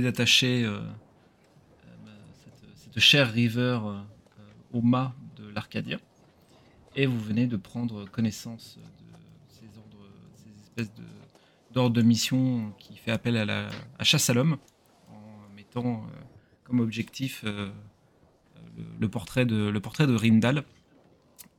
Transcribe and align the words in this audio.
d'attacher 0.00 0.64
euh, 0.64 0.80
cette, 2.76 3.00
chère 3.00 3.32
river 3.32 3.78
au 4.72 4.82
mât 4.82 5.14
de 5.36 5.48
l'Arcadia. 5.48 5.98
Et 6.94 7.06
vous 7.06 7.18
venez 7.18 7.46
de 7.46 7.56
prendre 7.56 8.04
connaissance 8.10 8.78
de 8.78 9.48
ces, 9.48 10.62
espèces 10.62 10.92
d'ordres 11.72 11.94
de, 11.96 12.02
mission 12.02 12.72
qui 12.78 12.96
fait 12.96 13.12
appel 13.12 13.36
à 13.36 13.44
la 13.44 13.70
chasse 14.02 14.28
à 14.28 14.34
l'homme, 14.34 14.58
en 15.08 15.54
mettant 15.54 16.06
comme 16.64 16.80
objectif 16.80 17.44
le, 18.98 19.08
portrait 19.08 19.46
de, 19.46 19.68
le 19.68 19.80
portrait 19.80 20.06
de 20.06 20.14
Rindal. 20.14 20.64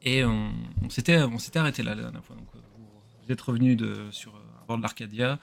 Et 0.03 0.23
on, 0.25 0.51
s'était, 0.89 1.15
arrêté 1.55 1.81
là 1.81 1.95
la 1.95 2.03
dernière 2.03 2.23
fois. 2.23 2.35
Donc, 2.35 2.47
vous, 2.53 3.31
êtes 3.31 3.41
revenu 3.41 3.75
de, 3.75 4.07
sur, 4.11 4.35
à 4.35 4.65
bord 4.67 4.77
de 4.77 4.81
l'Arcadia. 4.81 5.39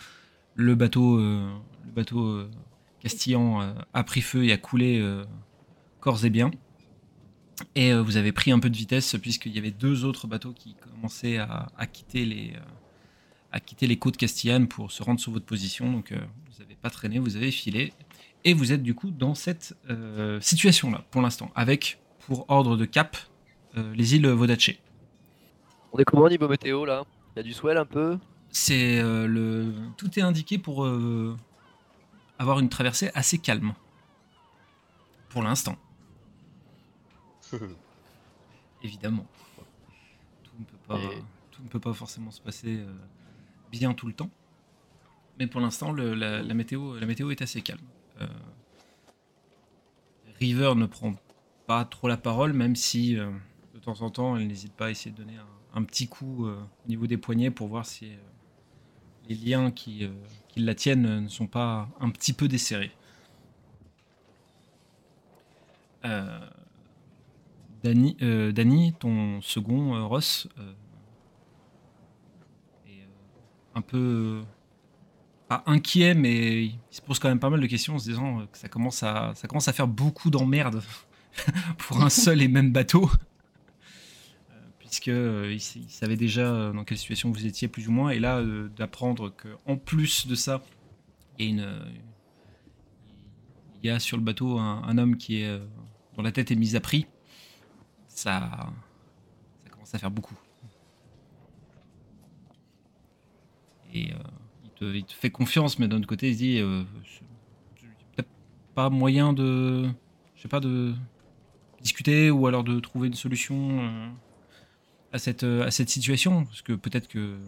Le 0.54 0.74
bateau, 0.74 1.18
euh, 1.18 1.50
le 1.86 1.92
bateau 1.92 2.26
euh, 2.26 2.50
castillan 3.00 3.62
euh, 3.62 3.72
a 3.92 4.04
pris 4.04 4.20
feu 4.20 4.44
et 4.44 4.52
a 4.52 4.56
coulé 4.56 5.02
corps 6.00 6.24
et 6.24 6.30
bien. 6.30 6.50
Et 7.74 7.92
vous 7.92 8.16
avez 8.16 8.32
pris 8.32 8.52
un 8.52 8.58
peu 8.58 8.70
de 8.70 8.76
vitesse 8.76 9.16
puisqu'il 9.20 9.54
y 9.54 9.58
avait 9.58 9.70
deux 9.70 10.04
autres 10.04 10.26
bateaux 10.26 10.52
qui 10.52 10.74
commençaient 10.74 11.38
à, 11.38 11.66
à 11.76 11.86
quitter 11.86 12.24
les, 12.24 12.52
à 13.52 13.60
quitter 13.60 13.86
les 13.86 13.98
côtes 13.98 14.16
castillanes 14.16 14.68
pour 14.68 14.92
se 14.92 15.02
rendre 15.02 15.20
sur 15.20 15.32
votre 15.32 15.46
position. 15.46 15.92
Donc 15.92 16.12
vous 16.12 16.62
n'avez 16.62 16.76
pas 16.76 16.90
traîné, 16.90 17.18
vous 17.18 17.36
avez 17.36 17.50
filé. 17.50 17.92
Et 18.44 18.54
vous 18.54 18.72
êtes 18.72 18.82
du 18.82 18.94
coup 18.94 19.10
dans 19.10 19.34
cette 19.34 19.76
situation-là 20.40 21.04
pour 21.10 21.20
l'instant, 21.20 21.50
avec 21.54 21.98
pour 22.26 22.44
ordre 22.48 22.76
de 22.76 22.84
cap 22.84 23.16
les 23.74 24.14
îles 24.14 24.26
Vodache. 24.28 24.78
On 25.92 25.98
est 25.98 26.04
comment 26.04 26.22
au 26.22 26.28
niveau 26.28 26.48
météo 26.48 26.84
là? 26.84 27.04
Il 27.34 27.38
y 27.38 27.40
a 27.40 27.42
du 27.42 27.52
swell 27.52 27.76
un 27.76 27.84
peu? 27.84 28.18
C'est 28.50 28.98
euh, 28.98 29.26
le 29.26 29.72
tout 29.96 30.18
est 30.18 30.22
indiqué 30.22 30.58
pour 30.58 30.84
euh, 30.84 31.36
avoir 32.40 32.58
une 32.58 32.68
traversée 32.68 33.10
assez 33.14 33.38
calme 33.38 33.74
pour 35.28 35.42
l'instant. 35.42 35.76
Évidemment. 38.82 39.26
Tout 40.44 40.52
ne, 40.58 40.64
peut 40.64 40.78
pas, 40.88 40.98
tout 41.50 41.62
ne 41.62 41.68
peut 41.68 41.80
pas 41.80 41.92
forcément 41.92 42.30
se 42.30 42.40
passer 42.40 42.78
euh, 42.78 42.92
bien 43.70 43.92
tout 43.94 44.06
le 44.06 44.12
temps. 44.12 44.30
Mais 45.38 45.46
pour 45.46 45.60
l'instant, 45.60 45.92
la, 45.92 46.42
météo, 46.54 46.98
la 46.98 47.06
météo 47.06 47.30
est 47.30 47.42
assez 47.42 47.62
calme. 47.62 47.80
River 50.38 50.74
ne 50.76 50.86
prend 50.86 51.14
pas 51.66 51.84
trop 51.84 52.08
la 52.08 52.18
parole, 52.18 52.52
même 52.52 52.76
si 52.76 53.14
de 53.14 53.78
temps 53.80 54.02
en 54.02 54.10
temps, 54.10 54.36
elle 54.36 54.46
n'hésite 54.46 54.74
pas 54.74 54.86
à 54.86 54.90
essayer 54.90 55.12
de 55.12 55.16
donner 55.16 55.38
un, 55.38 55.46
un 55.80 55.82
petit 55.84 56.08
coup 56.08 56.46
au 56.46 56.88
niveau 56.88 57.06
des 57.06 57.16
poignets 57.16 57.50
pour 57.50 57.68
voir 57.68 57.86
si 57.86 58.12
les 59.30 59.36
liens 59.36 59.70
qui, 59.70 60.04
euh, 60.04 60.10
qui, 60.52 60.60
la 60.60 60.74
tiennent 60.74 61.20
ne 61.20 61.28
sont 61.28 61.46
pas 61.46 61.88
un 62.00 62.10
petit 62.10 62.32
peu 62.32 62.48
desserrés. 62.48 62.92
Euh, 66.04 66.40
Danny, 67.82 68.16
euh, 68.22 68.52
ton 68.98 69.40
second 69.42 70.06
Ross, 70.08 70.48
est 72.86 73.06
un 73.74 73.80
peu 73.80 74.42
inquiet, 75.66 76.14
mais 76.14 76.64
il 76.64 76.78
se 76.90 77.00
pose 77.00 77.18
quand 77.18 77.28
même 77.28 77.40
pas 77.40 77.50
mal 77.50 77.60
de 77.60 77.66
questions 77.66 77.94
en 77.94 77.98
se 77.98 78.08
disant 78.08 78.46
que 78.50 78.58
ça 78.58 78.68
commence 78.68 79.02
à, 79.02 79.32
ça 79.34 79.48
commence 79.48 79.68
à 79.68 79.72
faire 79.72 79.88
beaucoup 79.88 80.30
d'emmerdes 80.30 80.82
pour 81.78 82.02
un 82.02 82.10
seul 82.10 82.42
et 82.42 82.48
même 82.48 82.72
bateau 82.72 83.10
puisqu'il 84.90 85.12
euh, 85.12 85.52
il 85.52 85.60
savait 85.60 86.16
déjà 86.16 86.52
euh, 86.52 86.72
dans 86.72 86.82
quelle 86.82 86.98
situation 86.98 87.30
vous 87.30 87.46
étiez 87.46 87.68
plus 87.68 87.86
ou 87.86 87.92
moins, 87.92 88.10
et 88.10 88.18
là 88.18 88.38
euh, 88.38 88.68
d'apprendre 88.76 89.30
qu'en 89.30 89.76
plus 89.76 90.26
de 90.26 90.34
ça, 90.34 90.62
il 91.38 91.44
y, 91.44 91.48
a 91.48 91.52
une, 91.52 91.92
il 93.80 93.86
y 93.86 93.90
a 93.90 94.00
sur 94.00 94.16
le 94.16 94.24
bateau 94.24 94.58
un, 94.58 94.98
homme 94.98 95.16
est 95.28 95.60
dont 96.16 96.22
la 96.22 96.32
tête 96.32 96.50
est 96.50 96.56
mise 96.56 96.74
à 96.74 96.80
prix, 96.80 97.06
ça, 98.08 98.72
commence 99.70 99.94
à 99.94 99.98
faire 99.98 100.10
beaucoup. 100.10 100.36
Et 103.94 104.10
il, 104.64 104.70
te, 104.76 104.84
il, 104.84 105.04
te, 105.04 105.12
fait 105.12 105.30
confiance, 105.30 105.78
mais 105.78 105.86
d'un 105.86 105.98
autre 105.98 106.08
côté, 106.08 106.30
il 106.30 106.34
se 106.34 106.38
dit 106.38 106.60
peut-être 108.16 108.28
pas 108.74 108.90
moyen 108.90 109.32
de, 109.32 109.88
je 110.34 110.42
sais 110.42 110.48
pas, 110.48 110.60
de 110.60 110.94
discuter 111.80 112.30
ou 112.30 112.48
alors 112.48 112.64
de 112.64 112.80
trouver 112.80 113.06
une 113.06 113.14
solution 113.14 114.12
à 115.12 115.18
cette, 115.18 115.44
euh, 115.44 115.64
à 115.66 115.70
cette 115.70 115.90
situation 115.90 116.44
Parce 116.44 116.62
que 116.62 116.72
peut-être 116.72 117.08
que, 117.08 117.38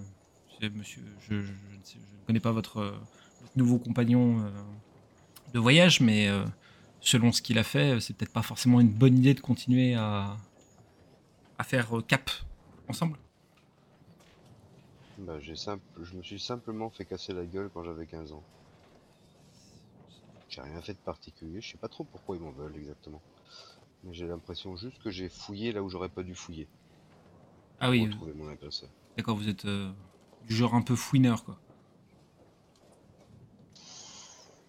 monsieur, 0.74 1.02
je, 1.28 1.34
ne 1.34 1.42
connais 2.26 2.40
pas 2.40 2.52
votre, 2.52 2.94
nouveau 3.56 3.78
compagnon 3.78 4.40
euh, 4.40 4.50
de 5.52 5.58
voyage, 5.58 6.00
mais 6.00 6.28
euh, 6.28 6.44
selon 7.00 7.32
ce 7.32 7.42
qu'il 7.42 7.58
a 7.58 7.64
fait, 7.64 8.00
c'est 8.00 8.16
peut-être 8.16 8.32
pas 8.32 8.42
forcément 8.42 8.80
une 8.80 8.92
bonne 8.92 9.18
idée 9.18 9.34
de 9.34 9.40
continuer 9.40 9.94
à, 9.94 10.36
à 11.58 11.64
faire 11.64 11.90
cap 12.06 12.30
ensemble. 12.88 13.18
Bah, 15.18 15.38
j'ai 15.40 15.56
simple, 15.56 15.84
je 16.02 16.14
me 16.14 16.22
suis 16.22 16.40
simplement 16.40 16.90
fait 16.90 17.04
casser 17.04 17.32
la 17.32 17.44
gueule 17.44 17.70
quand 17.72 17.84
j'avais 17.84 18.06
15 18.06 18.32
ans. 18.32 18.42
J'ai 20.48 20.62
rien 20.62 20.80
fait 20.82 20.94
de 20.94 20.98
particulier, 20.98 21.60
je 21.60 21.72
sais 21.72 21.78
pas 21.78 21.88
trop 21.88 22.04
pourquoi 22.04 22.36
ils 22.36 22.42
m'en 22.42 22.50
veulent 22.50 22.76
exactement. 22.76 23.22
Mais 24.04 24.12
j'ai 24.14 24.26
l'impression 24.26 24.76
juste 24.76 25.00
que 25.02 25.10
j'ai 25.10 25.28
fouillé 25.28 25.72
là 25.72 25.82
où 25.82 25.88
j'aurais 25.88 26.08
pas 26.08 26.22
dû 26.22 26.34
fouiller. 26.34 26.66
Ah 27.84 27.90
oui. 27.90 28.08
D'accord, 29.16 29.36
vous 29.36 29.48
êtes 29.48 29.64
euh, 29.64 29.90
du 30.46 30.54
genre 30.54 30.76
un 30.76 30.82
peu 30.82 30.94
fouineur, 30.94 31.44
quoi. 31.44 31.58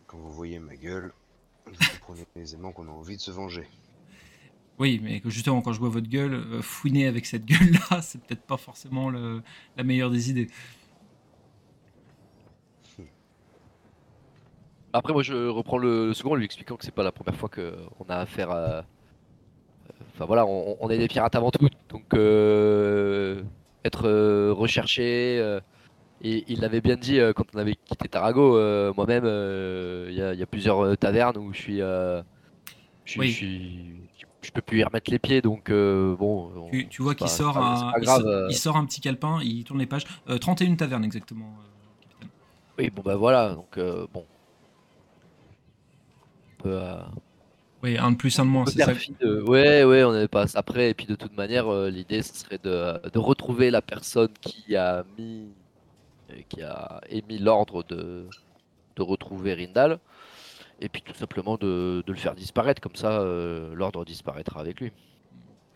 Quand 0.07 0.17
vous 0.17 0.31
voyez 0.31 0.57
ma 0.57 0.75
gueule, 0.75 1.13
vous 1.67 1.73
comprenez 1.99 2.25
aisément 2.35 2.71
qu'on 2.71 2.87
a 2.87 2.91
envie 2.91 3.15
de 3.15 3.21
se 3.21 3.29
venger. 3.29 3.67
Oui, 4.79 4.99
mais 5.03 5.21
justement, 5.25 5.61
quand 5.61 5.73
je 5.73 5.79
vois 5.79 5.89
votre 5.89 6.09
gueule, 6.09 6.33
euh, 6.33 6.61
fouiner 6.63 7.05
avec 7.05 7.27
cette 7.27 7.45
gueule-là, 7.45 8.01
c'est 8.01 8.19
peut-être 8.19 8.41
pas 8.41 8.57
forcément 8.57 9.11
la 9.11 9.83
meilleure 9.83 10.09
des 10.09 10.31
idées. 10.31 10.49
Après, 14.91 15.13
moi, 15.13 15.21
je 15.21 15.49
reprends 15.49 15.77
le, 15.77 16.15
second 16.15 16.31
en 16.31 16.35
lui 16.35 16.45
expliquant 16.45 16.77
que 16.77 16.85
c'est 16.85 16.91
pas 16.91 17.03
la 17.03 17.11
première 17.11 17.35
fois 17.35 17.49
qu'on 17.49 18.05
a 18.09 18.15
affaire 18.15 18.49
à, 18.49 18.85
Enfin 20.13 20.25
voilà, 20.25 20.45
on, 20.45 20.89
est 20.89 20.97
des 20.97 21.07
pirates 21.07 21.35
avant 21.35 21.49
tout, 21.49 21.67
donc 21.89 22.05
euh, 22.13 23.41
être 23.83 24.07
euh, 24.07 24.53
recherché. 24.53 25.39
Euh, 25.39 25.59
et 26.21 26.43
il 26.47 26.61
l'avait 26.61 26.81
bien 26.81 26.95
dit 26.95 27.19
quand 27.35 27.45
on 27.53 27.57
avait 27.57 27.75
quitté 27.75 28.07
Tarago. 28.07 28.53
Moi-même, 28.93 29.25
il 29.25 30.13
y, 30.15 30.21
a 30.21 30.45
plusieurs 30.45 30.97
tavernes 30.97 31.37
où 31.37 31.51
je 31.51 31.59
suis, 31.59 31.77
je, 33.05 34.51
peux 34.53 34.61
plus 34.61 34.79
y 34.79 34.83
remettre 34.83 35.11
les 35.11 35.19
pieds, 35.19 35.41
donc 35.41 35.69
bon. 35.69 36.69
tu, 36.89 37.01
vois 37.01 37.15
qu'il 37.15 37.27
sort, 37.27 37.57
un, 37.57 37.91
il, 38.49 38.55
sort 38.55 38.77
un 38.77 38.85
petit 38.85 39.01
calepin, 39.01 39.39
il 39.43 39.65
tourne 39.65 39.79
les 39.79 39.85
pages. 39.85 40.05
31 40.39 40.75
tavernes 40.75 41.03
exactement. 41.03 41.53
oui, 42.77 42.89
bon 42.89 43.01
bah 43.03 43.17
voilà, 43.17 43.55
donc 43.55 43.77
bon. 44.13 44.25
On 46.59 46.63
peut, 46.63 46.79
oui, 47.83 47.97
un 47.97 48.11
de 48.11 48.15
plus, 48.15 48.39
un 48.39 48.45
de 48.45 48.49
moins, 48.49 48.65
c'est 48.65 48.79
ça. 48.79 48.93
Ouais, 49.45 49.83
ouais, 49.83 50.03
on 50.05 50.13
n'est 50.13 50.29
pas 50.29 50.45
après. 50.55 50.91
Et 50.91 50.93
puis 50.93 51.05
de 51.05 51.15
toute 51.15 51.35
manière, 51.35 51.67
euh, 51.67 51.89
l'idée, 51.89 52.21
ce 52.21 52.33
serait 52.33 52.57
de, 52.63 53.09
de, 53.09 53.19
retrouver 53.19 53.71
la 53.71 53.81
personne 53.81 54.31
qui 54.39 54.77
a 54.77 55.03
mis, 55.17 55.49
euh, 56.31 56.35
qui 56.47 56.61
a 56.61 57.01
émis 57.09 57.39
l'ordre 57.39 57.83
de, 57.83 58.25
de 58.95 59.01
retrouver 59.01 59.53
Rindal. 59.53 59.99
Et 60.79 60.87
puis 60.87 61.01
tout 61.01 61.13
simplement 61.13 61.57
de, 61.57 62.03
de 62.07 62.13
le 62.13 62.17
faire 62.17 62.35
disparaître. 62.35 62.79
Comme 62.79 62.95
ça, 62.95 63.19
euh, 63.19 63.75
l'ordre 63.75 64.05
disparaîtra 64.05 64.61
avec 64.61 64.79
lui. 64.79 64.93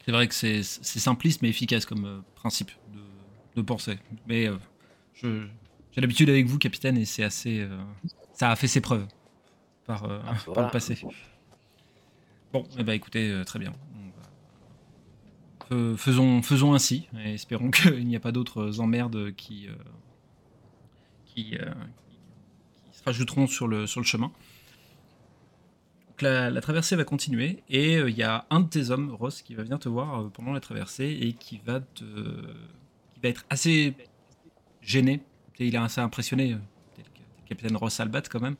C'est 0.06 0.14
vrai 0.14 0.30
que 0.30 0.34
c'est 0.34 0.64
simpliste 0.64 1.42
mais 1.42 1.50
efficace 1.50 1.86
comme 1.86 2.24
principe 2.36 2.72
de, 2.94 3.62
de, 3.62 3.62
pensée. 3.62 4.00
Mais 4.26 4.50
j'ai 5.22 6.02
l'habitude 6.02 6.30
avec 6.30 6.46
vous, 6.46 6.58
capitaine, 6.58 6.98
et 6.98 7.04
c'est 7.04 7.24
assez. 7.24 7.68
ça 8.32 8.52
a 8.52 8.56
fait 8.56 8.68
ses 8.68 8.80
preuves 8.80 9.06
par, 9.86 10.06
ah, 10.06 10.54
par 10.54 10.64
le 10.64 10.72
passé. 10.72 10.98
Bon, 12.54 12.64
eh 12.78 12.84
ben, 12.84 12.94
écoutez, 12.94 13.30
euh, 13.30 13.44
très 13.44 13.60
bien. 13.60 13.74
faisons, 15.98 16.42
faisons 16.42 16.74
ainsi, 16.74 17.08
espérons 17.26 17.72
qu'il 17.72 18.08
n'y 18.08 18.16
a 18.16 18.20
pas 18.20 18.32
d'autres 18.32 18.80
emmerdes 18.80 19.34
qui, 19.36 19.68
euh, 19.68 19.74
qui, 21.26 21.58
euh, 21.58 21.74
se 22.92 23.04
rajouteront 23.04 23.48
sur 23.48 23.68
le, 23.68 23.86
sur 23.86 24.00
le 24.00 24.06
chemin. 24.06 24.32
La, 26.22 26.62
traversée 26.62 26.96
va 26.96 27.04
continuer, 27.04 27.64
et 27.70 27.98
il 27.98 28.18
y 28.18 28.24
a 28.24 28.48
un 28.50 28.62
de 28.62 28.68
tes 28.68 28.90
hommes, 28.90 29.14
Ross, 29.14 29.44
qui 29.44 29.54
va 29.54 29.62
venir 29.62 29.78
te 29.78 29.88
voir 29.88 30.32
pendant 30.32 30.52
la 30.52 30.60
traversée, 30.60 31.16
et 31.22 31.34
qui 31.34 31.60
va, 31.64 31.80
te, 31.80 32.04
qui 33.14 33.20
va 33.22 33.30
être 33.30 33.46
assez 33.52 33.94
gêné. 34.82 35.22
Il 35.60 35.76
est 35.76 35.78
assez 35.78 36.02
impressionné, 36.02 36.58
capitaine 37.46 37.76
Ross 37.78 38.00
Albat 38.00 38.24
quand 38.24 38.40
même. 38.40 38.56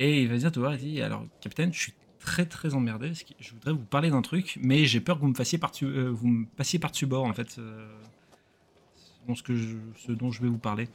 Et 0.00 0.22
il 0.22 0.28
va 0.28 0.34
venir 0.34 0.50
te 0.50 0.58
voir 0.58 0.72
et 0.72 0.78
dit 0.78 1.00
Alors, 1.00 1.24
capitaine, 1.40 1.72
je 1.72 1.78
suis 1.78 1.92
très 2.20 2.46
très 2.46 2.74
emmerdé. 2.74 3.12
Je 3.40 3.52
voudrais 3.52 3.72
vous 3.72 3.84
parler 3.84 4.10
d'un 4.10 4.22
truc, 4.22 4.58
mais 4.62 4.84
j'ai 4.84 5.00
peur 5.00 5.16
que 5.16 5.22
vous 5.22 5.28
me 5.28 5.34
fassiez 5.34 5.58
par 5.58 5.72
euh, 5.82 6.10
vous 6.12 6.28
me 6.28 6.46
passiez 6.46 6.78
par-dessus 6.78 7.06
bord 7.06 7.24
en 7.24 7.32
fait. 7.32 7.58
Euh, 7.58 7.90
ce, 9.34 9.42
que 9.42 9.56
ce 9.96 10.12
dont 10.12 10.30
je 10.30 10.42
vais 10.42 10.48
vous 10.48 10.58
parler. 10.58 10.88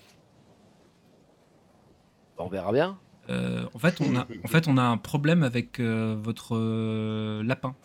On 2.37 2.47
verra 2.47 2.71
bien. 2.71 2.99
Euh, 3.29 3.65
en, 3.73 3.79
fait, 3.79 4.01
on 4.01 4.15
a, 4.15 4.27
en 4.43 4.47
fait, 4.47 4.67
on 4.67 4.77
a 4.77 4.83
un 4.83 4.97
problème 4.97 5.41
avec 5.41 5.79
votre 5.79 7.41
lapin. 7.41 7.75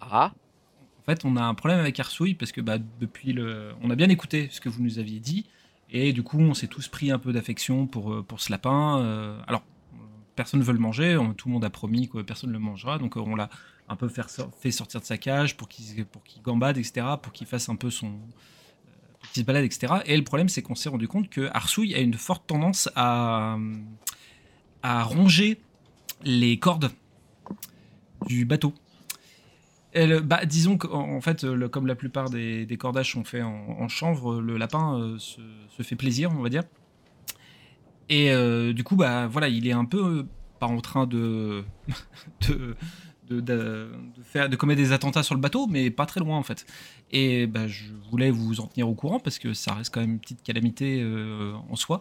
Ah 0.00 0.32
En 1.00 1.04
fait, 1.04 1.24
on 1.24 1.36
a 1.36 1.42
un 1.42 1.54
problème 1.54 1.80
avec 1.80 1.98
Arsouille 1.98 2.34
parce 2.34 2.52
que 2.52 2.60
bah, 2.60 2.76
depuis 3.00 3.32
le. 3.32 3.72
On 3.82 3.90
a 3.90 3.96
bien 3.96 4.10
écouté 4.10 4.48
ce 4.50 4.60
que 4.60 4.68
vous 4.68 4.82
nous 4.82 4.98
aviez 4.98 5.20
dit. 5.20 5.46
Et 5.90 6.12
du 6.12 6.22
coup, 6.22 6.38
on 6.38 6.54
s'est 6.54 6.68
tous 6.68 6.88
pris 6.88 7.10
un 7.10 7.18
peu 7.18 7.32
d'affection 7.32 7.86
pour, 7.86 8.24
pour 8.26 8.40
ce 8.40 8.50
lapin. 8.50 9.42
Alors, 9.46 9.62
personne 10.34 10.60
ne 10.60 10.64
veut 10.64 10.72
le 10.72 10.78
manger. 10.78 11.18
tout 11.36 11.48
le 11.48 11.54
monde 11.54 11.64
a 11.64 11.70
promis 11.70 12.08
que 12.08 12.22
personne 12.22 12.50
ne 12.50 12.54
le 12.54 12.60
mangera. 12.60 12.98
Donc, 12.98 13.16
euh, 13.16 13.20
on 13.20 13.34
l'a 13.34 13.50
un 13.88 13.96
peu 13.96 14.08
fait 14.08 14.70
sortir 14.70 15.00
de 15.00 15.06
sa 15.06 15.18
cage 15.18 15.56
pour 15.56 15.68
qu'il 15.68 16.06
gambade, 16.42 16.78
etc. 16.78 17.06
Pour 17.20 17.32
qu'il 17.32 17.46
fasse 17.46 17.68
un 17.68 17.76
peu 17.76 17.90
son. 17.90 18.06
euh, 18.06 18.10
qu'il 19.32 19.42
se 19.42 19.46
balade, 19.46 19.64
etc. 19.64 19.94
Et 20.06 20.16
le 20.16 20.24
problème, 20.24 20.48
c'est 20.48 20.62
qu'on 20.62 20.74
s'est 20.74 20.88
rendu 20.88 21.08
compte 21.08 21.28
que 21.28 21.48
Arsouille 21.52 21.94
a 21.94 21.98
une 21.98 22.14
forte 22.14 22.46
tendance 22.46 22.88
à, 22.96 23.56
à 24.82 25.02
ronger 25.04 25.60
les 26.24 26.58
cordes 26.58 26.90
du 28.26 28.44
bateau. 28.44 28.72
Bah, 29.94 30.46
disons 30.46 30.78
qu'en 30.78 31.16
en 31.16 31.20
fait, 31.20 31.44
comme 31.68 31.86
la 31.86 31.94
plupart 31.94 32.30
des, 32.30 32.76
cordages 32.78 33.12
sont 33.12 33.24
faits 33.24 33.42
en, 33.42 33.88
chanvre, 33.88 34.40
le 34.40 34.56
lapin 34.56 34.98
euh, 34.98 35.18
se 35.18 35.82
fait 35.82 35.96
plaisir, 35.96 36.30
on 36.32 36.40
va 36.40 36.48
dire. 36.48 36.62
Et 38.08 38.30
euh, 38.30 38.72
du 38.72 38.84
coup, 38.84 38.96
bah 38.96 39.26
voilà, 39.26 39.48
il 39.48 39.66
est 39.66 39.72
un 39.72 39.84
peu 39.84 40.18
euh, 40.18 40.22
pas 40.58 40.66
en 40.66 40.80
train 40.80 41.06
de 41.06 41.64
de, 43.30 43.90
faire 44.24 44.50
de 44.50 44.56
commettre 44.56 44.80
des 44.80 44.92
attentats 44.92 45.22
sur 45.22 45.34
le 45.34 45.40
bateau, 45.40 45.66
mais 45.66 45.90
pas 45.90 46.04
très 46.04 46.20
loin 46.20 46.36
en 46.36 46.42
fait. 46.42 46.66
Et 47.10 47.46
bah, 47.46 47.66
je 47.66 47.84
voulais 48.10 48.30
vous 48.30 48.60
en 48.60 48.66
tenir 48.66 48.88
au 48.88 48.94
courant 48.94 49.20
parce 49.20 49.38
que 49.38 49.54
ça 49.54 49.72
reste 49.72 49.92
quand 49.92 50.00
même 50.00 50.12
une 50.12 50.18
petite 50.18 50.42
calamité 50.42 51.00
euh, 51.00 51.54
en 51.70 51.76
soi. 51.76 52.00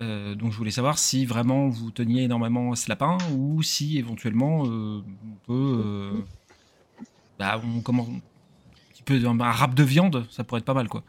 Donc 0.00 0.52
je 0.52 0.56
voulais 0.56 0.70
savoir 0.70 0.96
si 0.96 1.26
vraiment 1.26 1.68
vous 1.68 1.90
teniez 1.90 2.22
énormément 2.22 2.70
à 2.70 2.76
ce 2.76 2.88
lapin 2.88 3.18
ou 3.34 3.64
si 3.64 3.98
éventuellement 3.98 4.62
on 4.62 5.02
peut 5.44 6.12
bah, 7.36 7.60
on 7.64 7.80
commence 7.80 8.06
un 9.10 9.50
rap 9.50 9.74
de 9.74 9.82
viande, 9.82 10.26
ça 10.30 10.44
pourrait 10.44 10.60
être 10.60 10.64
pas 10.64 10.74
mal 10.74 10.88
quoi. 10.88 11.02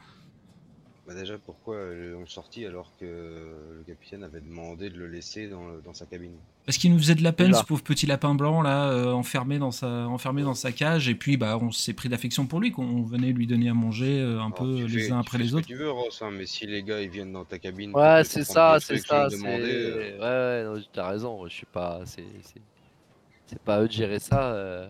Bah 1.10 1.16
déjà, 1.16 1.40
pourquoi 1.44 1.74
euh, 1.74 2.16
on 2.22 2.28
sortit 2.28 2.68
alors 2.68 2.92
que 3.00 3.06
le 3.06 3.84
capitaine 3.88 4.24
avait 4.24 4.42
demandé 4.42 4.92
de 4.92 4.98
le 5.00 5.08
laisser 5.08 5.48
dans, 5.48 5.66
le- 5.68 5.82
dans 5.82 5.96
sa 5.96 6.06
cabine? 6.06 6.36
Parce 6.68 6.78
qu'il 6.78 6.92
nous 6.94 7.00
faisait 7.00 7.16
de 7.16 7.24
la 7.24 7.32
peine, 7.34 7.50
Là. 7.50 7.58
ce 7.58 7.64
pauvre 7.64 7.82
petit 7.82 8.06
lapin 8.06 8.36
blanc 8.36 8.62
là, 8.62 8.92
euh, 8.92 9.12
enfermé 9.12 9.58
dans 9.58 9.72
sa 9.72 9.88
enfermé 10.08 10.44
dans 10.44 10.54
sa 10.54 10.72
cage, 10.72 11.10
et 11.10 11.16
puis 11.16 11.36
bah 11.36 11.58
on 11.60 11.72
s'est 11.72 11.94
pris 11.94 12.10
d'affection 12.10 12.46
pour 12.46 12.60
lui, 12.60 12.70
qu'on 12.72 13.02
venait 13.02 13.32
lui 13.32 13.48
donner 13.48 13.70
à 13.70 13.74
manger 13.74 14.22
euh, 14.22 14.38
un 14.40 14.52
Alors, 14.52 14.54
peu 14.54 14.76
tu 14.76 14.86
les 14.88 15.04
fais- 15.06 15.12
uns 15.12 15.22
tu 15.22 15.28
après 15.28 15.38
fais 15.40 15.44
les 15.46 15.50
ce 15.50 15.54
que 15.54 15.58
autres. 15.58 15.68
tu 15.68 15.76
veux, 15.76 15.90
Ross, 15.90 16.22
hein, 16.22 16.30
mais 16.32 16.46
si 16.46 16.68
les 16.68 16.84
gars 16.84 17.02
ils 17.02 17.10
viennent 17.10 17.34
dans 17.34 17.44
ta 17.46 17.58
cabine. 17.58 17.92
pour 17.92 18.02
Ouais, 18.02 18.22
te 18.22 18.28
c'est 18.30 18.44
prendre 18.44 18.54
ça, 18.54 18.74
des 18.78 18.86
c'est 18.86 18.94
trucs 18.98 19.08
ça. 19.08 19.24
sans 19.24 19.30
c'est- 19.32 19.38
demander, 19.38 19.64
euh, 19.74 20.64
Ouais, 20.68 20.70
ouais, 20.74 20.80
non, 20.80 20.86
t'as 20.94 21.10
raison. 21.10 21.48
Je 21.48 21.54
suis 21.54 21.66
pas. 21.66 22.02
C'est 22.06 22.24
c'est- 22.44 22.62
c'est 23.48 23.60
pas 23.64 23.78
à 23.78 23.82
eux 23.82 23.88
de 23.88 23.92
gérer 23.94 24.20
ça. 24.20 24.52
euh. 24.54 24.88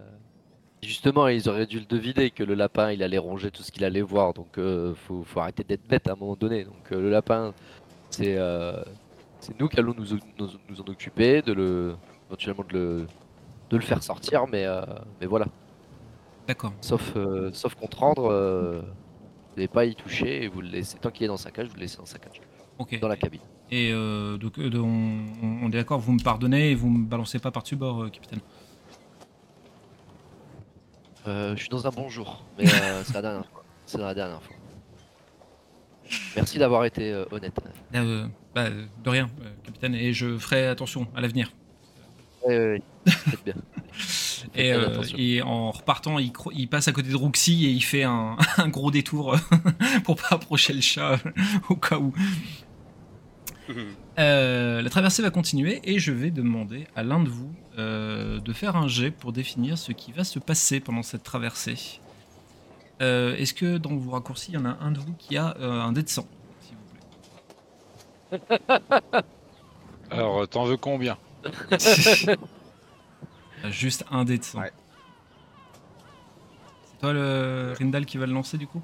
Justement, 0.81 1.27
ils 1.27 1.49
auraient 1.49 1.65
dû 1.65 1.79
le 1.79 1.85
deviner 1.85 2.31
que 2.31 2.43
le 2.43 2.53
lapin, 2.53 2.91
il 2.91 3.03
allait 3.03 3.17
ronger 3.17 3.51
tout 3.51 3.63
ce 3.63 3.71
qu'il 3.71 3.83
allait 3.83 4.01
voir. 4.01 4.33
Donc, 4.33 4.57
euh, 4.57 4.95
faut, 4.95 5.23
faut 5.23 5.39
arrêter 5.41 5.63
d'être 5.63 5.87
bête 5.87 6.07
à 6.07 6.13
un 6.13 6.15
moment 6.15 6.35
donné. 6.35 6.63
Donc, 6.63 6.91
euh, 6.91 7.01
le 7.01 7.09
lapin, 7.09 7.53
c'est 8.09 8.37
euh, 8.37 8.81
nous 9.59 9.67
qui 9.67 9.77
allons 9.77 9.93
nous, 9.97 10.17
nous, 10.37 10.49
nous 10.69 10.81
en 10.81 10.85
occuper, 10.85 11.41
de 11.41 11.53
le, 11.53 11.95
éventuellement 12.29 12.63
de 12.69 12.73
le, 12.77 13.07
de 13.69 13.77
le 13.77 13.83
faire 13.83 14.01
sortir. 14.03 14.47
Mais, 14.47 14.65
euh, 14.65 14.81
mais 15.19 15.27
voilà. 15.27 15.47
D'accord. 16.47 16.73
Sauf, 16.81 17.13
euh, 17.15 17.51
sauf 17.53 17.75
contre 17.75 17.99
rendre, 17.99 18.83
vous 19.49 19.55
n'allez 19.55 19.67
pas 19.67 19.85
y 19.85 19.95
toucher 19.95 20.43
et 20.43 20.47
vous 20.47 20.61
le 20.61 20.69
laissez. 20.69 20.97
Tant 20.97 21.11
qu'il 21.11 21.25
est 21.25 21.27
dans 21.27 21.37
sa 21.37 21.51
cage, 21.51 21.67
vous 21.67 21.75
le 21.75 21.81
laissez 21.81 21.97
dans 21.97 22.05
sa 22.05 22.19
cage, 22.19 22.41
dans 23.01 23.07
la 23.07 23.17
cabine. 23.17 23.41
Et 23.71 23.91
euh, 23.91 24.37
donc 24.37 24.57
euh, 24.57 24.71
on, 24.75 25.25
on 25.63 25.67
est 25.67 25.71
d'accord, 25.71 25.99
vous 25.99 26.13
me 26.13 26.23
pardonnez 26.23 26.71
et 26.71 26.75
vous 26.75 26.89
me 26.89 27.05
balancez 27.05 27.37
pas 27.37 27.51
par-dessus 27.51 27.75
bord, 27.75 28.09
capitaine. 28.09 28.39
Euh, 31.29 31.55
je 31.55 31.59
suis 31.61 31.69
dans 31.69 31.85
un 31.85 31.91
bon 31.91 32.09
jour, 32.09 32.43
mais 32.57 32.65
euh, 32.67 33.03
c'est 33.05 33.13
la 33.13 33.21
dernière 33.21 33.45
fois. 33.45 33.63
C'est 33.85 33.97
la 33.99 34.13
dernière 34.13 34.41
fois. 34.41 34.55
Merci 36.35 36.57
d'avoir 36.57 36.85
été 36.85 37.11
euh, 37.11 37.25
honnête. 37.31 37.53
Euh, 37.93 38.27
bah, 38.55 38.69
de 38.69 39.09
rien, 39.09 39.29
euh, 39.41 39.49
capitaine, 39.63 39.93
et 39.93 40.11
je 40.11 40.37
ferai 40.37 40.67
attention 40.67 41.07
à 41.15 41.21
l'avenir. 41.21 41.51
Oui, 42.47 42.55
oui, 42.57 42.81
oui. 43.05 43.11
Faites 43.11 43.43
bien. 43.45 43.53
Et, 44.55 44.73
euh, 44.73 45.43
en 45.43 45.69
repartant, 45.71 46.17
il, 46.17 46.31
cro- 46.31 46.51
il 46.55 46.67
passe 46.67 46.87
à 46.87 46.91
côté 46.93 47.09
de 47.09 47.15
Roxy 47.15 47.65
et 47.65 47.69
il 47.69 47.81
fait 47.83 48.03
un, 48.03 48.37
un 48.57 48.67
gros 48.69 48.89
détour 48.89 49.35
pour 50.05 50.15
pas 50.15 50.29
approcher 50.31 50.73
le 50.73 50.81
chat 50.81 51.17
au 51.69 51.75
cas 51.75 51.97
où. 51.97 52.13
Euh, 54.19 54.81
la 54.81 54.89
traversée 54.89 55.21
va 55.21 55.29
continuer 55.29 55.79
et 55.85 55.97
je 55.97 56.11
vais 56.11 56.29
demander 56.29 56.87
à 56.95 57.03
l'un 57.03 57.21
de 57.23 57.29
vous 57.29 57.53
euh, 57.77 58.39
de 58.41 58.51
faire 58.53 58.75
un 58.75 58.87
jet 58.89 59.11
pour 59.11 59.31
définir 59.31 59.77
ce 59.77 59.93
qui 59.93 60.11
va 60.11 60.23
se 60.25 60.39
passer 60.39 60.81
pendant 60.81 61.03
cette 61.03 61.23
traversée. 61.23 62.01
Euh, 63.01 63.35
Est-ce 63.37 63.53
que 63.53 63.77
dans 63.77 63.95
vos 63.95 64.11
raccourcis, 64.11 64.51
il 64.51 64.55
y 64.55 64.57
en 64.57 64.65
a 64.65 64.77
un 64.81 64.91
de 64.91 64.99
vous 64.99 65.13
qui 65.13 65.37
a 65.37 65.55
euh, 65.59 65.79
un 65.81 65.93
dé 65.93 66.03
de 66.03 66.09
100 66.09 66.27
s'il 66.59 66.75
vous 66.75 68.37
plaît 68.49 68.49
Alors, 70.11 70.45
t'en 70.49 70.65
veux 70.65 70.75
combien 70.77 71.17
Juste 73.69 74.03
un 74.11 74.25
dé 74.25 74.37
de 74.37 74.43
100. 74.43 74.59
Ouais. 74.59 74.71
C'est 76.83 76.99
toi 76.99 77.13
le 77.13 77.73
Rindal 77.79 78.05
qui 78.05 78.17
va 78.17 78.25
le 78.25 78.33
lancer 78.33 78.57
du 78.57 78.67
coup? 78.67 78.81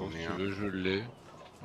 On 0.00 0.10
est 0.10 0.18
Si 0.18 0.26
un. 0.26 0.30
tu 0.36 0.42
veux, 0.42 0.52
je 0.52 0.66
l'ai. 0.66 1.04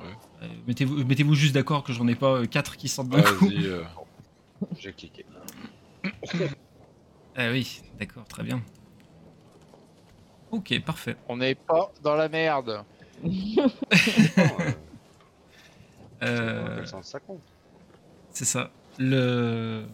Euh, 0.02 0.46
Mettez-vous 0.66 1.04
mettez 1.04 1.24
juste 1.34 1.54
d'accord 1.54 1.82
que 1.82 1.92
j'en 1.92 2.06
ai 2.08 2.14
pas 2.14 2.46
4 2.46 2.76
qui 2.76 2.88
sortent 2.88 3.08
d'un 3.08 3.22
coup. 3.22 3.46
Vas-y. 3.46 3.66
euh, 3.66 3.82
J'ai 4.78 4.92
cliqué. 4.92 5.24
Ah 7.38 7.50
oui, 7.50 7.82
d'accord, 7.98 8.24
très 8.26 8.42
bien. 8.42 8.62
Ok, 10.50 10.80
parfait. 10.86 11.16
On 11.28 11.36
n'est 11.36 11.54
pas 11.54 11.92
dans 12.02 12.14
la 12.14 12.28
merde. 12.30 12.82
Non, 13.24 13.36
euh, 16.22 16.82
Euh, 16.82 16.84
C'est 18.30 18.46
ça. 18.46 18.70
Le... 18.98 19.84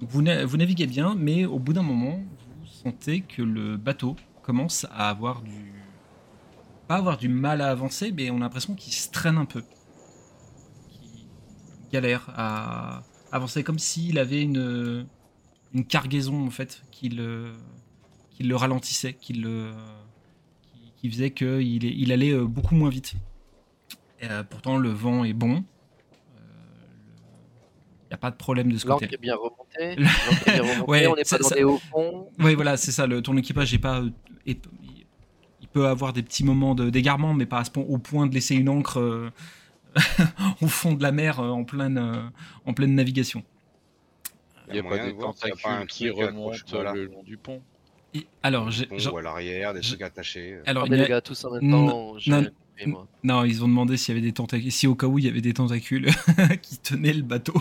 Vous, 0.00 0.22
na- 0.22 0.44
vous 0.44 0.56
naviguez 0.56 0.86
bien, 0.86 1.16
mais 1.18 1.44
au 1.46 1.58
bout 1.58 1.72
d'un 1.72 1.82
moment, 1.82 2.22
vous 2.60 2.66
sentez 2.66 3.22
que 3.22 3.42
le 3.42 3.76
bateau 3.76 4.14
commence 4.42 4.86
à 4.92 5.08
avoir 5.08 5.42
du... 5.42 5.79
Pas 6.90 6.96
avoir 6.96 7.18
du 7.18 7.28
mal 7.28 7.60
à 7.60 7.70
avancer, 7.70 8.10
mais 8.10 8.30
on 8.30 8.38
a 8.38 8.40
l'impression 8.40 8.74
qu'il 8.74 8.92
se 8.92 9.08
traîne 9.12 9.38
un 9.38 9.44
peu. 9.44 9.62
Qu'il 10.90 11.28
galère 11.92 12.28
à 12.34 13.04
avancer 13.30 13.62
comme 13.62 13.78
s'il 13.78 14.18
avait 14.18 14.42
une, 14.42 15.06
une 15.72 15.84
cargaison, 15.84 16.44
en 16.44 16.50
fait, 16.50 16.82
qui 16.90 17.08
le, 17.08 17.52
qui 18.32 18.42
le 18.42 18.56
ralentissait, 18.56 19.12
qui, 19.12 19.34
le, 19.34 19.70
qui, 20.72 20.80
qui 20.96 21.10
faisait 21.12 21.30
qu'il 21.30 21.84
il 21.84 22.10
allait 22.10 22.32
euh, 22.32 22.44
beaucoup 22.44 22.74
moins 22.74 22.90
vite. 22.90 23.14
Et, 24.20 24.28
euh, 24.28 24.42
pourtant, 24.42 24.76
le 24.76 24.88
vent 24.90 25.22
est 25.22 25.32
bon. 25.32 25.62
Il 28.02 28.08
n'y 28.10 28.14
a 28.14 28.18
pas 28.18 28.32
de 28.32 28.36
problème 28.36 28.72
de 28.72 28.78
ce 28.78 28.84
côté. 28.86 29.08
est 29.12 29.16
bien 29.16 29.36
remontée. 29.36 29.94
L'encre 30.02 30.48
est 30.48 30.52
bien 30.54 30.62
remontée. 30.62 30.90
Ouais, 30.90 31.06
on 31.06 31.14
n'est 31.14 31.22
pas 31.22 31.38
dans 31.38 31.48
ça- 31.50 31.54
des 31.54 31.62
hauts 31.62 31.78
fonds. 31.92 32.28
Oui, 32.40 32.56
voilà, 32.56 32.76
c'est 32.76 32.90
ça. 32.90 33.06
Le, 33.06 33.22
ton 33.22 33.36
équipage 33.36 33.72
est 33.74 33.78
pas. 33.78 34.00
euh, 34.00 34.10
est- 34.44 34.66
peut 35.72 35.86
avoir 35.86 36.12
des 36.12 36.22
petits 36.22 36.44
moments 36.44 36.74
d'égarement, 36.74 37.34
mais 37.34 37.46
pas 37.46 37.58
à 37.58 37.64
ce 37.64 37.70
point, 37.70 37.84
au 37.84 37.98
point 37.98 38.26
de 38.26 38.34
laisser 38.34 38.54
une 38.54 38.68
encre 38.68 38.98
euh, 38.98 39.30
au 40.60 40.68
fond 40.68 40.94
de 40.94 41.02
la 41.02 41.12
mer 41.12 41.40
euh, 41.40 41.48
en 41.48 41.64
pleine, 41.64 41.98
euh, 41.98 42.22
en 42.66 42.74
pleine 42.74 42.94
navigation. 42.94 43.42
Il 44.68 44.74
n'y 44.74 44.78
a 44.80 44.82
pas 44.82 44.98
de 44.98 45.12
pas 45.12 45.26
un 45.28 45.32
tentacules 45.32 45.86
qui 45.88 46.10
remontent 46.10 46.56
voilà. 46.70 46.92
le 46.92 47.06
long 47.06 47.22
du 47.24 47.36
pont. 47.36 47.60
Et, 48.14 48.26
alors, 48.42 48.70
j'ai- 48.70 48.88
à 48.90 49.22
l'arrière, 49.22 49.74
des 49.74 49.80
trucs 49.80 50.02
attachés. 50.02 50.58
alors 50.66 50.86
il 50.86 50.92
y 50.92 50.94
a- 50.94 51.02
les 51.02 51.08
gars, 51.08 51.20
tous 51.20 51.44
en 51.44 51.52
même 51.52 51.70
temps. 51.70 52.16
Non, 52.26 52.44
non, 53.22 53.44
ils 53.44 53.62
ont 53.62 53.68
demandé 53.68 53.96
s'il 53.96 54.14
y 54.14 54.18
avait 54.18 54.26
des 54.26 54.32
tentacules, 54.32 54.72
si 54.72 54.86
au 54.86 54.94
cas 54.94 55.06
où 55.06 55.18
il 55.18 55.24
y 55.24 55.28
avait 55.28 55.40
des 55.40 55.52
tentacules 55.52 56.06
qui 56.62 56.78
tenaient 56.78 57.12
le 57.12 57.22
bateau. 57.22 57.54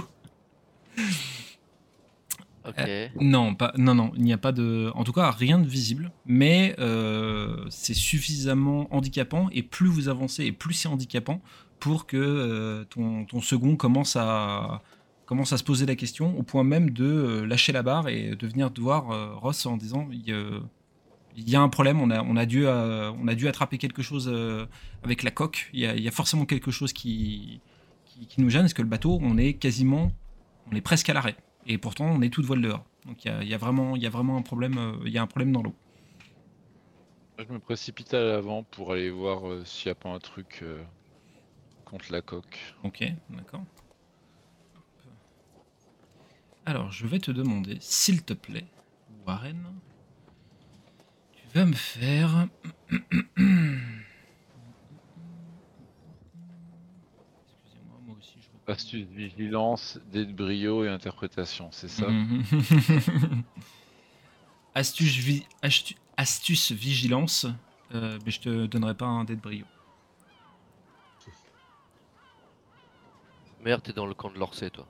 Ok. 2.70 2.90
Non, 3.20 3.56
pas, 3.56 3.74
non, 3.78 3.96
non, 3.96 4.12
il 4.16 4.24
n'y 4.24 4.34
a 4.34 4.38
pas 4.38 4.52
de, 4.52 4.92
en 4.96 5.04
tout 5.04 5.14
cas 5.14 5.32
rien 5.32 5.60
de 5.60 5.68
visible, 5.68 6.12
mais 6.26 6.76
euh, 6.80 7.66
c'est 7.70 7.94
suffisamment 7.94 8.88
handicapant 8.94 9.50
et 9.52 9.64
plus 9.64 9.88
vous 9.88 10.10
avancez 10.10 10.46
et 10.46 10.52
plus 10.52 10.74
c'est 10.74 10.88
handicapant 10.88 11.42
pour 11.80 12.06
que 12.06 12.18
euh, 12.18 12.84
ton, 12.86 13.26
ton 13.26 13.42
second 13.42 13.76
commence 13.76 14.16
à 14.16 14.82
commence 15.26 15.54
à 15.54 15.58
se 15.58 15.64
poser 15.64 15.86
la 15.86 15.96
question 15.96 16.36
au 16.40 16.42
point 16.42 16.64
même 16.64 16.90
de 16.90 17.06
euh, 17.06 17.46
lâcher 17.46 17.72
la 17.72 17.84
barre 17.84 18.08
et 18.10 18.36
de 18.36 18.48
venir 18.48 18.72
voir 18.80 19.12
euh, 19.12 19.36
Ross 19.36 19.64
en 19.68 19.78
disant 19.78 20.08
il, 20.12 20.34
euh, 20.34 20.60
y 21.38 21.56
a 21.56 21.62
un 21.62 21.70
problème, 21.70 22.02
on 22.02 22.10
a, 22.10 22.24
on 22.24 22.36
a, 22.36 22.48
dû, 22.48 22.66
euh, 22.66 23.12
on 23.12 23.28
a 23.28 23.36
dû 23.36 23.48
attraper 23.48 23.78
quelque 23.78 24.02
chose 24.02 24.28
euh, 24.34 24.66
avec 25.04 25.22
la 25.22 25.30
coque, 25.30 25.70
il 25.74 25.82
y, 25.82 25.86
a, 25.86 25.96
il 25.96 26.02
y 26.02 26.08
a 26.08 26.12
forcément 26.12 26.46
quelque 26.46 26.72
chose 26.72 26.94
qui, 26.94 27.62
qui, 28.06 28.26
qui 28.26 28.42
nous 28.42 28.50
gêne, 28.50 28.64
parce 28.64 28.74
que 28.74 28.82
le 28.82 28.88
bateau, 28.88 29.20
on 29.22 29.38
est 29.38 29.54
quasiment, 29.54 30.12
on 30.72 30.76
est 30.76 30.82
presque 30.82 31.10
à 31.10 31.14
l'arrêt. 31.14 31.36
Et 31.66 31.78
pourtant, 31.78 32.06
on 32.06 32.22
est 32.22 32.30
toute 32.30 32.46
voile 32.46 32.62
dehors. 32.62 32.86
Donc 33.06 33.26
il 33.26 33.48
y 33.48 33.54
a, 33.54 33.58
vraiment, 33.58 33.96
vraiment 33.96 34.38
un 34.38 34.42
problème, 34.42 34.78
euh, 34.78 34.94
il 35.06 35.12
y 35.12 35.18
a 35.18 35.22
un 35.22 35.28
problème 35.28 35.52
dans 35.52 35.64
l'eau. 35.64 35.76
Je 37.38 37.54
me 37.54 37.60
précipite 37.60 38.14
à 38.14 38.22
l'avant 38.22 38.64
pour 38.64 38.92
aller 38.92 39.10
voir 39.10 39.48
euh, 39.48 39.64
s'il 39.64 39.88
n'y 39.88 39.92
a 39.92 39.96
pas 39.96 40.10
un 40.10 40.20
truc 40.20 40.60
euh, 40.62 40.84
contre 41.86 42.12
la 42.12 42.22
coque. 42.22 42.60
Ok, 42.84 43.04
d'accord. 43.30 43.64
Alors, 46.66 46.92
je 46.92 47.08
vais 47.08 47.20
te 47.20 47.32
demander, 47.32 47.78
s'il 47.80 48.24
te 48.24 48.34
plaît, 48.34 48.68
Warren, 49.26 49.74
tu 51.32 51.48
vas 51.58 51.66
me 51.66 51.74
faire 51.74 52.48
Astuce, 58.70 59.08
vigilance, 59.08 60.00
dé 60.12 60.26
de 60.26 60.34
brio 60.34 60.84
et 60.86 60.90
interprétation, 60.90 61.70
c'est 61.72 61.88
ça? 61.88 62.08
Mhm. 62.08 62.44
astuce, 64.76 65.18
vi- 65.18 65.46
astu- 65.64 65.96
astuce 66.18 66.72
vigilance, 66.72 67.48
euh, 67.96 68.20
mais 68.26 68.32
je 68.32 68.40
te 68.42 68.66
donnerai 68.68 68.94
pas 68.94 69.08
un 69.08 69.24
dé 69.24 69.36
de 69.36 69.42
brio. 69.42 69.66
Merde, 73.64 73.82
t'es 73.84 73.94
dans 73.94 74.06
le 74.06 74.14
camp 74.14 74.30
de 74.30 74.40
l'Orsay, 74.40 74.70
toi. 74.70 74.88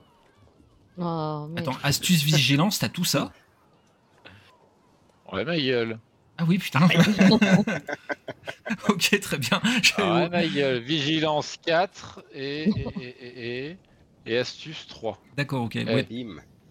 Oh, 0.98 1.48
mais... 1.50 1.60
Attends, 1.60 1.76
astuce 1.82 2.22
vigilance, 2.22 2.78
t'as 2.78 2.88
tout 2.88 3.04
ça? 3.04 3.32
Ouais, 5.32 5.44
ma 5.44 5.58
gueule. 5.58 5.98
Ah 6.38 6.44
oui, 6.46 6.58
putain. 6.58 6.86
ok, 8.88 9.20
très 9.20 9.38
bien. 9.38 9.60
Ah 9.98 10.14
ouais, 10.22 10.28
ma 10.28 10.46
gueule. 10.46 10.82
Vigilance 10.82 11.56
4 11.64 12.22
et, 12.34 12.64
et, 12.64 12.70
et, 13.00 13.08
et, 13.08 13.66
et, 13.70 13.76
et 14.26 14.38
astuce 14.38 14.86
3. 14.88 15.20
D'accord, 15.36 15.64
ok. 15.64 15.76
Eh, 15.76 15.84
ouais. 15.84 16.06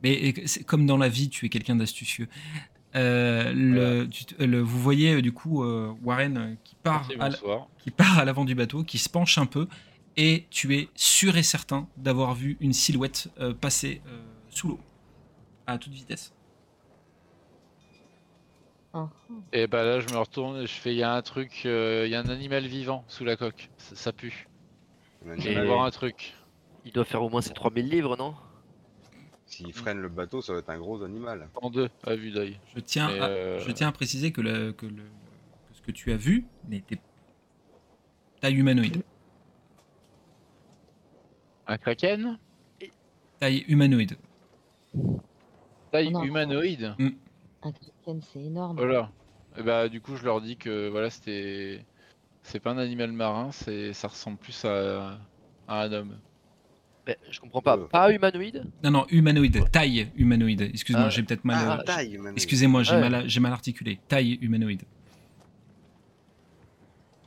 Mais 0.03 0.33
comme 0.65 0.85
dans 0.85 0.97
la 0.97 1.09
vie, 1.09 1.29
tu 1.29 1.45
es 1.45 1.49
quelqu'un 1.49 1.75
d'astucieux. 1.75 2.27
Euh, 2.95 3.51
le, 3.53 4.07
tu 4.07 4.25
te- 4.25 4.43
le- 4.43 4.61
vous 4.61 4.79
voyez 4.79 5.13
euh, 5.15 5.21
du 5.21 5.31
coup 5.31 5.63
euh, 5.63 5.93
Warren 6.01 6.57
qui 6.63 6.75
part, 6.81 7.07
Merci, 7.19 7.35
à 7.45 7.67
qui 7.77 7.91
part 7.91 8.17
à 8.17 8.25
l'avant 8.25 8.45
du 8.45 8.55
bateau, 8.55 8.83
qui 8.83 8.97
se 8.97 9.09
penche 9.09 9.37
un 9.37 9.45
peu, 9.45 9.67
et 10.17 10.47
tu 10.49 10.75
es 10.75 10.87
sûr 10.95 11.37
et 11.37 11.43
certain 11.43 11.87
d'avoir 11.97 12.33
vu 12.33 12.57
une 12.61 12.73
silhouette 12.73 13.27
euh, 13.39 13.53
passer 13.53 14.01
sous 14.49 14.69
l'eau 14.69 14.79
à 15.67 15.77
toute 15.77 15.93
vitesse. 15.93 16.33
Ah. 18.93 19.07
Et 19.53 19.67
bah 19.67 19.83
là, 19.83 19.99
je 19.99 20.07
me 20.11 20.17
retourne 20.17 20.57
et 20.61 20.67
je 20.67 20.73
fais, 20.73 20.93
il 20.93 20.97
y 20.97 21.03
a 21.03 21.13
un 21.13 21.21
truc, 21.21 21.61
euh, 21.65 22.03
il 22.07 22.11
y 22.11 22.15
a 22.15 22.19
un 22.19 22.29
animal 22.29 22.65
vivant 22.65 23.03
sous 23.07 23.23
la 23.23 23.35
coque. 23.35 23.69
Ça, 23.77 23.95
ça 23.95 24.13
pue. 24.13 24.47
Je 25.25 25.47
Et- 25.47 25.53
vais 25.55 25.65
voir 25.65 25.83
un 25.83 25.91
truc. 25.91 26.33
Il 26.85 26.91
doit 26.91 27.05
faire 27.05 27.21
au 27.21 27.29
moins 27.29 27.41
ses 27.41 27.53
3000 27.53 27.87
livres, 27.89 28.17
non? 28.17 28.33
S'il 29.45 29.73
freine 29.73 29.99
le 29.99 30.09
bateau, 30.09 30.41
ça 30.41 30.53
va 30.53 30.59
être 30.59 30.69
un 30.69 30.77
gros 30.77 31.03
animal. 31.03 31.49
En 31.55 31.69
deux, 31.69 31.89
à 32.05 32.15
vue 32.15 32.31
d'œil. 32.31 32.59
Je 32.75 32.79
tiens, 32.79 33.07
à, 33.07 33.27
euh, 33.29 33.59
je 33.59 33.71
tiens 33.71 33.87
à 33.87 33.91
préciser 33.91 34.31
que, 34.31 34.41
le- 34.41 34.71
que 34.73 34.85
le- 34.85 35.03
que 35.67 35.73
ce 35.75 35.81
que 35.81 35.91
tu 35.91 36.11
as 36.11 36.17
vu 36.17 36.45
n'était 36.67 36.99
taille 38.41 38.55
humanoïde. 38.55 39.03
Un 41.67 41.77
kraken? 41.77 42.37
Taille 43.39 43.65
humanoïde. 43.67 44.17
Taille 45.91 46.07
humanoïde? 46.23 46.95
Un 47.63 47.71
kraken, 47.71 48.21
c'est 48.21 48.39
énorme. 48.41 48.77
Voilà. 48.77 49.11
Et 49.57 49.63
bah 49.63 49.89
du 49.89 49.99
coup, 50.01 50.15
je 50.15 50.23
leur 50.23 50.41
dis 50.41 50.57
que 50.57 50.89
voilà, 50.89 51.09
c'était. 51.09 51.83
C'est 52.43 52.59
pas 52.59 52.71
un 52.71 52.77
animal 52.77 53.11
marin, 53.11 53.51
c'est 53.51 53.91
ça 53.93 54.07
ressemble 54.07 54.37
plus 54.37 54.63
à, 54.65 55.19
à 55.67 55.81
un 55.83 55.91
homme. 55.91 56.17
Mais 57.05 57.17
je 57.29 57.39
comprends 57.39 57.61
pas. 57.61 57.77
Euh. 57.77 57.87
Pas 57.87 58.11
humanoïde? 58.11 58.63
Non, 58.83 58.91
non, 58.91 59.05
humanoïde. 59.09 59.69
Taille 59.71 60.09
humanoïde. 60.15 60.61
Excuse-moi, 60.61 61.07
Ah, 61.07 61.09
j'ai 61.09 61.23
peut-être 61.23 61.43
mal. 61.43 61.57
Ah, 61.67 61.79
euh, 61.79 61.83
taille, 61.83 62.13
humanoïde. 62.13 62.37
Excusez-moi, 62.37 62.83
j'ai 62.83 62.95
Ouais. 62.95 63.09
mal, 63.09 63.27
j'ai 63.29 63.39
mal 63.39 63.51
articulé. 63.51 63.99
Taille 64.07 64.37
humanoïde. 64.41 64.83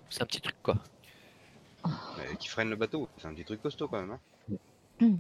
C'est 0.09 0.23
un 0.23 0.27
petit 0.27 0.41
truc, 0.41 0.57
quoi. 0.63 0.77
Mais 2.19 2.37
qui 2.39 2.49
freine 2.49 2.71
le 2.71 2.77
bateau, 2.77 3.09
c'est 3.19 3.27
un 3.27 3.35
petit 3.35 3.45
truc 3.45 3.61
costaud 3.63 3.89
quand 3.89 4.01
même. 4.01 4.13
Hein. 4.13 4.59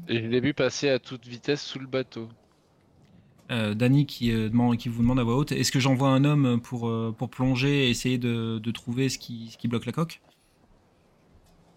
Et 0.08 0.20
je 0.22 0.26
l'ai 0.28 0.40
vu 0.40 0.54
passer 0.54 0.88
à 0.90 0.98
toute 0.98 1.26
vitesse 1.26 1.62
sous 1.62 1.78
le 1.80 1.86
bateau. 1.86 2.28
Euh, 3.50 3.74
Dany 3.74 4.06
qui, 4.06 4.32
euh, 4.32 4.48
demande, 4.48 4.76
qui 4.78 4.88
vous 4.88 5.02
demande 5.02 5.18
à 5.18 5.24
voix 5.24 5.36
haute 5.36 5.52
est-ce 5.52 5.72
que 5.72 5.80
j'envoie 5.80 6.08
un 6.08 6.24
homme 6.24 6.60
pour, 6.62 6.88
euh, 6.88 7.14
pour 7.16 7.28
plonger 7.28 7.86
et 7.86 7.90
essayer 7.90 8.16
de, 8.16 8.58
de 8.58 8.70
trouver 8.70 9.08
ce 9.08 9.18
qui, 9.18 9.50
ce 9.50 9.58
qui 9.58 9.68
bloque 9.68 9.84
la 9.84 9.92
coque? 9.92 10.22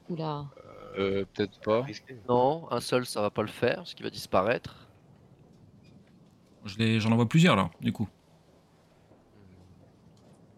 Oula. 0.10 0.46
Euh, 0.98 1.26
peut-être 1.34 1.60
pas. 1.62 1.82
Risqué. 1.82 2.16
Non, 2.30 2.72
un 2.72 2.80
seul, 2.80 3.06
ça 3.06 3.22
va 3.22 3.30
pas 3.30 3.42
le 3.42 3.50
faire, 3.50 3.78
parce 3.78 3.94
qu'il 3.94 4.06
va 4.06 4.10
disparaître. 4.10 4.88
Je 6.64 6.78
les- 6.78 7.00
J'en 7.00 7.12
envoie 7.12 7.28
plusieurs 7.28 7.56
là, 7.56 7.70
du 7.82 7.92
coup. 7.92 8.08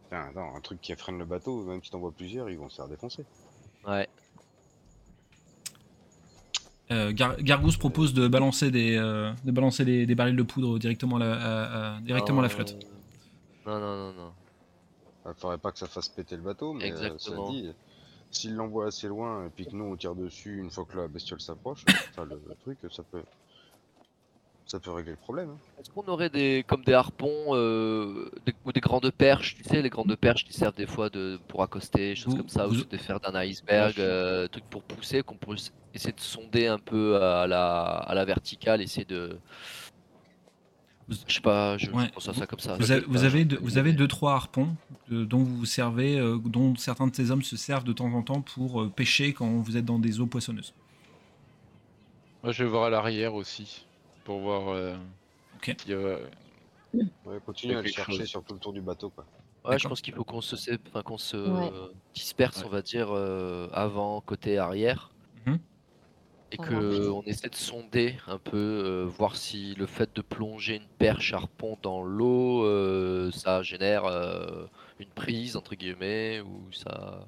Putain, 0.03 0.27
attends, 0.29 0.55
un 0.55 0.61
truc 0.61 0.79
qui 0.81 0.95
freine 0.95 1.17
le 1.17 1.25
bateau, 1.25 1.63
même 1.65 1.83
si 1.83 1.89
t'en 1.89 1.99
vois 1.99 2.11
plusieurs, 2.11 2.49
ils 2.49 2.57
vont 2.57 2.69
se 2.69 2.75
faire 2.75 2.87
défoncer. 2.87 3.25
Ouais. 3.85 4.07
Euh, 6.89 7.11
Gar- 7.11 7.35
Gargousse 7.41 7.75
propose 7.77 8.13
de 8.13 8.27
balancer 8.27 8.71
des, 8.71 8.95
euh, 8.95 9.31
de 9.43 9.51
balancer 9.51 9.83
des, 9.83 10.05
des 10.05 10.15
barils 10.15 10.35
de 10.37 10.43
poudre 10.43 10.79
directement 10.79 11.17
à 11.17 11.19
la, 11.19 11.33
à- 11.33 11.95
à- 11.97 12.01
directement 12.01 12.39
à 12.39 12.43
la 12.43 12.47
Euh, 12.47 12.51
flotte. 12.51 12.77
Non, 13.65 13.79
non, 13.79 13.97
non, 13.97 14.13
non. 14.13 14.31
Il 15.25 15.33
faudrait 15.35 15.57
pas 15.57 15.73
que 15.73 15.79
ça 15.79 15.87
fasse 15.87 16.07
péter 16.07 16.37
le 16.37 16.41
bateau, 16.43 16.71
mais 16.73 16.89
euh, 16.91 16.95
ça 16.97 17.07
Exactement. 17.07 17.51
dit, 17.51 17.69
s'il 18.31 18.55
l'envoie 18.55 18.87
assez 18.87 19.07
loin 19.09 19.45
et 19.45 19.49
puis 19.49 19.65
que 19.65 19.75
nous 19.75 19.83
on 19.83 19.95
tire 19.97 20.15
dessus 20.15 20.57
une 20.59 20.69
fois 20.71 20.85
que 20.89 20.97
la 20.97 21.07
bestiole 21.09 21.41
s'approche, 21.41 21.83
le 22.17 22.55
truc, 22.61 22.77
ça 22.89 23.03
peut, 23.03 23.21
ça 24.67 24.79
peut 24.79 24.91
régler 24.91 25.11
le 25.11 25.17
problème. 25.17 25.49
hein. 25.51 25.57
Est-ce 25.79 25.89
qu'on 25.89 26.05
aurait 26.07 26.29
des 26.29 26.63
comme 26.67 26.83
des 26.83 26.93
harpons 26.93 27.55
euh, 27.55 28.29
des- 28.45 28.53
ou 28.65 28.71
des 28.71 28.79
grandes 28.81 29.09
perches, 29.11 29.55
tu 29.55 29.63
sais, 29.63 29.81
les 29.81 29.89
grandes 29.89 30.15
perches 30.15 30.43
qui 30.45 30.53
servent 30.53 30.75
des 30.75 30.85
fois 30.87 31.09
de 31.09 31.39
pour 31.47 31.63
accoster, 31.63 32.15
choses 32.15 32.33
Vous- 32.33 32.37
comme 32.37 32.49
ça, 32.49 32.67
ou 32.67 32.73
se 32.75 32.83
défaire 32.83 33.19
d'un 33.19 33.33
iceberg, 33.35 33.99
euh, 33.99 34.47
trucs 34.47 34.65
pour 34.65 34.83
pousser, 34.83 35.23
qu'on 35.23 35.35
pourrait 35.35 35.57
essayer 35.93 36.13
de 36.13 36.19
sonder 36.19 36.67
un 36.67 36.79
peu 36.79 37.15
à 37.21 37.47
la 37.47 37.81
à 37.83 38.13
la 38.13 38.25
verticale, 38.25 38.81
essayer 38.81 39.05
de 39.05 39.37
Vous- 41.09 41.15
je 41.25 41.35
sais 41.35 41.39
pas, 41.41 41.77
je, 41.77 41.89
Ouais. 41.89 42.09
pense 42.13 42.27
à 42.27 42.33
ça 42.33 42.45
comme 42.45 42.59
ça. 42.59 42.75
Vous, 42.75 42.91
avez- 42.91 43.05
vous 43.07 43.45
deux, 43.45 43.57
vous 43.61 43.77
avez 43.77 43.93
deux 43.93 44.09
trois 44.09 44.33
harpons 44.33 44.75
euh, 45.09 45.23
dont 45.25 45.37
vous 45.41 45.55
vous 45.59 45.65
servez, 45.65 46.19
euh, 46.19 46.37
dont 46.43 46.75
certains 46.75 47.07
de 47.07 47.15
ces 47.15 47.31
hommes 47.31 47.43
se 47.43 47.55
servent 47.55 47.85
de 47.85 47.93
temps 47.93 48.11
en 48.13 48.21
temps 48.21 48.41
pour 48.41 48.81
euh, 48.81 48.89
pêcher 48.89 49.31
quand 49.31 49.47
vous 49.47 49.77
êtes 49.77 49.85
dans 49.85 49.99
des 49.99 50.19
eaux 50.19 50.25
poissonneuses. 50.27 50.73
Moi, 52.43 52.51
je 52.51 52.63
vais 52.65 52.69
voir 52.69 52.83
à 52.83 52.89
l'arrière 52.89 53.33
aussi. 53.35 53.85
Pour 54.27 54.39
voir. 54.41 54.67
euh, 54.75 54.97
Ok. 55.55 55.73
y 55.87 55.93
a- 55.93 56.19
Ouais, 57.25 57.39
continue 57.45 57.73
à 57.73 57.77
le 57.77 57.83
quelque 57.83 57.95
chercher 57.95 58.17
chose. 58.17 58.27
sur 58.27 58.43
tout 58.43 58.53
le 58.55 58.59
tour 58.59 58.73
du 58.73 58.81
bateau, 58.81 59.09
quoi. 59.09 59.23
Ouais, 59.23 59.29
je 59.63 59.83
D'accord. 59.83 59.89
pense 59.91 60.01
qu'il 60.01 60.13
faut 60.13 60.25
qu'on 60.25 60.41
se 60.41 60.57
sé- 60.57 60.77
enfin, 60.89 61.01
qu'on 61.01 61.17
se 61.17 61.37
Ouais. 61.37 61.71
disperse, 62.13 62.57
Ouais. 62.57 62.65
on 62.65 62.69
va 62.69 62.81
dire, 62.81 63.07
euh, 63.11 63.69
avant, 63.71 64.19
côté 64.19 64.57
arrière. 64.57 65.11
Mhm. 65.45 65.59
Et 66.51 66.57
Ça 66.57 66.63
que 66.63 66.73
marche. 66.73 67.07
on 67.07 67.21
essaie 67.23 67.47
de 67.47 67.55
sonder 67.55 68.17
un 68.27 68.37
peu, 68.37 68.57
euh, 68.57 69.05
voir 69.05 69.37
si 69.37 69.75
le 69.75 69.85
fait 69.85 70.13
de 70.13 70.21
plonger 70.21 70.75
une 70.75 70.87
perche 70.97 71.31
harpon 71.31 71.77
dans 71.81 72.03
l'eau, 72.03 72.65
euh, 72.65 73.31
ça 73.31 73.61
génère 73.63 74.03
euh, 74.03 74.65
une 74.99 75.09
prise, 75.09 75.55
entre 75.55 75.75
guillemets, 75.75 76.41
ou 76.41 76.69
ça... 76.73 77.25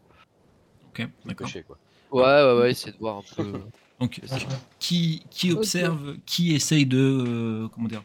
Ok, 0.90 1.08
d'accord. 1.24 1.48
Pêcher, 1.48 1.64
quoi. 1.64 1.78
Ouais, 2.12 2.24
ouais, 2.24 2.60
ouais, 2.60 2.72
essayer 2.72 2.92
de 2.92 2.98
voir 2.98 3.20
un 3.20 3.24
peu... 3.38 3.62
Donc, 4.00 4.22
qui, 4.80 5.52
observe, 5.52 6.18
qui 6.26 6.54
essaye 6.54 6.86
de, 6.86 6.98
euh, 6.98 7.68
comment 7.68 7.88
dire, 7.88 8.04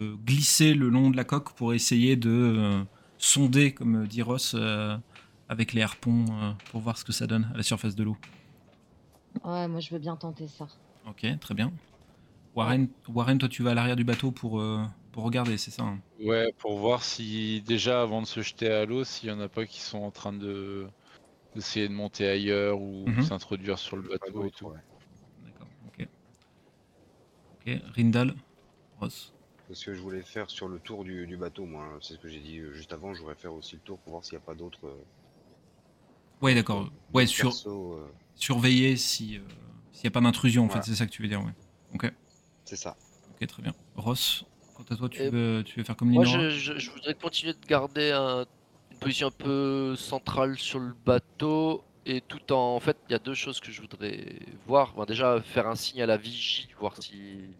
de 0.00 0.14
glisser 0.24 0.74
le 0.74 0.88
long 0.88 1.10
de 1.10 1.16
la 1.16 1.24
coque 1.24 1.52
pour 1.54 1.74
essayer 1.74 2.16
de 2.16 2.30
euh, 2.30 2.84
sonder, 3.18 3.72
comme 3.72 4.06
dit 4.06 4.22
Ross, 4.22 4.54
euh, 4.56 4.96
avec 5.48 5.72
les 5.72 5.82
harpons 5.82 6.24
euh, 6.30 6.52
pour 6.70 6.80
voir 6.80 6.98
ce 6.98 7.04
que 7.04 7.12
ça 7.12 7.26
donne 7.26 7.50
à 7.52 7.56
la 7.56 7.62
surface 7.62 7.94
de 7.94 8.04
l'eau. 8.04 8.16
Ouais, 9.44 9.66
moi 9.68 9.80
je 9.80 9.90
veux 9.90 9.98
bien 9.98 10.16
tenter 10.16 10.46
ça. 10.46 10.68
Ok, 11.08 11.26
très 11.40 11.54
bien. 11.54 11.72
Warren, 12.54 12.88
Warren, 13.08 13.38
toi, 13.38 13.48
tu 13.48 13.62
vas 13.62 13.72
à 13.72 13.74
l'arrière 13.74 13.96
du 13.96 14.04
bateau 14.04 14.30
pour, 14.30 14.60
euh, 14.60 14.84
pour 15.10 15.24
regarder, 15.24 15.58
c'est 15.58 15.72
ça 15.72 15.82
hein? 15.82 15.98
Ouais, 16.20 16.52
pour 16.58 16.78
voir 16.78 17.02
si 17.02 17.62
déjà 17.66 18.02
avant 18.02 18.22
de 18.22 18.26
se 18.26 18.42
jeter 18.42 18.68
à 18.68 18.84
l'eau, 18.86 19.02
s'il 19.04 19.28
y 19.28 19.32
en 19.32 19.40
a 19.40 19.48
pas 19.48 19.66
qui 19.66 19.80
sont 19.80 19.98
en 19.98 20.12
train 20.12 20.32
de 20.32 20.86
d'essayer 21.54 21.88
de 21.88 21.92
monter 21.94 22.28
ailleurs 22.28 22.80
ou 22.80 23.06
Mhm. 23.08 23.22
s'introduire 23.22 23.78
sur 23.78 23.96
le 23.96 24.08
bateau 24.08 24.44
et 24.44 24.50
tout. 24.50 24.66
ouais. 24.66 24.78
D'accord, 25.44 25.68
ok. 25.86 26.06
Ok, 27.60 27.80
Rindal, 27.94 28.34
Ross. 29.00 29.32
C'est 29.68 29.74
ce 29.74 29.84
que 29.86 29.94
je 29.94 30.00
voulais 30.00 30.22
faire 30.22 30.50
sur 30.50 30.68
le 30.68 30.78
tour 30.78 31.04
du, 31.04 31.26
du 31.26 31.36
bateau, 31.36 31.64
moi. 31.64 31.84
hein. 31.84 31.98
C'est 32.02 32.14
ce 32.14 32.18
que 32.18 32.28
j'ai 32.28 32.40
dit 32.40 32.58
euh, 32.58 32.72
juste 32.72 32.92
avant. 32.92 33.14
Je 33.14 33.20
voudrais 33.20 33.34
faire 33.34 33.52
aussi 33.54 33.76
le 33.76 33.80
tour 33.82 33.98
pour 34.00 34.12
voir 34.12 34.24
s'il 34.24 34.36
n'y 34.36 34.42
a 34.42 34.46
pas 34.46 34.54
d'autres. 34.54 34.86
euh, 34.86 35.04
Ouais, 36.42 36.54
d'accord. 36.54 36.90
Ouais, 37.14 37.26
sur, 37.26 37.50
persos, 37.50 37.66
euh, 37.66 38.06
surveiller 38.34 38.96
si, 38.96 39.38
euh, 39.38 39.40
s'il 39.92 40.04
n'y 40.04 40.08
a 40.08 40.10
pas 40.10 40.20
d'intrusion, 40.20 40.64
en 40.64 40.66
Voilà. 40.66 40.82
fait, 40.82 40.90
c'est 40.90 40.96
ça 40.96 41.06
que 41.06 41.10
tu 41.12 41.22
veux 41.22 41.28
dire, 41.28 41.42
ouais. 41.42 41.52
C'est 42.64 42.76
ça. 42.76 42.96
Ok, 43.30 43.46
très 43.46 43.62
bien. 43.62 43.74
Ross, 43.94 44.44
quant 44.74 44.84
à 44.90 44.96
toi, 44.96 45.08
tu, 45.08 45.20
Euh, 45.22 45.30
veux, 45.30 45.64
tu 45.64 45.78
veux 45.78 45.84
faire 45.84 45.96
comme 45.96 46.10
Moi, 46.10 46.24
je, 46.24 46.50
je- 46.50 46.78
je 46.78 46.90
voudrais 46.90 47.14
continuer 47.14 47.52
de 47.54 47.66
garder 47.66 48.10
un- 48.12 48.46
position 49.04 49.28
un 49.28 49.30
peu 49.30 49.94
centrale 49.96 50.58
sur 50.58 50.78
le 50.80 50.92
bateau. 51.04 51.82
Et 52.06 52.20
tout 52.20 52.52
en. 52.52 52.76
En 52.76 52.80
fait, 52.80 52.96
il 53.08 53.12
y 53.12 53.14
a 53.14 53.18
deux 53.18 53.34
choses 53.34 53.60
que 53.60 53.72
je 53.72 53.80
voudrais 53.80 54.18
voir. 54.66 54.92
Bon, 54.94 55.04
déjà, 55.04 55.40
faire 55.40 55.66
un 55.68 55.74
signe 55.74 56.02
à 56.02 56.06
la 56.06 56.18
vigie, 56.18 56.68
voir 56.78 56.94
si, 57.02 57.56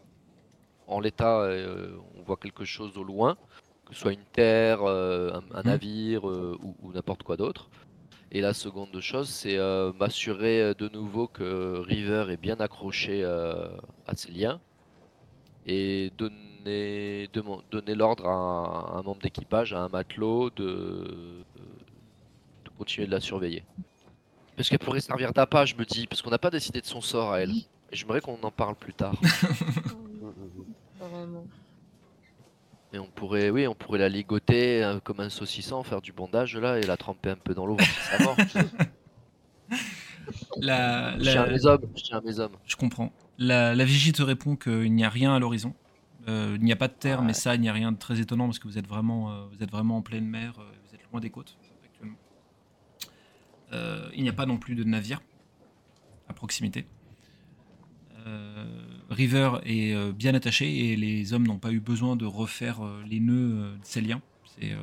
en 0.86 1.00
l'état, 1.00 1.40
euh, 1.40 1.96
on 2.18 2.22
voit 2.22 2.36
quelque 2.36 2.64
chose 2.64 2.98
au 2.98 3.04
loin, 3.04 3.36
que 3.86 3.94
ce 3.94 4.00
soit 4.00 4.12
une 4.12 4.24
terre, 4.32 4.82
euh, 4.82 5.32
un, 5.32 5.42
un 5.58 5.62
Mhm. 5.62 5.66
navire 5.70 6.28
euh, 6.28 6.58
ou, 6.62 6.76
ou 6.82 6.92
n'importe 6.92 7.22
quoi 7.22 7.36
d'autre. 7.38 7.70
Et 8.32 8.40
la 8.42 8.52
seconde 8.52 9.00
chose, 9.00 9.28
c'est 9.30 9.56
m'assurer 9.98 10.74
de 10.74 10.88
nouveau 10.88 11.28
que 11.28 11.78
River 11.78 12.26
est 12.30 12.36
bien 12.36 12.56
accroché 12.58 13.24
à 13.24 14.16
ses 14.16 14.32
liens. 14.32 14.60
Et 15.66 16.11
donner, 16.18 17.28
donner 17.71 17.94
l'ordre 17.94 18.26
à 18.26 18.33
un, 18.33 18.99
un 18.99 19.02
membre 19.02 19.21
d'équipage, 19.23 19.73
à 19.73 19.80
un 19.80 19.88
matelot, 19.88 20.50
de, 20.50 20.64
de 22.64 22.71
continuer 22.78 23.06
de 23.06 23.12
la 23.12 23.21
surveiller. 23.21 23.64
Parce 24.56 24.68
qu'elle 24.68 24.78
pourrait 24.78 25.00
servir 25.00 25.33
d'appât, 25.33 25.64
je 25.66 25.75
me 25.75 25.85
dis, 25.85 26.06
parce 26.06 26.23
qu'on 26.23 26.30
n'a 26.30 26.38
pas 26.38 26.50
décidé 26.50 26.80
de 26.80 26.87
son 26.87 27.00
sort 27.00 27.33
à 27.33 27.40
elle. 27.40 27.50
Et 27.90 27.97
j'aimerais 27.97 28.21
qu'on 28.21 28.40
en 28.42 28.50
parle 28.50 28.75
plus 28.76 28.94
tard. 28.94 29.14
Mais 32.92 32.99
on 33.00 33.06
pourrait, 33.06 33.50
oui, 33.50 33.66
on 33.66 33.75
pourrait 33.75 33.99
la 33.99 34.09
ligoter 34.09 34.85
euh, 34.85 35.00
comme 35.00 35.18
un 35.18 35.28
saucisson, 35.28 35.83
faire 35.83 36.00
du 36.00 36.12
bondage 36.12 36.56
là 36.56 36.78
et 36.78 36.83
la 36.83 36.97
tremper 36.97 37.30
un 37.30 37.37
peu 37.37 37.52
dans 37.54 37.66
l'eau. 37.66 37.76
La, 40.56 41.18
Je 41.18 41.30
tiens 41.30 41.42
à 41.42 41.47
la- 41.47 41.52
mes 41.52 41.66
hommes, 41.66 41.83
je 41.97 42.02
tiens 42.02 42.18
à 42.18 42.21
mes 42.23 42.38
hommes. 42.38 42.56
Je 42.64 42.76
comprends. 42.76 43.12
La, 43.38 43.75
la 43.75 43.85
vigie 43.85 44.12
te 44.12 44.23
répond 44.23 44.57
qu'il 44.57 44.93
n'y 44.95 45.05
a 45.05 45.09
rien 45.11 45.35
à 45.35 45.38
l'horizon. 45.38 45.75
Euh, 46.29 46.57
il 46.59 46.64
n'y 46.64 46.73
a 46.73 46.76
pas 46.76 46.88
de 46.88 46.95
terre, 46.95 47.21
mais 47.23 47.29
Ouais. 47.29 47.35
ça, 47.35 47.55
il 47.55 47.61
n'y 47.61 47.69
a 47.69 47.73
rien 47.73 47.93
de 47.93 47.99
très 47.99 48.21
étonnant 48.21 48.47
parce 48.47 48.59
que 48.59 48.67
vous 48.69 48.79
êtes 48.79 48.87
vraiment, 48.87 49.31
euh, 49.33 49.47
vous 49.53 49.62
êtes 49.62 49.71
vraiment 49.71 49.99
en 49.99 50.03
pleine 50.03 50.26
mer, 50.26 50.55
euh, 50.59 50.64
vous 50.88 50.95
êtes 50.95 51.03
loin 51.12 51.21
des 51.21 51.31
côtes 51.31 51.57
actuellement. 51.85 52.17
Il 54.17 54.23
n'y 54.23 54.29
a 54.29 54.33
pas 54.33 54.47
non 54.47 54.57
plus 54.57 54.75
de 54.76 54.85
navire 54.85 55.21
à 56.29 56.33
proximité. 56.33 56.87
River 59.11 59.59
est 59.64 60.12
bien 60.12 60.35
attaché 60.35 60.93
et 60.93 60.97
les 60.97 61.35
hommes 61.35 61.47
n'ont 61.47 61.59
pas 61.59 61.73
eu 61.73 61.81
besoin 61.81 62.17
de 62.17 62.25
refaire 62.25 62.81
les 63.07 63.21
nœuds 63.21 63.76
de 63.76 63.79
ces 63.83 64.00
liens. 64.00 64.23
C'est, 64.59 64.73
euh, 64.73 64.79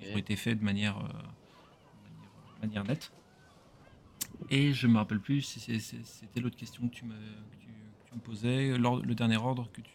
Ils 0.00 0.14
ont 0.14 0.18
été 0.18 0.36
faits 0.36 0.58
de 0.58 0.64
manière, 0.64 0.96
euh, 0.98 1.02
de 1.02 2.60
manière, 2.60 2.60
manière 2.62 2.84
nette. 2.84 3.12
Et 4.50 4.72
je 4.72 4.86
me 4.86 4.96
rappelle 4.96 5.20
plus 5.20 5.42
c'était 5.42 6.40
l'autre 6.40 6.56
question 6.56 6.88
que 6.88 6.94
tu 6.94 7.04
que 7.04 7.57
tu, 8.08 8.14
me 8.14 8.20
posais, 8.20 8.78
le 8.78 9.14
dernier 9.14 9.36
ordre 9.36 9.68
que 9.72 9.80
tu 9.80 9.90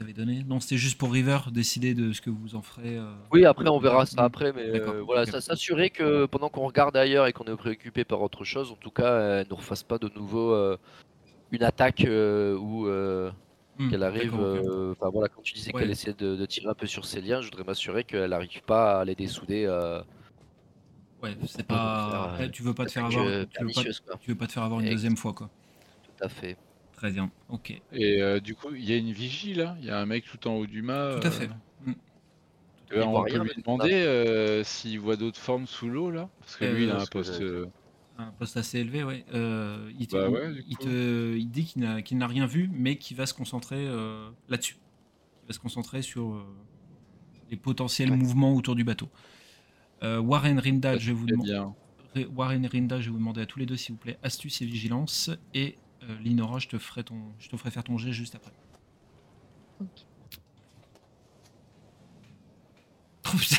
avais 0.00 0.12
donné. 0.12 0.44
Non, 0.44 0.60
c'était 0.60 0.76
juste 0.78 0.98
pour 0.98 1.12
River 1.12 1.38
décider 1.52 1.94
de 1.94 2.12
ce 2.12 2.20
que 2.20 2.30
vous 2.30 2.54
en 2.54 2.62
ferez. 2.62 2.96
euh, 2.96 3.12
Oui, 3.32 3.44
après 3.44 3.68
on 3.68 3.78
verra 3.78 4.06
ça 4.06 4.24
après, 4.24 4.52
mais 4.52 4.62
euh, 4.80 5.02
voilà, 5.02 5.22
ok. 5.22 5.28
ça 5.28 5.40
s'assurer 5.40 5.90
que 5.90 6.26
pendant 6.26 6.48
qu'on 6.48 6.66
regarde 6.66 6.96
ailleurs 6.96 7.26
et 7.26 7.32
qu'on 7.32 7.44
est 7.44 7.56
préoccupé 7.56 8.04
par 8.04 8.22
autre 8.22 8.44
chose, 8.44 8.72
en 8.72 8.76
tout 8.76 8.90
cas, 8.90 9.40
elle 9.40 9.48
ne 9.48 9.54
refasse 9.54 9.82
pas 9.82 9.98
de 9.98 10.10
nouveau 10.14 10.52
euh, 10.52 10.76
une 11.50 11.62
attaque 11.62 12.04
euh, 12.04 13.30
hmm, 13.78 13.90
qu'elle 13.90 14.02
arrive. 14.02 14.34
Enfin 14.34 15.10
voilà, 15.10 15.28
quand 15.28 15.42
tu 15.42 15.54
disais 15.54 15.72
Ouais. 15.72 15.82
qu'elle 15.82 15.90
essayait 15.90 16.14
de, 16.14 16.36
de 16.36 16.46
tirer 16.46 16.68
un 16.68 16.74
peu 16.74 16.86
sur 16.86 17.04
ses 17.04 17.20
liens, 17.20 17.40
je 17.40 17.46
voudrais 17.46 17.64
m'assurer 17.64 18.04
qu'elle 18.04 18.30
n'arrive 18.30 18.62
pas 18.62 19.00
à 19.00 19.04
les 19.04 19.14
dessouder. 19.14 19.66
Ouais, 21.22 21.36
c'est 21.46 21.66
pas. 21.66 22.38
tu 22.50 22.62
veux 22.62 22.72
pas 22.72 22.86
te 22.86 22.92
faire 22.92 23.04
avoir. 23.04 23.26
Tu 23.26 23.64
veux 23.64 23.72
pas, 23.72 24.16
tu 24.18 24.30
veux 24.30 24.36
pas 24.36 24.46
te 24.46 24.52
faire 24.52 24.62
avoir 24.62 24.80
une 24.80 24.88
deuxième 24.88 25.16
fois, 25.18 25.34
quoi. 25.34 25.50
Tout 26.04 26.24
à 26.24 26.28
fait. 26.28 26.56
Très 27.00 27.12
bien. 27.12 27.30
Ok. 27.48 27.80
Et 27.92 28.20
euh, 28.20 28.40
du 28.40 28.54
coup, 28.54 28.74
il 28.74 28.84
y 28.84 28.92
a 28.92 28.96
une 28.98 29.10
vigie 29.10 29.54
là, 29.54 29.74
il 29.80 29.86
y 29.86 29.90
a 29.90 29.98
un 29.98 30.04
mec 30.04 30.26
tout 30.26 30.46
en 30.46 30.56
haut 30.56 30.66
du 30.66 30.82
mât. 30.82 31.16
Tout 31.18 31.26
à 31.28 31.30
euh, 31.30 31.32
fait. 31.32 31.48
Euh, 31.88 31.92
Il 32.92 33.02
on 33.02 33.10
voit 33.12 33.24
peut 33.24 33.32
rien, 33.32 33.44
lui 33.44 33.52
demander 33.56 33.92
euh, 33.94 34.62
s'il 34.64 35.00
voit 35.00 35.16
d'autres 35.16 35.38
formes 35.40 35.66
sous 35.66 35.88
l'eau 35.88 36.10
là 36.10 36.28
Parce 36.40 36.56
que 36.56 36.66
lui, 36.66 36.84
il 36.84 36.90
a 36.90 37.00
un 37.00 37.06
poste. 37.06 37.40
euh, 37.40 37.66
Un 38.18 38.32
poste 38.32 38.58
assez 38.58 38.80
élevé, 38.80 39.02
ouais. 39.02 39.24
Euh, 39.32 39.90
il, 39.98 40.08
te, 40.08 40.16
Bah 40.16 40.28
ouais, 40.28 40.52
du 40.52 40.64
il, 40.68 40.76
coup. 40.76 40.84
te- 40.84 41.36
il 41.38 41.50
dit 41.50 41.64
qu'il 41.64 42.18
n'a 42.18 42.26
rien 42.26 42.44
vu, 42.44 42.68
mais 42.70 42.96
qu'il 42.96 43.16
va 43.16 43.24
se 43.24 43.32
concentrer 43.32 43.78
euh, 43.78 44.28
là-dessus. 44.50 44.76
Il 45.44 45.46
va 45.48 45.54
se 45.54 45.58
concentrer 45.58 46.02
sur 46.02 46.34
euh, 46.34 46.44
les 47.50 47.56
potentiels 47.56 48.10
Ouais. 48.10 48.16
mouvements 48.16 48.52
autour 48.54 48.74
du 48.74 48.84
bateau. 48.84 49.08
Euh, 50.02 50.18
Warren 50.20 50.58
Rinda, 50.58 50.98
je 50.98 51.06
vais 51.06 51.12
vous 51.14 51.26
demander. 51.26 51.62
Warren 52.36 52.62
et 52.64 52.68
Rinda, 52.68 53.00
je 53.00 53.06
vais 53.06 53.12
vous 53.12 53.18
demander 53.18 53.40
à 53.40 53.46
tous 53.46 53.58
les 53.58 53.66
deux, 53.66 53.76
s'il 53.78 53.94
vous 53.94 54.00
plaît, 54.00 54.18
astuce 54.22 54.60
et 54.60 54.66
vigilance. 54.66 55.30
Et 55.54 55.78
Linora, 56.22 56.58
je 56.58 56.68
te 56.68 56.78
ferai 56.78 57.04
ton, 57.04 57.16
je 57.38 57.48
te 57.48 57.56
ferai 57.56 57.70
faire 57.70 57.84
ton 57.84 57.96
jet 57.98 58.12
juste 58.12 58.34
après. 58.34 58.52
Ok. 59.80 59.88
Oh 63.32 63.36
putain. 63.36 63.56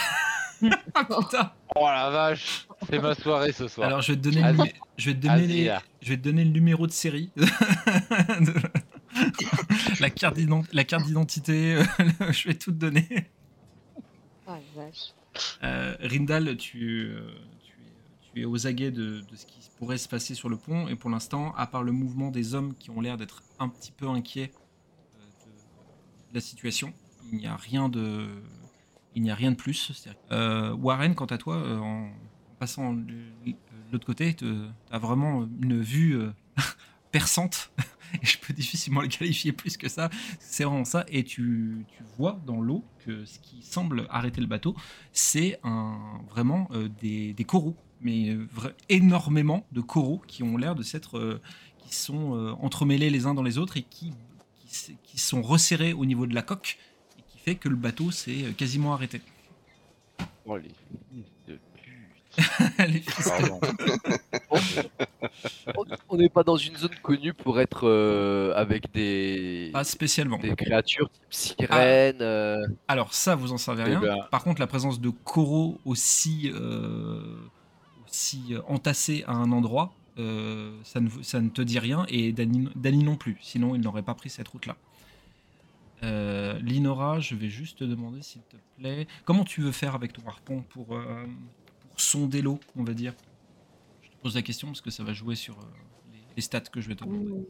Ah, 0.94 1.06
putain. 1.06 1.52
Oh 1.76 1.86
la 1.86 2.10
vache 2.12 2.68
C'est 2.88 3.00
ma 3.00 3.16
soirée 3.16 3.52
ce 3.52 3.68
soir. 3.68 3.88
Alors 3.88 4.02
je 4.02 4.12
vais 4.14 4.20
te 4.20 4.30
donner, 4.30 4.42
le, 4.54 4.64
je 4.98 5.10
vais 5.10 5.16
te 5.16 5.22
donner, 5.22 5.38
Vas-y, 5.48 5.48
les- 5.48 5.66
là. 5.66 5.82
je 6.02 6.10
vais 6.10 6.18
te 6.18 6.22
donner 6.24 6.44
le 6.46 6.52
numéro 6.52 6.86
de 6.86 6.92
série, 6.92 7.32
De- 7.36 7.46
la 10.00 10.10
carte 10.12 10.36
d'ident- 10.36 10.64
la 10.72 10.84
carte 10.84 11.06
d'identité. 11.06 11.82
je 12.32 12.48
vais 12.48 12.54
tout 12.54 12.72
te 12.72 12.78
donner. 12.78 13.08
Ah, 14.48 14.58
la 14.76 14.84
vache. 14.84 15.14
Euh, 15.64 15.96
Rindal, 16.02 16.56
tu, 16.58 17.06
euh, 17.16 17.32
tu 18.34 18.42
es 18.42 18.46
aux 18.46 18.68
aguets 18.68 18.92
de, 18.92 19.24
ce 19.36 19.46
qui 19.46 19.70
pourrait 19.78 19.98
se 19.98 20.08
passer 20.08 20.36
sur 20.36 20.50
le 20.50 20.58
pont, 20.58 20.88
et 20.88 20.96
pour 20.96 21.10
l'instant, 21.10 21.54
à 21.56 21.68
part 21.68 21.84
le 21.84 21.92
mouvement 21.92 22.32
des 22.32 22.56
hommes 22.56 22.74
qui 22.76 22.90
ont 22.90 23.02
l'air 23.02 23.18
d'être 23.18 23.44
un 23.60 23.70
petit 23.70 23.92
peu 23.92 24.08
inquiets 24.08 24.52
euh, 25.16 25.26
de, 26.30 26.36
la 26.36 26.42
situation, 26.42 26.94
il 27.32 27.40
n'y 27.40 27.48
a 27.48 27.56
rien 27.56 27.90
de, 27.90 28.28
il 29.16 29.22
n'y 29.22 29.32
a 29.32 29.36
rien 29.36 29.52
de 29.52 29.56
plus. 29.56 30.08
Euh, 30.32 30.74
Warren, 30.74 31.16
quant 31.16 31.26
à 31.26 31.38
toi, 31.38 31.56
euh, 31.58 31.78
en, 31.78 32.12
passant 32.60 32.94
de, 32.94 33.14
l'autre 33.92 34.06
côté, 34.06 34.34
tu 34.34 34.46
as 34.92 35.00
vraiment 35.00 35.48
une 35.62 35.82
vue 35.82 36.18
perçante. 37.12 37.72
Je 38.22 38.38
peux 38.38 38.54
difficilement 38.54 39.02
le 39.02 39.08
qualifier 39.08 39.52
plus 39.52 39.78
que 39.78 39.90
ça. 39.90 40.10
C'est 40.40 40.64
vraiment 40.64 40.86
ça. 40.86 41.06
Et 41.08 41.24
tu, 41.24 41.86
vois 42.18 42.40
dans 42.46 42.62
l'eau 42.62 42.86
que 43.06 43.26
ce 43.26 43.40
qui 43.40 43.64
semble 43.64 44.06
arrêter 44.10 44.42
le 44.42 44.48
bateau, 44.48 44.76
c'est 45.12 45.60
vraiment 46.30 46.70
des 47.02 47.46
coraux. 47.48 47.76
Mais 48.02 48.36
énormément 48.90 49.66
de 49.72 49.82
coraux 49.82 50.22
qui 50.28 50.44
ont 50.44 50.58
l'air 50.58 50.76
de 50.76 50.84
s'être. 50.84 51.18
euh, 51.18 51.42
qui 51.88 51.96
sont 51.98 52.36
euh, 52.38 52.52
entremêlés 52.62 53.10
les 53.10 53.26
uns 53.26 53.34
dans 53.34 53.44
les 53.44 53.58
autres 53.58 53.76
et 53.76 53.82
qui, 53.82 54.14
qui, 55.04 55.18
sont 55.20 55.42
resserrés 55.42 55.92
au 55.92 56.06
niveau 56.06 56.26
de 56.26 56.34
la 56.34 56.42
coque 56.42 56.78
et 57.20 57.22
qui 57.30 57.38
fait 57.38 57.56
que 57.56 57.68
le 57.68 57.76
bateau 57.76 58.12
s'est 58.12 58.46
euh, 58.46 58.52
quasiment 58.54 58.94
arrêté. 58.94 59.22
Oh, 60.46 60.56
les 60.58 60.72
de. 61.48 61.60
On- 66.10 66.18
n'est 66.18 66.30
pas 66.30 66.44
dans 66.44 66.56
une 66.56 66.76
zone 66.78 66.96
connue 67.02 67.34
pour 67.34 67.60
être 67.60 67.88
euh, 67.88 68.54
avec 68.56 68.92
des, 68.94 69.70
Pas 69.74 69.84
spécialement. 69.84 70.38
des 70.38 70.56
créatures 70.56 71.10
type 71.30 71.58
sirènes. 71.70 72.22
euh, 72.22 72.66
Alors 72.88 73.14
ça, 73.14 73.36
vous 73.36 73.52
en 73.52 73.58
savez 73.58 73.84
Eh 73.86 73.90
rien. 73.90 74.00
ben. 74.00 74.16
Par 74.32 74.44
contre, 74.44 74.60
la 74.62 74.68
présence 74.68 75.00
de 75.02 75.10
coraux 75.10 75.80
aussi, 75.86 76.52
euh, 76.54 77.22
aussi 78.12 78.54
euh, 78.54 78.62
entassés 78.68 79.24
à 79.26 79.34
un 79.34 79.52
endroit, 79.52 79.94
euh, 80.20 80.78
ça, 80.84 81.00
ne, 81.00 81.08
vous- 81.08 81.24
ça 81.24 81.40
ne 81.42 81.50
te 81.50 81.62
dit 81.62 81.80
rien, 81.80 82.06
et 82.10 82.32
Dany 82.34 82.68
Dany 82.76 83.04
non 83.04 83.16
plus. 83.16 83.38
Sinon, 83.42 83.74
il 83.76 83.82
n'aurait 83.82 84.04
pas 84.04 84.14
pris 84.14 84.30
cette 84.30 84.48
route-là. 84.50 84.76
Euh, 86.04 86.58
Linora, 86.60 87.20
je 87.20 87.36
vais 87.36 87.50
juste 87.50 87.80
te 87.80 87.84
demander, 87.84 88.22
s'il 88.22 88.42
te 88.44 88.58
plaît, 88.78 89.08
comment 89.24 89.44
tu 89.44 89.62
veux 89.62 89.72
faire 89.72 89.96
avec 89.96 90.14
ton 90.14 90.28
harpon 90.28 90.64
pour, 90.70 90.96
euh, 90.96 91.26
pour 91.88 92.02
sonder 92.02 92.42
l'eau, 92.42 92.60
on 92.76 92.84
va 92.84 92.94
dire? 92.94 93.14
Je 94.02 94.10
te 94.10 94.16
pose 94.22 94.36
la 94.36 94.42
question 94.42 94.68
parce 94.68 94.82
que 94.82 94.90
ça 94.92 95.04
va 95.04 95.14
jouer 95.14 95.36
sur 95.36 95.58
les, 96.12 96.20
les 96.36 96.42
stats 96.42 96.62
que 96.62 96.82
je 96.82 96.88
vais 96.90 96.96
te 96.96 97.04
demander. 97.06 97.46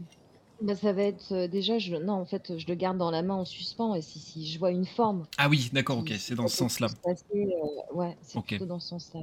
Bah, 0.62 0.76
ça 0.76 0.94
va 0.94 1.02
être 1.04 1.32
euh, 1.32 1.48
déjà, 1.48 1.80
je, 1.80 1.96
non, 1.96 2.14
en 2.14 2.26
fait, 2.26 2.58
je 2.60 2.68
le 2.68 2.76
garde 2.76 2.98
dans 2.98 3.10
la 3.10 3.24
main 3.24 3.36
en 3.36 3.46
suspens 3.46 3.96
et 3.96 4.02
si, 4.02 4.20
si 4.20 4.46
je 4.46 4.60
vois 4.60 4.70
une 4.72 4.86
forme. 4.86 5.24
Ah 5.38 5.50
oui, 5.50 5.70
d'accord, 5.74 6.00
ok, 6.00 6.14
c'est 6.20 6.36
dans 6.36 6.48
ce 6.48 6.58
sens-là. 6.58 6.88
euh, 7.08 7.46
ouais, 7.94 8.16
c'est 8.22 8.44
plutôt 8.44 8.66
dans 8.66 8.80
ce 8.80 8.90
sens-là. 8.90 9.22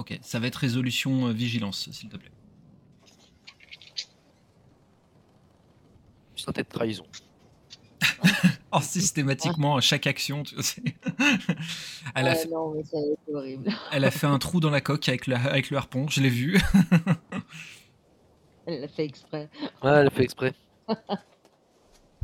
Ok, 0.00 0.18
ça 0.22 0.38
va 0.40 0.46
être 0.46 0.56
résolution 0.56 1.28
euh, 1.28 1.32
vigilance, 1.32 1.90
s'il 1.92 2.08
te 2.08 2.16
plaît. 2.16 2.30
Sentais 6.36 6.62
de 6.62 6.68
trahison. 6.68 7.04
Oh, 8.72 8.80
systématiquement, 8.80 9.76
à 9.76 9.80
chaque 9.80 10.06
action, 10.06 10.44
tu 10.44 10.54
sais. 10.62 10.80
elle, 12.14 12.28
a 12.28 12.30
Ah 12.30 12.34
fait, 12.36 12.46
non, 12.48 12.72
mais 12.72 12.84
ça 12.84 12.98
va 12.98 13.02
être 13.12 13.34
horrible. 13.34 13.68
elle 13.90 14.04
a 14.04 14.12
fait 14.12 14.28
un 14.28 14.38
trou 14.38 14.60
dans 14.60 14.70
la 14.70 14.80
coque 14.80 15.08
avec, 15.08 15.26
la- 15.26 15.42
avec 15.42 15.70
le 15.70 15.76
harpon, 15.76 16.06
je 16.08 16.20
l'ai 16.20 16.28
vu. 16.28 16.56
Elle 18.66 18.82
l'a 18.82 18.88
fait 18.88 19.04
exprès. 19.06 19.50
Ouais, 19.82 19.90
elle 19.90 20.10
fait 20.12 20.22
exprès. 20.22 20.54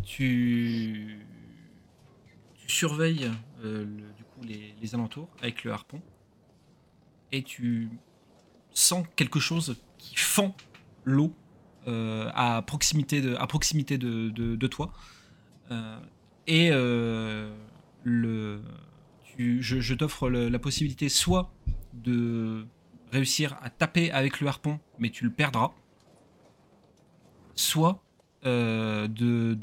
tu... 0.05 1.19
tu 2.57 2.69
surveilles 2.69 3.29
euh, 3.65 3.85
le- 3.85 4.13
du 4.13 4.23
coup, 4.25 4.43
les, 4.45 4.73
les 4.81 4.95
alentours 4.95 5.29
avec 5.43 5.65
le 5.65 5.73
harpon 5.73 6.01
et 7.33 7.43
tu 7.43 7.89
sens 8.73 9.05
quelque 9.17 9.41
chose 9.41 9.77
qui 9.99 10.17
fend 10.17 10.57
l'eau 11.05 11.35
euh, 11.89 12.31
à 12.35 12.63
proximité 12.63 13.21
de, 13.21 14.67
toi. 14.67 14.93
Et 16.47 16.71
je, 19.37 19.95
t'offre 19.95 20.29
la 20.31 20.59
possibilité 20.59 21.09
soit 21.09 21.53
de 21.95 22.67
réussir 23.13 23.57
à 23.63 23.71
taper 23.71 24.11
avec 24.11 24.41
le 24.41 24.49
harpon, 24.49 24.81
mais 24.99 25.11
tu 25.11 25.25
le 25.25 25.31
perdras, 25.31 25.73
soit 27.55 28.03
euh, 28.45 29.09
de 29.09 29.55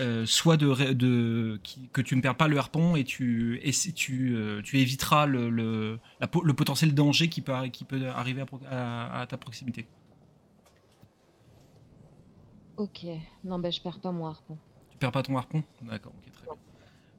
euh, 0.00 0.24
soit 0.26 0.56
de, 0.56 0.66
ré- 0.66 0.94
de 0.94 1.60
qui- 1.62 1.88
que 1.92 2.00
tu 2.00 2.16
ne 2.16 2.20
perds 2.22 2.36
pas 2.36 2.48
le 2.48 2.58
harpon 2.58 2.96
et 2.96 3.04
tu 3.04 3.60
et 3.62 3.72
si 3.72 3.92
tu, 3.92 4.34
euh, 4.34 4.62
tu 4.62 4.78
éviteras 4.78 5.26
le, 5.26 5.50
le, 5.50 5.98
la 6.20 6.26
po- 6.26 6.42
le 6.42 6.54
potentiel 6.54 6.94
danger 6.94 7.28
qui 7.28 7.40
peut, 7.42 7.52
arri- 7.52 7.70
qui 7.70 7.84
peut 7.84 8.06
arriver 8.08 8.40
à, 8.40 8.46
pro- 8.46 8.60
à- 8.70 9.20
à 9.20 9.26
ta 9.26 9.36
proximité. 9.36 9.86
Ok. 12.76 13.04
Non, 13.44 13.58
bah, 13.58 13.70
je 13.70 13.80
perds 13.80 14.00
pas 14.00 14.10
mon 14.12 14.26
harpon. 14.26 14.56
Tu 14.90 14.96
perds 14.98 15.12
pas 15.12 15.22
ton 15.22 15.36
harpon? 15.36 15.62
D'accord, 15.82 16.12
ok, 16.16 16.32
très 16.32 16.44
bien. 16.44 16.54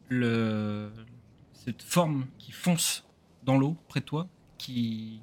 Le... 0.10 0.92
Cette 1.54 1.84
forme 1.84 2.26
qui 2.40 2.52
fonce 2.52 3.06
dans 3.44 3.58
l'eau 3.58 3.78
près 3.88 4.00
de 4.00 4.06
toi, 4.06 4.28
qui 4.58 5.22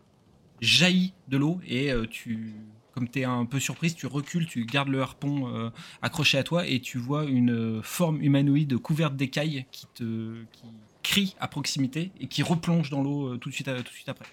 jaillit 0.60 1.12
de 1.26 1.36
l'eau 1.36 1.60
et 1.66 1.90
euh, 1.92 2.06
tu, 2.08 2.54
comme 2.98 3.08
tu 3.08 3.20
es 3.20 3.24
un 3.24 3.46
peu 3.46 3.60
surprise, 3.60 3.94
tu 3.94 4.06
recules, 4.06 4.46
tu 4.46 4.64
gardes 4.66 4.88
le 4.88 5.00
harpon 5.02 5.48
euh, 5.54 5.70
accroché 6.02 6.38
à 6.38 6.42
toi 6.42 6.66
et 6.66 6.80
tu 6.80 6.98
vois 6.98 7.24
une 7.24 7.82
forme 7.82 8.20
humanoïde 8.22 8.76
couverte 8.78 9.16
d'écailles 9.16 9.66
qui 9.70 9.86
te 9.94 10.44
qui 10.52 10.72
crie 11.02 11.34
à 11.38 11.48
proximité 11.48 12.12
et 12.18 12.28
qui 12.28 12.42
replonge 12.42 12.90
dans 12.90 13.02
l'eau 13.02 13.34
euh, 13.34 13.38
tout 13.38 13.50
de 13.50 13.54
suite, 13.54 13.68
à- 13.68 13.76
tout 13.76 13.82
de 13.84 13.88
suite 13.90 14.08
après. 14.08 14.26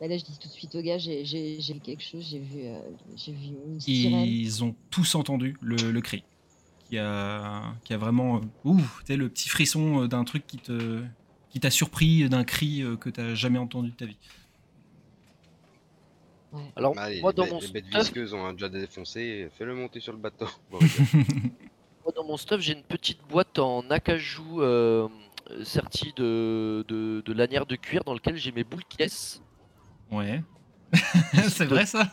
Bah, 0.00 0.08
là, 0.08 0.16
je 0.18 0.24
dis 0.24 0.38
tout 0.38 0.48
de 0.48 0.52
suite 0.52 0.74
au 0.74 0.82
gars, 0.82 0.98
j'ai 0.98 1.24
j'ai- 1.24 1.80
quelque 1.80 2.02
chose, 2.02 2.24
j'ai 2.28 2.38
vu, 2.38 2.66
euh, 2.66 2.78
j'ai 3.14 3.32
vu 3.32 3.48
une 3.66 3.80
sirène. 3.80 4.36
Ils 4.46 4.64
ont 4.64 4.76
tous 4.90 5.14
entendu 5.14 5.56
le, 5.60 5.92
le 5.92 6.00
cri, 6.00 6.24
qui 6.88 6.98
a, 6.98 7.76
qui 7.84 7.94
a 7.94 7.98
vraiment, 7.98 8.38
euh, 8.38 8.46
ouh, 8.64 8.82
tu 9.06 9.16
le 9.16 9.30
petit 9.30 9.48
frisson 9.48 10.02
euh, 10.04 10.08
d'un 10.08 10.24
truc 10.24 10.46
qui 10.46 10.60
te, 10.60 11.04
qui 11.50 11.60
t'a 11.60 11.70
surpris, 11.70 12.28
d'un 12.28 12.44
cri 12.44 12.82
euh, 12.82 12.96
que 12.96 13.10
t'as 13.10 13.34
jamais 13.34 13.58
entendu 13.58 13.90
de 13.92 13.96
ta 13.96 14.06
vie. 14.06 14.18
Ouais. 16.52 16.62
Alors, 16.76 16.94
Allez, 16.98 17.20
moi, 17.20 17.32
les, 17.32 17.36
dans 17.36 17.46
mon 17.46 17.60
les 17.60 17.68
bêtes 17.68 17.86
stuff, 17.86 18.02
visqueuses 18.02 18.34
ont 18.34 18.52
déjà 18.52 18.68
défoncé, 18.68 19.48
fais-le 19.58 19.74
monter 19.74 20.00
sur 20.00 20.12
le 20.12 20.18
bateau. 20.18 20.46
Bon, 20.70 20.78
moi, 22.04 22.12
dans 22.14 22.24
mon 22.24 22.36
stuff, 22.36 22.60
j'ai 22.60 22.72
une 22.72 22.84
petite 22.84 23.20
boîte 23.28 23.58
en 23.58 23.88
acajou 23.90 24.62
euh, 24.62 25.08
sertie 25.64 26.12
de, 26.16 26.84
de, 26.86 27.20
de 27.24 27.32
lanières 27.32 27.66
de 27.66 27.74
cuir 27.76 28.04
dans 28.04 28.14
lequel 28.14 28.36
j'ai 28.36 28.52
mes 28.52 28.62
boules 28.64 28.84
qui 28.88 28.98
laissent. 28.98 29.42
Ouais. 30.10 30.42
C'est 31.48 31.64
vrai 31.64 31.84
ça? 31.84 32.08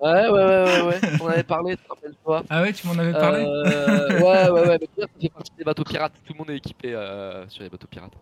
Ouais, 0.00 0.28
ouais, 0.28 0.30
ouais, 0.30 0.64
ouais, 0.64 0.82
ouais. 0.82 1.00
On 1.20 1.24
en 1.24 1.28
avait 1.28 1.42
parlé, 1.42 1.76
te 1.76 1.82
rappelle-toi. 1.88 2.44
Ah 2.48 2.62
ouais, 2.62 2.72
tu 2.72 2.86
m'en 2.86 2.94
avais 2.98 3.12
parlé? 3.12 3.44
Euh, 3.44 4.20
ouais, 4.20 4.50
ouais, 4.50 4.68
ouais. 4.68 4.78
Mais 4.80 4.88
ça 5.02 5.06
fait 5.20 5.28
partie 5.28 5.52
des 5.58 5.64
bateaux 5.64 5.84
pirates. 5.84 6.14
Tout 6.24 6.32
le 6.32 6.38
monde 6.38 6.50
est 6.50 6.56
équipé 6.56 6.94
euh, 6.94 7.48
sur 7.48 7.62
les 7.62 7.68
bateaux 7.70 7.86
pirates. 7.86 8.12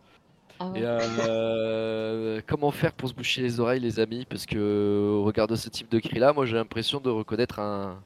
Ah 0.61 0.69
ouais. 0.69 0.81
Et 0.81 0.85
euh, 0.85 2.41
comment 2.47 2.71
faire 2.71 2.93
pour 2.93 3.09
se 3.09 3.15
boucher 3.15 3.43
les 3.43 3.61
oreilles, 3.61 3.81
les 3.81 4.01
amis? 4.01 4.27
Parce 4.29 4.45
que 4.47 4.59
au 5.21 5.25
regard 5.25 5.47
de 5.47 5.57
ce 5.57 5.69
type 5.69 5.89
de 5.91 5.99
cri-là, 6.01 6.33
moi 6.33 6.47
j'ai 6.47 6.57
l'impression 6.57 7.01
de 7.01 7.11
reconnaître 7.11 7.59
un. 7.61 8.03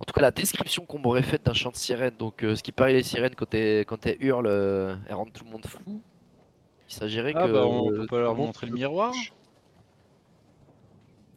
En 0.00 0.04
tout 0.04 0.12
cas, 0.12 0.20
la 0.22 0.30
description 0.30 0.86
qu'on 0.86 0.98
m'aurait 1.00 1.22
faite 1.22 1.44
d'un 1.44 1.52
chant 1.54 1.70
de 1.70 1.76
sirène. 1.76 2.14
Donc, 2.16 2.44
euh, 2.44 2.54
ce 2.54 2.62
qui 2.62 2.70
paraît, 2.70 2.92
les 2.92 3.02
sirènes, 3.02 3.34
quand 3.34 3.52
elles, 3.52 3.84
quand 3.84 4.06
elles 4.06 4.16
hurlent, 4.20 4.46
euh, 4.46 4.94
elles 5.08 5.14
rendent 5.14 5.32
tout 5.32 5.44
le 5.44 5.50
monde 5.50 5.66
fou. 5.66 5.80
Il 6.88 6.94
s'agirait 6.94 7.32
Ah 7.34 7.46
que. 7.46 7.52
bah 7.52 7.66
on 7.66 7.90
euh, 7.90 7.96
peut 7.96 8.06
pas 8.06 8.20
leur 8.20 8.34
montrer 8.36 8.68
le 8.68 8.74
miroir. 8.74 9.12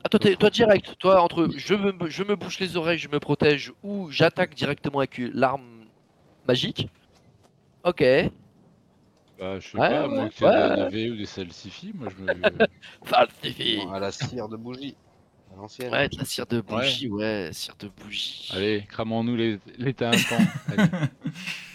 Ah, 0.04 0.10
toi, 0.10 0.20
t'es- 0.20 0.36
toi, 0.36 0.50
direct, 0.50 0.96
toi, 1.00 1.22
entre 1.22 1.50
je 1.56 1.74
me, 1.76 2.10
je 2.10 2.24
me 2.24 2.36
bouche 2.36 2.60
les 2.60 2.78
oreilles, 2.78 2.98
je 2.98 3.10
me 3.10 3.20
protège, 3.20 3.74
ou 3.84 4.10
j'attaque 4.12 4.56
directement 4.56 5.00
avec 5.00 5.20
l'arme 5.34 5.86
magique. 6.48 6.88
Ok. 7.84 8.04
Bah 9.42 9.60
je 9.60 9.70
sais 9.70 9.78
Ouais, 9.78 9.90
pas, 9.90 10.08
ouais, 10.08 10.16
moi 10.16 10.30
que 10.30 10.46
ouais. 10.46 10.90
des 10.92 11.06
NV 11.08 11.14
ou 11.14 11.18
des 11.18 11.26
salsifis, 11.26 11.92
moi 11.96 12.10
je 12.16 12.24
me... 12.24 12.32
Falsifie. 13.04 13.80
à 13.92 14.00
la 14.00 14.12
cire 14.12 14.48
de 14.48 14.56
bougie, 14.56 14.96
à 15.52 15.56
l'ancienne. 15.58 15.92
Ouais, 15.92 16.08
de 16.10 16.18
la 16.20 16.26
cire 16.26 16.46
de 16.46 16.62
bougie, 16.62 17.10
ouais, 17.10 17.50
cire 17.52 17.74
de 17.80 17.88
bougie. 17.90 18.52
Allez, 18.54 18.86
cramons-nous 18.88 19.36
les, 19.36 19.60
les. 19.80 19.96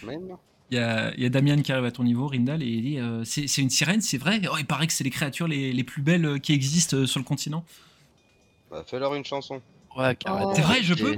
Même 0.03 0.37
Il 0.69 0.75
y 0.77 0.79
a, 0.81 1.13
il 1.15 1.23
y 1.23 1.25
a 1.25 1.29
Damien 1.29 1.61
qui 1.61 1.71
arrive 1.73 1.85
à 1.85 1.91
ton 1.91 2.03
niveau, 2.03 2.27
Rindal, 2.27 2.61
et 2.63 2.67
il 2.67 2.81
dit 2.83 2.99
euh, 2.99 3.23
c'est 3.25 3.47
c'est 3.47 3.61
une 3.61 3.69
sirène, 3.69 4.01
c'est 4.01 4.17
vrai? 4.17 4.41
Oh, 4.51 4.55
Il 4.59 4.65
paraît 4.65 4.87
que 4.87 4.91
c'est 4.93 5.03
les 5.05 5.09
créatures 5.09 5.47
les, 5.47 5.71
les 5.73 5.83
plus 5.83 6.01
belles 6.01 6.25
euh, 6.25 6.39
qui 6.39 6.51
existent 6.53 6.97
euh, 6.97 7.05
sur 7.05 7.19
le 7.19 7.25
continent. 7.25 7.63
bah, 8.71 8.83
Fais-leur 8.85 9.13
une 9.15 9.23
chanson. 9.25 9.61
Ouais, 9.97 10.15
carrément. 10.15 10.49
Oh, 10.51 10.53
C'est 10.55 10.61
vrai, 10.61 10.83
je 10.83 10.93
peux? 10.93 11.15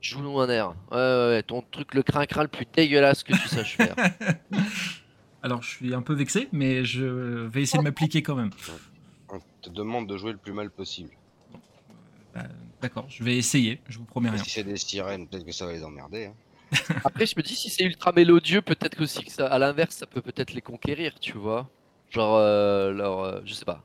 Joue-nous 0.00 0.38
un 0.40 0.48
air. 0.48 0.68
Ouais, 0.90 0.96
ouais, 0.96 1.28
ouais, 1.34 1.42
ton 1.44 1.62
truc, 1.70 1.94
le 1.94 2.02
crin-crin 2.02 2.42
le 2.42 2.48
plus 2.48 2.66
dégueulasse 2.72 3.22
que 3.24 3.32
tu 3.32 3.48
saches 3.48 3.76
faire. 3.76 3.94
Alors 5.42 5.62
je 5.62 5.68
suis 5.70 5.94
un 5.94 6.02
peu 6.02 6.14
vexé, 6.14 6.48
mais 6.52 6.84
je 6.84 7.04
vais 7.04 7.62
essayer 7.62 7.78
de 7.78 7.84
m'appliquer 7.84 8.22
quand 8.22 8.34
même. 8.34 8.50
On 9.30 9.38
te 9.62 9.70
demande 9.70 10.08
de 10.08 10.16
jouer 10.16 10.32
le 10.32 10.38
plus 10.38 10.52
mal 10.52 10.70
possible. 10.70 11.10
Bah, 12.34 12.42
D'accord, 12.80 13.06
je 13.08 13.22
vais 13.24 13.36
essayer, 13.36 13.80
je 13.88 13.98
vous 13.98 14.04
promets 14.04 14.30
rien. 14.30 14.42
Si 14.42 14.50
c'est 14.50 14.64
des 14.64 14.76
sirènes, 14.76 15.26
peut-être 15.28 15.44
que 15.44 15.52
ça 15.52 15.66
va 15.66 15.72
les 15.72 15.82
emmerder. 15.84 16.26
hein. 16.26 16.34
Après, 17.04 17.24
je 17.26 17.34
me 17.36 17.42
dis, 17.42 17.54
si 17.56 17.70
c'est 17.70 17.82
ultra 17.84 18.12
mélodieux, 18.12 18.60
peut-être 18.62 18.94
que 18.96 19.02
aussi 19.04 19.24
que 19.24 19.32
ça, 19.32 19.46
à 19.46 19.58
l'inverse, 19.58 19.96
ça 19.96 20.06
peut 20.06 20.20
peut-être 20.20 20.52
les 20.52 20.60
conquérir, 20.60 21.18
tu 21.18 21.32
vois. 21.32 21.68
Genre, 22.10 22.36
euh, 22.36 22.92
leur, 22.92 23.20
euh, 23.20 23.40
je 23.44 23.54
sais 23.54 23.64
pas. 23.64 23.82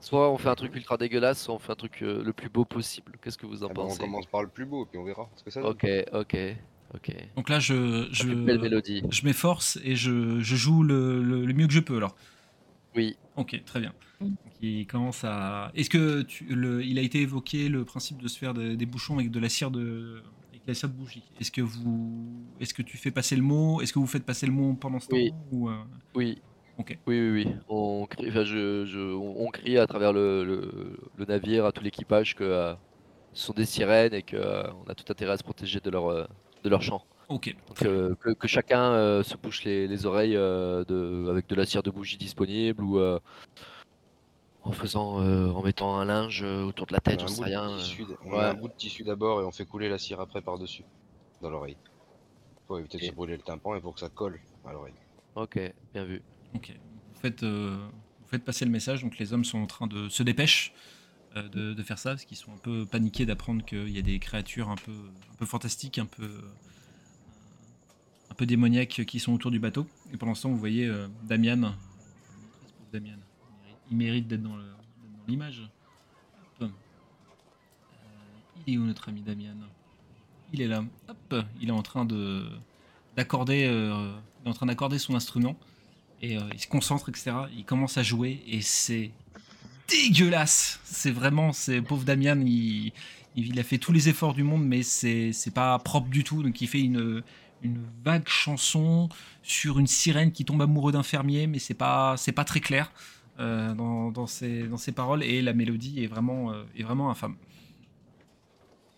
Soit 0.00 0.30
on 0.30 0.38
fait 0.38 0.48
un 0.48 0.54
truc 0.54 0.74
ultra 0.74 0.96
dégueulasse, 0.96 1.42
soit 1.42 1.54
on 1.54 1.58
fait 1.58 1.72
un 1.72 1.76
truc 1.76 2.02
euh, 2.02 2.22
le 2.22 2.32
plus 2.32 2.48
beau 2.48 2.64
possible. 2.64 3.18
Qu'est-ce 3.20 3.36
que 3.36 3.46
vous 3.46 3.62
en 3.64 3.68
Ah 3.68 3.74
bah, 3.74 3.82
on 3.82 3.88
pensez? 3.88 4.00
commence 4.00 4.26
par 4.26 4.42
le 4.42 4.48
plus 4.48 4.64
beau, 4.64 4.86
puis 4.86 4.98
on 4.98 5.04
verra 5.04 5.28
ce 5.36 5.44
que 5.44 5.50
ça 5.50 5.60
donne. 5.60 5.70
Ok, 5.72 5.86
ok, 6.12 6.36
ok. 6.94 7.14
Donc 7.36 7.48
là, 7.48 7.60
je, 7.60 7.74
belle 8.44 8.56
je, 8.58 8.62
mélodie. 8.62 9.02
je 9.10 9.24
m'efforce 9.24 9.78
et 9.84 9.96
je, 9.96 10.40
je 10.40 10.56
joue 10.56 10.82
le, 10.82 11.22
le- 11.22 11.44
le 11.46 11.52
mieux 11.54 11.66
que 11.66 11.72
je 11.72 11.80
peux 11.80 11.96
alors. 11.96 12.16
Oui. 12.96 13.16
Ok, 13.36 13.60
très 13.64 13.80
bien. 13.80 13.92
Mm. 14.20 14.24
Donc, 14.26 14.36
il 14.60 14.86
commence 14.86 15.22
à. 15.24 15.70
Est-ce 15.74 15.90
que 15.90 16.22
tu, 16.22 16.44
le, 16.44 16.84
il 16.84 16.98
a 16.98 17.02
été 17.02 17.20
évoqué 17.20 17.68
le 17.68 17.84
principe 17.84 18.20
de 18.20 18.28
se 18.28 18.38
faire 18.38 18.52
des, 18.54 18.76
des 18.76 18.86
bouchons 18.86 19.14
avec 19.18 19.30
de 19.30 19.38
la 19.40 19.48
cire 19.48 19.70
de, 19.70 20.22
avec 20.50 20.62
la 20.66 20.74
cire 20.74 20.88
de 20.88 20.94
bougie? 20.94 21.22
Est-ce 21.40 21.50
que 21.52 21.60
vous, 21.62 22.44
est-ce 22.58 22.74
que 22.74 22.82
tu 22.82 22.96
fais 22.96 23.10
passer 23.12 23.36
le 23.36 23.42
mot? 23.42 23.80
Est-ce 23.80 23.92
que 23.92 23.98
vous 24.00 24.06
faites 24.08 24.24
passer 24.24 24.46
le 24.46 24.52
mot 24.52 24.74
pendant 24.74 24.98
ce 24.98 25.06
Oui. 25.12 25.30
temps 25.30 25.36
ou, 25.52 25.68
euh, 25.70 25.74
Oui. 26.14 26.38
Ok. 26.78 26.98
Oui, 27.06 27.20
oui, 27.20 27.44
oui. 27.44 27.54
On 27.68 28.06
crie, 28.06 28.28
enfin, 28.30 28.42
je, 28.44 28.84
je- 28.86 28.98
on, 29.14 29.46
on 29.46 29.50
crie 29.50 29.76
à 29.78 29.86
travers 29.86 30.12
le, 30.12 30.44
le- 30.44 30.98
le 31.16 31.24
navire 31.26 31.66
à 31.66 31.72
tout 31.72 31.82
l'équipage 31.84 32.34
que 32.34 32.42
euh, 32.44 32.74
ce 33.34 33.46
sont 33.46 33.52
des 33.52 33.66
sirènes 33.66 34.14
et 34.14 34.22
que 34.22 34.36
euh, 34.36 34.62
on 34.84 34.90
a 34.90 34.94
tout 34.94 35.04
intérêt 35.12 35.32
à 35.32 35.36
se 35.36 35.44
protéger 35.44 35.78
de 35.80 35.90
leur, 35.90 36.06
euh, 36.10 36.24
de 36.62 36.68
leur 36.68 36.82
chant. 36.82 37.04
Ok. 37.28 37.54
Donc, 37.68 37.82
euh, 37.82 38.14
que, 38.16 38.30
que 38.30 38.48
chacun 38.48 38.92
euh, 38.92 39.22
se 39.22 39.36
bouche 39.36 39.64
les, 39.64 39.86
les 39.86 40.06
oreilles 40.06 40.36
euh, 40.36 40.84
de, 40.84 41.28
avec 41.30 41.46
de 41.48 41.54
la 41.54 41.64
cire 41.64 41.82
de 41.82 41.90
bougie 41.90 42.16
disponible 42.16 42.82
ou 42.82 42.98
euh, 42.98 43.18
en 44.62 44.72
faisant, 44.72 45.22
euh, 45.22 45.48
en 45.50 45.62
mettant 45.62 45.96
un 45.96 46.04
linge 46.04 46.42
autour 46.42 46.86
de 46.86 46.92
la 46.92 46.98
On 46.98 47.10
tête, 47.10 47.20
met 47.22 47.28
j'en 47.28 47.34
sais 47.34 47.40
de 47.40 47.46
rien. 47.46 47.68
on 48.24 48.30
ouais. 48.30 48.38
met 48.38 48.44
un 48.44 48.54
bout 48.54 48.68
de 48.68 48.74
tissu 48.74 49.04
d'abord 49.04 49.40
et 49.40 49.44
on 49.44 49.52
fait 49.52 49.64
couler 49.64 49.88
la 49.88 49.98
cire 49.98 50.20
après 50.20 50.42
par-dessus, 50.42 50.84
dans 51.40 51.50
l'oreille. 51.50 51.76
Pour 52.66 52.78
éviter 52.78 52.98
de 52.98 53.04
se 53.04 53.12
brûler 53.12 53.36
le 53.36 53.42
tympan 53.42 53.74
et 53.74 53.80
pour 53.80 53.94
que 53.94 54.00
ça 54.00 54.08
colle 54.08 54.38
à 54.66 54.72
l'oreille. 54.72 54.94
Ok, 55.36 55.58
bien 55.94 56.04
vu. 56.04 56.22
Ok. 56.54 56.72
Vous 57.14 57.20
faites, 57.20 57.42
euh, 57.42 57.76
vous 58.20 58.28
faites 58.28 58.44
passer 58.44 58.64
le 58.64 58.70
message. 58.70 59.02
Donc 59.02 59.18
les 59.18 59.32
hommes 59.32 59.44
sont 59.44 59.58
en 59.58 59.66
train 59.66 59.86
de 59.86 60.08
se 60.08 60.22
dépêcher 60.22 60.72
de, 61.34 61.74
de 61.74 61.82
faire 61.82 61.98
ça 61.98 62.10
parce 62.10 62.24
qu'ils 62.24 62.36
sont 62.36 62.52
un 62.52 62.58
peu 62.58 62.86
paniqués 62.86 63.26
d'apprendre 63.26 63.64
qu'il 63.64 63.88
y 63.90 63.98
a 63.98 64.02
des 64.02 64.18
créatures 64.18 64.68
un 64.68 64.76
peu, 64.76 64.92
fantastiques, 65.46 65.98
un 65.98 66.06
peu, 66.06 66.24
euh, 66.24 66.40
démoniaques 68.46 69.04
qui 69.06 69.20
sont 69.20 69.32
autour 69.32 69.50
du 69.50 69.58
bateau. 69.58 69.86
Et 70.12 70.16
pour 70.16 70.26
l'instant, 70.28 70.48
vous 70.48 70.56
voyez 70.56 70.86
euh, 70.86 71.08
Damian. 71.24 71.74
Il 72.92 73.96
mérite- 73.96 74.26
d'être 74.28 74.42
dans 74.42 74.56
l'image. 75.28 75.68
Euh, 76.62 76.68
il 78.66 78.74
est 78.74 78.78
où 78.78 78.84
notre 78.84 79.08
ami 79.08 79.22
Damian? 79.22 79.56
Il 80.52 80.62
est 80.62 80.68
là. 80.68 80.84
Hop. 81.08 81.44
Il 81.60 81.68
est 81.68 81.72
en 81.72 81.82
train 81.82 82.04
de 82.04 82.46
d'accorder, 83.16 83.66
euh, 83.66 84.12
en 84.44 84.52
train 84.52 84.66
d'accorder 84.66 84.98
son 84.98 85.14
instrument 85.14 85.56
et 86.22 86.38
euh, 86.38 86.42
il 86.52 86.60
se 86.60 86.68
concentre, 86.68 87.08
etc. 87.08 87.32
Il 87.56 87.64
commence 87.64 87.98
à 87.98 88.02
jouer 88.02 88.42
et 88.46 88.60
c'est 88.60 89.10
dégueulasse. 89.90 90.80
C'est 90.84 91.10
vraiment, 91.10 91.52
c'est 91.52 91.80
pauvre 91.82 92.04
Damian, 92.04 92.40
il, 92.40 92.92
il 93.36 93.58
a 93.58 93.62
fait 93.62 93.78
tous 93.78 93.92
les 93.92 94.08
efforts 94.08 94.34
du 94.34 94.42
monde, 94.42 94.64
mais 94.66 94.82
c'est 94.82 95.32
pas 95.54 95.78
propre 95.78 96.08
du 96.08 96.24
tout. 96.24 96.42
Donc 96.42 96.60
il 96.60 96.68
fait 96.68 96.80
une 96.80 97.22
une 97.62 97.84
vague 98.04 98.26
chanson 98.26 99.10
sur 99.42 99.78
une 99.78 99.86
sirène 99.86 100.32
qui 100.32 100.46
tombe 100.46 100.62
amoureux 100.62 100.92
d'un 100.92 101.02
fermier, 101.02 101.46
mais 101.46 101.58
c'est 101.58 101.74
pas 101.74 102.16
c'est 102.16 102.32
pas 102.32 102.44
très 102.44 102.60
clair 102.60 102.90
euh, 103.38 103.74
dans, 103.74 104.10
dans 104.10 104.26
ses 104.26 104.66
dans 104.66 104.78
ses 104.78 104.92
paroles 104.92 105.22
et 105.22 105.42
la 105.42 105.52
mélodie 105.52 106.02
est 106.02 106.06
vraiment 106.06 106.52
euh, 106.52 106.64
est 106.74 106.82
vraiment 106.82 107.10
infâme. 107.10 107.36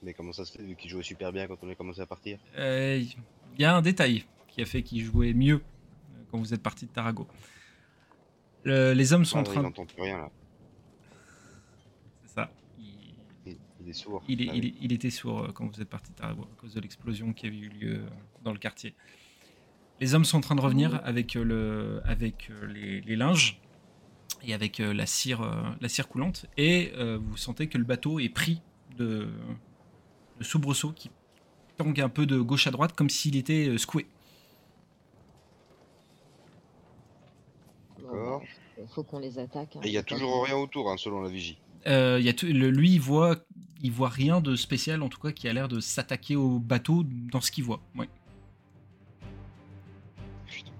Mais 0.05 0.15
comment 0.15 0.33
ça 0.33 0.45
se 0.45 0.53
fait 0.53 0.63
vu 0.63 0.77
qu'il 0.77 0.91
jouait 0.91 1.03
super 1.03 1.33
bien 1.33 1.49
quand 1.49 1.57
on 1.63 1.69
a 1.71 1.75
commencé 1.75 2.01
à 2.01 2.07
partir? 2.07 2.39
Euh, 2.57 3.03
Il 3.59 3.61
y 3.61 3.65
a 3.65 3.75
un 3.75 3.83
détail 3.83 4.25
qui 4.49 4.63
a 4.63 4.65
fait 4.65 4.83
qu'il 4.83 5.03
jouait 5.05 5.33
mieux 5.35 5.57
euh, 5.57 6.23
quand 6.31 6.39
vous 6.39 6.55
êtes 6.55 6.63
parti 6.63 6.87
de 6.87 6.91
Tarago. 6.93 7.27
Le- 8.65 8.93
les 8.95 9.13
hommes 9.13 9.25
sont 9.25 9.39
en 9.39 9.43
Ah, 9.43 9.45
Il 9.47 9.51
train 9.51 9.61
de... 9.61 9.67
n'entend 9.67 9.87
plus 9.87 10.03
rien 10.03 10.19
là. 10.19 10.31
C'est 12.27 12.35
ça. 12.35 12.51
Sourd. 13.93 14.23
il 14.29 14.43
est- 14.43 14.49
Ah 14.51 14.55
il 14.55 14.63
oui. 14.65 14.69
est- 14.79 14.85
il 14.85 14.93
était 14.93 15.11
sourd 15.11 15.41
euh, 15.41 15.53
quand 15.53 15.67
vous 15.67 15.81
êtes 15.81 15.89
parti 15.89 16.11
à 16.21 16.35
cause 16.59 16.75
de 16.75 16.81
l'explosion 16.81 17.33
qui 17.33 17.47
avait 17.47 17.57
eu 17.57 17.69
lieu 17.69 17.95
euh, 17.97 18.09
dans 18.45 18.53
le 18.53 18.59
quartier. 18.59 18.95
Les 20.01 20.15
hommes 20.15 20.25
sont 20.25 20.39
en 20.39 20.41
train 20.41 20.55
de 20.57 20.61
revenir 20.61 21.01
avec, 21.05 21.35
le, 21.35 22.01
avec 22.05 22.51
euh, 22.51 22.67
les, 22.67 23.01
les 23.03 23.17
linges 23.17 23.61
et 24.43 24.53
avec 24.55 24.79
la, 24.79 25.07
cire, 25.07 25.43
la 25.81 25.89
cire 25.89 26.09
coulante. 26.09 26.47
Et 26.57 26.93
euh, 26.97 27.19
vous 27.23 27.37
sentez 27.37 27.69
que 27.69 27.79
le 27.79 27.85
bateau 27.85 28.19
est 28.19 28.29
pris 28.29 28.61
de, 28.97 29.29
de 30.39 30.45
soubresauts 30.45 30.91
qui 30.93 31.11
tangue 31.77 32.01
un 32.01 32.09
peu 32.09 32.27
de 32.27 32.41
gauche 32.41 32.67
à 32.67 32.73
droite 32.73 32.95
comme 32.95 33.09
s'il 33.11 33.37
était 33.37 33.79
secoué. 33.79 34.07
D'accord. 37.99 38.43
Il 38.81 38.89
faut 38.89 39.03
qu'on 39.05 39.19
les 39.21 39.39
attaque. 39.39 39.77
hein, 39.77 39.81
Et 39.85 39.89
il 39.89 39.93
y 39.93 39.99
a 39.99 40.03
toujours 40.03 40.45
rien 40.45 40.57
autour 40.57 40.91
hein, 40.91 40.97
selon 40.97 41.23
la 41.23 41.29
vigie. 41.29 41.59
Euh, 41.87 42.17
il 42.19 42.25
y 42.27 42.29
a 42.29 42.33
tout- 42.33 42.47
le- 42.47 42.71
lui, 42.71 42.93
il 42.95 43.01
voit, 43.01 43.37
il 43.83 43.93
voit 43.93 44.09
rien 44.09 44.41
de 44.41 44.55
spécial, 44.57 45.03
en 45.03 45.09
tout 45.09 45.21
cas, 45.21 45.33
qui 45.33 45.49
a 45.49 45.53
l'air 45.53 45.69
de 45.69 45.81
s'attaquer 45.81 46.37
au 46.37 46.59
bateau 46.59 47.05
dans 47.05 47.41
ce 47.41 47.51
qu'il 47.51 47.65
voit. 47.65 47.81
Ouais. 47.97 48.09
Putain. 50.47 50.71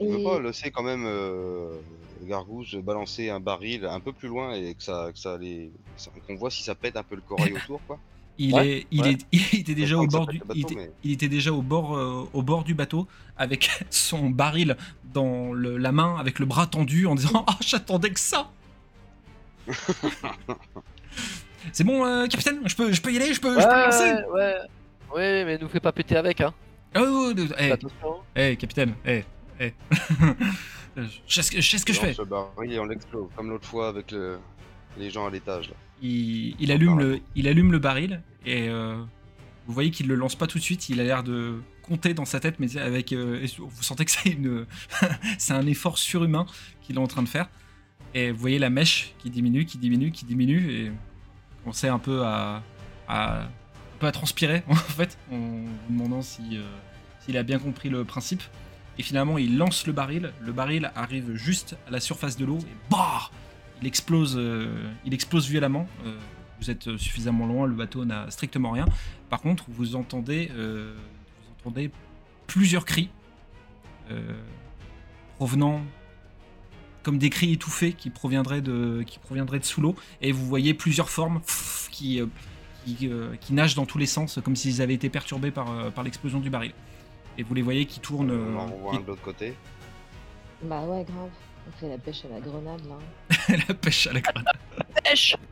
Tu 0.00 0.06
veux 0.08 0.22
pas 0.24 0.40
laisser 0.40 0.70
quand 0.70 0.82
même 0.82 1.04
euh, 1.06 1.76
Gargouze 2.24 2.74
balancer 2.76 3.30
un 3.30 3.40
baril 3.40 3.84
un 3.84 4.00
peu 4.00 4.12
plus 4.12 4.28
loin 4.28 4.54
et 4.54 4.74
que 4.74 4.82
ça, 4.82 5.10
que 5.12 5.18
ça 5.18 5.36
les... 5.38 5.70
qu'on 6.26 6.34
voit 6.36 6.50
si 6.50 6.62
ça 6.62 6.74
pète 6.74 6.96
un 6.96 7.02
peu 7.02 7.14
le 7.16 7.20
corail 7.22 7.52
autour 7.52 7.80
quoi. 7.86 7.98
Il, 8.38 8.54
Ouais, 8.54 8.68
est, 8.78 8.86
il, 8.90 9.02
ouais. 9.02 9.12
est, 9.12 9.26
il 9.52 9.60
était 9.60 9.74
déjà 9.74 9.98
au 9.98 10.06
bord 10.06 10.26
du, 10.26 10.38
bateau, 10.38 10.54
il, 10.54 10.62
était, 10.62 10.74
mais- 10.74 10.90
il 11.04 11.12
était 11.12 11.28
déjà 11.28 11.52
au 11.52 11.60
bord, 11.62 11.96
euh, 11.96 12.26
au 12.32 12.42
bord 12.42 12.64
du 12.64 12.74
bateau 12.74 13.06
avec 13.36 13.68
son 13.90 14.30
baril 14.30 14.76
dans 15.12 15.52
le- 15.52 15.76
la 15.76 15.92
main, 15.92 16.16
avec 16.18 16.38
le 16.38 16.46
bras 16.46 16.66
tendu, 16.66 17.06
en 17.06 17.14
disant 17.14 17.44
Ah, 17.48 17.58
j'attendais 17.60 18.10
que 18.10 18.18
ça 18.20 18.50
C'est 21.72 21.84
bon, 21.84 22.04
euh, 22.04 22.26
capitaine? 22.26 22.60
Je 22.66 22.74
peux, 22.74 22.92
je 22.92 23.00
peux 23.00 23.12
y 23.12 23.16
aller 23.16 23.32
Je 23.32 23.40
peux, 23.40 23.58
je 23.60 23.66
peux 23.66 23.74
me 23.74 23.84
lancer 23.84 24.12
Ouais, 24.12 24.24
ouais. 24.32 24.54
Ouais, 25.14 25.44
mais 25.44 25.58
nous 25.58 25.68
fais 25.68 25.80
pas 25.80 25.92
péter 25.92 26.16
avec, 26.16 26.40
hein. 26.40 26.52
Ouais, 26.94 27.02
ouais, 27.02 27.72
Attention. 27.72 28.16
eh, 28.36 28.56
capitaine, 28.56 28.94
eh, 29.06 29.24
eh. 29.60 29.72
je 30.96 31.02
sais 31.34 31.42
ce 31.42 31.50
que 31.50 31.60
je 31.60 31.70
sais 31.70 31.78
ce 31.78 31.86
que 31.86 31.92
je 31.92 31.98
On 31.98 32.02
fais. 32.02 32.08
lance 32.08 32.18
le 32.18 32.24
baril 32.24 32.72
et 32.72 32.78
on 32.78 32.84
l'explose 32.84 33.28
comme 33.36 33.50
l'autre 33.50 33.66
fois 33.66 33.88
avec 33.88 34.10
le... 34.10 34.38
les 34.98 35.10
gens 35.10 35.26
à 35.26 35.30
l'étage 35.30 35.70
là. 35.70 35.74
il, 36.02 36.54
il 36.60 36.70
allume 36.72 36.98
le, 36.98 37.20
il 37.34 37.48
allume 37.48 37.72
le 37.72 37.78
baril 37.78 38.20
et 38.44 38.68
euh, 38.68 38.96
vous 39.66 39.72
voyez 39.72 39.90
qu'il 39.90 40.06
le 40.08 40.14
lance 40.16 40.34
pas 40.34 40.46
tout 40.46 40.58
de 40.58 40.62
suite. 40.62 40.88
Il 40.90 41.00
a 41.00 41.04
l'air 41.04 41.22
de 41.22 41.60
compter 41.82 42.12
dans 42.14 42.24
sa 42.26 42.40
tête, 42.40 42.56
mais 42.58 42.76
avec, 42.76 43.12
euh, 43.12 43.46
vous 43.58 43.82
sentez 43.82 44.04
que 44.04 44.10
c'est 44.10 44.30
une, 44.30 44.66
c'est 45.38 45.54
un 45.54 45.66
effort 45.66 45.96
surhumain 45.98 46.46
qu'il 46.82 46.96
est 46.96 47.00
en 47.00 47.06
train 47.06 47.22
de 47.22 47.28
faire. 47.28 47.48
Et 48.14 48.30
vous 48.30 48.38
voyez 48.38 48.58
la 48.58 48.70
mèche 48.70 49.14
qui 49.18 49.30
diminue, 49.30 49.64
qui 49.64 49.78
diminue, 49.78 50.10
qui 50.10 50.24
diminue, 50.24 50.70
et 50.70 50.88
vous 50.90 50.96
commencez 51.64 51.88
un 51.88 51.98
peu 51.98 52.24
à, 52.24 52.62
un 53.08 53.48
peu 53.98 54.06
à 54.06 54.12
transpirer 54.12 54.62
en 54.68 54.74
fait, 54.74 55.18
en 55.30 55.36
vous 55.36 55.68
demandant 55.88 56.20
euh, 56.20 56.62
s'il 57.20 57.36
a 57.36 57.42
bien 57.42 57.58
compris 57.58 57.88
le 57.88 58.04
principe. 58.04 58.42
Et 58.98 59.02
finalement, 59.02 59.38
il 59.38 59.56
lance 59.56 59.86
le 59.86 59.94
baril. 59.94 60.32
Le 60.40 60.52
baril 60.52 60.92
arrive 60.94 61.34
juste 61.34 61.76
à 61.88 61.90
la 61.90 62.00
surface 62.00 62.36
de 62.36 62.44
l'eau 62.44 62.58
et 62.58 62.76
bah 62.90 63.30
il 63.80 63.88
explose, 63.88 64.34
euh, 64.36 64.66
il 65.06 65.14
explose 65.14 65.48
violemment. 65.48 65.88
Euh, 66.04 66.14
vous 66.60 66.70
êtes 66.70 66.96
suffisamment 66.98 67.46
loin, 67.46 67.66
le 67.66 67.74
bateau 67.74 68.04
n'a 68.04 68.30
strictement 68.30 68.70
rien. 68.70 68.84
Par 69.30 69.40
contre, 69.40 69.64
vous 69.68 69.96
entendez, 69.96 70.48
vous 70.54 71.50
entendez 71.58 71.90
plusieurs 72.46 72.84
cris 72.84 73.10
provenant 75.38 75.82
comme 77.02 77.18
des 77.18 77.30
cris 77.30 77.52
étouffés 77.52 77.92
qui 77.92 78.10
proviendraient 78.10 78.60
de, 78.60 79.02
qui 79.06 79.18
proviendraient 79.18 79.58
de 79.58 79.64
sous 79.64 79.80
l'eau. 79.80 79.94
Et 80.20 80.32
vous 80.32 80.46
voyez 80.46 80.74
plusieurs 80.74 81.10
formes 81.10 81.40
pff, 81.40 81.88
qui, 81.90 82.20
euh, 82.20 82.26
qui, 82.84 83.08
euh, 83.08 83.34
qui 83.40 83.52
nagent 83.54 83.74
dans 83.74 83.86
tous 83.86 83.98
les 83.98 84.06
sens, 84.06 84.38
comme 84.44 84.56
s'ils 84.56 84.80
avaient 84.82 84.94
été 84.94 85.08
perturbés 85.08 85.50
par, 85.50 85.70
euh, 85.70 85.90
par 85.90 86.04
l'explosion 86.04 86.40
du 86.40 86.50
baril. 86.50 86.72
Et 87.38 87.42
vous 87.42 87.54
les 87.54 87.62
voyez 87.62 87.86
qui 87.86 88.00
tournent. 88.00 88.30
On 88.30 88.56
en 88.58 88.66
renvoie 88.66 88.90
qui- 88.92 88.96
un 88.98 89.00
de 89.00 89.06
l'autre 89.06 89.22
côté. 89.22 89.54
Bah 90.62 90.80
ouais, 90.82 91.04
grave. 91.04 91.30
On 91.68 91.80
fait 91.80 91.88
la 91.88 91.98
pêche 91.98 92.24
à 92.24 92.28
la 92.34 92.40
grenade 92.40 92.80
là. 92.88 93.56
la 93.68 93.74
pêche 93.74 94.06
à 94.08 94.12
la 94.12 94.20
grenade. 94.20 94.56
Pêche 95.04 95.36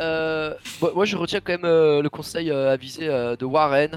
Euh, 0.00 0.54
moi, 0.94 1.04
je 1.04 1.16
retiens 1.16 1.40
quand 1.40 1.52
même 1.52 1.64
euh, 1.64 2.00
le 2.02 2.08
conseil 2.08 2.50
euh, 2.50 2.72
avisé 2.72 3.06
euh, 3.08 3.36
de 3.36 3.44
Warren. 3.44 3.90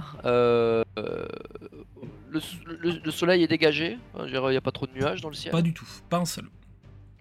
Le, 2.29 2.39
le- 2.65 2.99
le 3.03 3.11
soleil 3.11 3.43
est 3.43 3.47
dégagé, 3.47 3.97
il 4.27 4.31
n'y 4.31 4.55
a 4.57 4.61
pas 4.61 4.71
trop 4.71 4.85
de 4.87 4.93
nuages 4.93 5.21
dans 5.21 5.29
le 5.29 5.35
ciel. 5.35 5.51
Pas 5.51 5.61
du 5.61 5.73
tout, 5.73 5.87
pas 6.09 6.17
un 6.17 6.25
seul. 6.25 6.45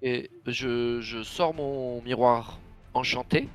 Et 0.03 0.31
je, 0.47 1.01
je 1.01 1.23
sors 1.23 1.55
mon 1.55 2.01
miroir 2.03 2.59
enchanté, 2.94 3.49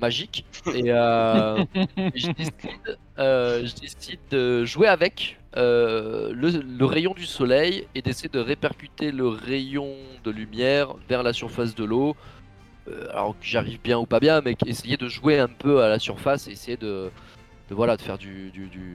magique, 0.00 0.44
et 0.74 0.84
euh, 0.92 1.64
je, 2.14 2.30
décide, 2.32 2.98
euh, 3.18 3.66
je 3.66 3.74
décide 3.74 4.20
de 4.30 4.64
jouer 4.64 4.88
avec 4.88 5.38
euh, 5.56 6.32
le, 6.32 6.50
le 6.50 6.84
rayon 6.84 7.12
du 7.14 7.26
soleil 7.26 7.86
et 7.94 8.02
d'essayer 8.02 8.28
de 8.28 8.38
répercuter 8.38 9.10
le 9.10 9.28
rayon 9.28 9.94
de 10.24 10.30
lumière 10.30 10.94
vers 11.08 11.22
la 11.22 11.32
surface 11.32 11.74
de 11.74 11.84
l'eau. 11.84 12.16
Alors 13.10 13.32
que 13.36 13.44
j'arrive 13.44 13.80
bien 13.82 13.98
ou 13.98 14.06
pas 14.06 14.20
bien, 14.20 14.40
mais 14.42 14.54
essayer 14.64 14.96
de 14.96 15.08
jouer 15.08 15.40
un 15.40 15.48
peu 15.48 15.82
à 15.82 15.88
la 15.88 15.98
surface 15.98 16.46
et 16.46 16.52
essayer 16.52 16.76
de, 16.76 17.10
de, 17.68 17.74
voilà, 17.74 17.96
de 17.96 18.02
faire 18.02 18.18
du, 18.18 18.50
du, 18.50 18.66
du, 18.68 18.94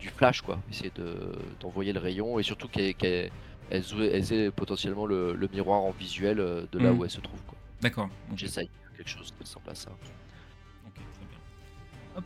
du 0.00 0.08
flash, 0.08 0.40
quoi. 0.42 0.58
Essayer 0.70 0.90
de- 0.94 1.32
d'envoyer 1.60 1.92
le 1.92 2.00
rayon 2.00 2.38
et 2.38 2.42
surtout 2.42 2.68
qu'elle 2.68 2.94
qu'elle- 2.94 3.30
elles 3.70 3.84
aient- 4.00 4.34
elles 4.46 4.52
potentiellement 4.52 5.06
le, 5.06 5.34
le 5.34 5.48
miroir 5.48 5.80
en 5.80 5.90
visuel 5.92 6.40
euh, 6.40 6.66
de 6.72 6.78
là 6.78 6.90
Mhm. 6.92 6.98
où 6.98 7.04
elle 7.04 7.10
se 7.10 7.20
trouve. 7.20 7.40
quoi. 7.42 7.56
D'accord. 7.80 8.08
J'essaye 8.34 8.68
quelque 8.96 9.08
chose 9.10 9.32
qui 9.36 9.42
ressemble 9.44 9.70
à 9.70 9.74
ça. 9.74 9.90
Ok, 10.86 10.94
très 10.94 11.26
bien. 11.26 11.38
Hop. 12.16 12.24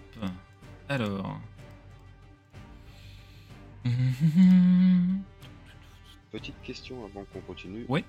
Alors. 0.88 1.38
Petite 6.30 6.60
question 6.62 7.04
avant 7.04 7.24
qu'on 7.32 7.40
continue. 7.40 7.84
Oui. 7.88 8.04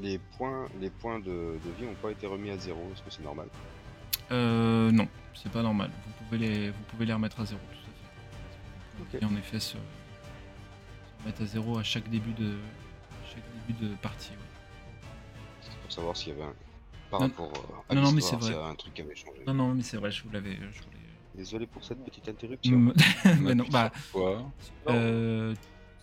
Les 0.00 0.18
points, 0.36 0.68
les 0.80 0.90
points 0.90 1.18
de, 1.18 1.24
de 1.64 1.70
vie 1.78 1.84
n'ont 1.86 1.94
pas 1.94 2.10
été 2.10 2.26
remis 2.26 2.50
à 2.50 2.58
zéro. 2.58 2.80
Est-ce 2.92 3.02
que 3.02 3.10
c'est 3.10 3.22
normal? 3.24 3.48
Euh, 4.32 4.90
non, 4.90 5.06
c'est 5.34 5.50
pas 5.52 5.62
normal. 5.62 5.90
Vous 6.06 6.24
pouvez 6.24 6.38
les, 6.38 6.70
vous 6.70 6.82
pouvez 6.88 7.06
les 7.06 7.12
remettre 7.12 7.40
à 7.40 7.44
zéro, 7.44 7.60
tout 8.96 9.02
à 9.02 9.06
fait. 9.10 9.22
Et 9.22 9.24
en 9.24 9.36
effet, 9.36 9.60
se, 9.60 9.72
se 9.72 9.76
remettre 11.22 11.42
à 11.42 11.46
zéro 11.46 11.78
à 11.78 11.82
chaque 11.82 12.08
début 12.08 12.32
de, 12.32 12.56
chaque 13.28 13.42
début 13.66 13.86
de 13.86 13.94
partie. 13.96 14.30
ouais. 14.32 14.36
C'était 15.60 15.76
pour 15.82 15.92
savoir 15.92 16.16
s'il 16.16 16.30
y 16.30 16.32
avait 16.32 16.42
un. 16.44 16.54
Par 17.10 17.20
Non. 17.20 17.26
rapport 17.28 17.52
euh, 17.54 17.92
à 17.92 17.94
Non, 17.94 18.02
non, 18.02 18.12
mais 18.12 18.20
c'est 18.20 18.36
vrai. 18.36 18.54
un 18.54 18.74
truc 18.74 18.94
qui 18.94 19.02
avait 19.02 19.14
changé. 19.14 19.42
Non, 19.46 19.54
non, 19.54 19.74
mais 19.74 19.82
c'est 19.82 19.98
vrai, 19.98 20.10
je 20.10 20.22
vous 20.24 20.30
l'avais. 20.30 20.58
Désolé 21.34 21.66
pour 21.66 21.84
cette 21.84 22.02
petite 22.04 22.28
interruption. 22.28 22.78
Mm, 22.78 22.92
mais 23.40 23.54
non, 23.54 23.64
bah, 23.70 23.90
euh, 24.88 25.54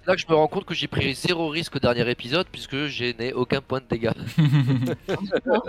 là 0.08 0.16
que 0.16 0.22
je 0.22 0.28
me 0.28 0.34
rends 0.36 0.48
compte 0.48 0.66
que 0.66 0.74
j'ai 0.74 0.88
pris 0.88 1.14
zéro 1.14 1.50
risque 1.50 1.76
au 1.76 1.80
dernier 1.80 2.10
épisode 2.10 2.48
puisque 2.52 2.86
je 2.88 3.16
n'ai 3.18 3.34
aucun 3.34 3.62
point 3.62 3.80
de 3.80 3.86
dégâts. 3.86 4.10
Ah 5.08 5.16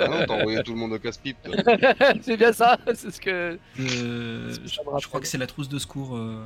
non, 0.09 0.25
t'as 0.27 0.35
envoyé 0.41 0.63
tout 0.63 0.73
le 0.73 0.79
monde 0.79 0.93
au 0.93 0.99
casse-pipe. 0.99 1.37
c'est 2.23 2.37
bien 2.37 2.53
ça, 2.53 2.79
c'est 2.95 3.11
ce 3.11 3.21
que. 3.21 3.59
me 3.79 3.87
je- 3.87 4.61
je 5.01 5.07
crois 5.09 5.21
que 5.21 5.27
c'est 5.27 5.39
la 5.39 5.47
trousse 5.47 5.69
de 5.69 5.79
secours, 5.79 6.17
euh, 6.17 6.45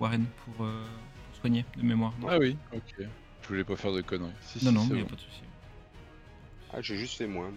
Warren, 0.00 0.24
pour, 0.44 0.64
euh, 0.64 0.82
pour 1.32 1.40
soigner 1.40 1.64
de 1.76 1.82
mémoire. 1.82 2.12
Non, 2.20 2.28
Ah 2.30 2.38
oui, 2.38 2.56
ok. 2.74 3.06
Je 3.42 3.48
voulais 3.48 3.64
pas 3.64 3.76
faire 3.76 3.92
de 3.92 4.00
conneries. 4.02 4.30
Si, 4.42 4.64
non, 4.64 4.70
si, 4.70 4.76
non, 4.76 4.82
c'est 4.84 4.92
mais 4.92 4.98
y 4.98 5.00
a 5.00 5.04
bon. 5.04 5.10
pas 5.10 5.16
de 5.16 5.20
souci. 5.20 5.40
Ah, 6.72 6.80
j'ai 6.82 6.96
juste 6.98 7.16
fait 7.16 7.26
moins. 7.26 7.50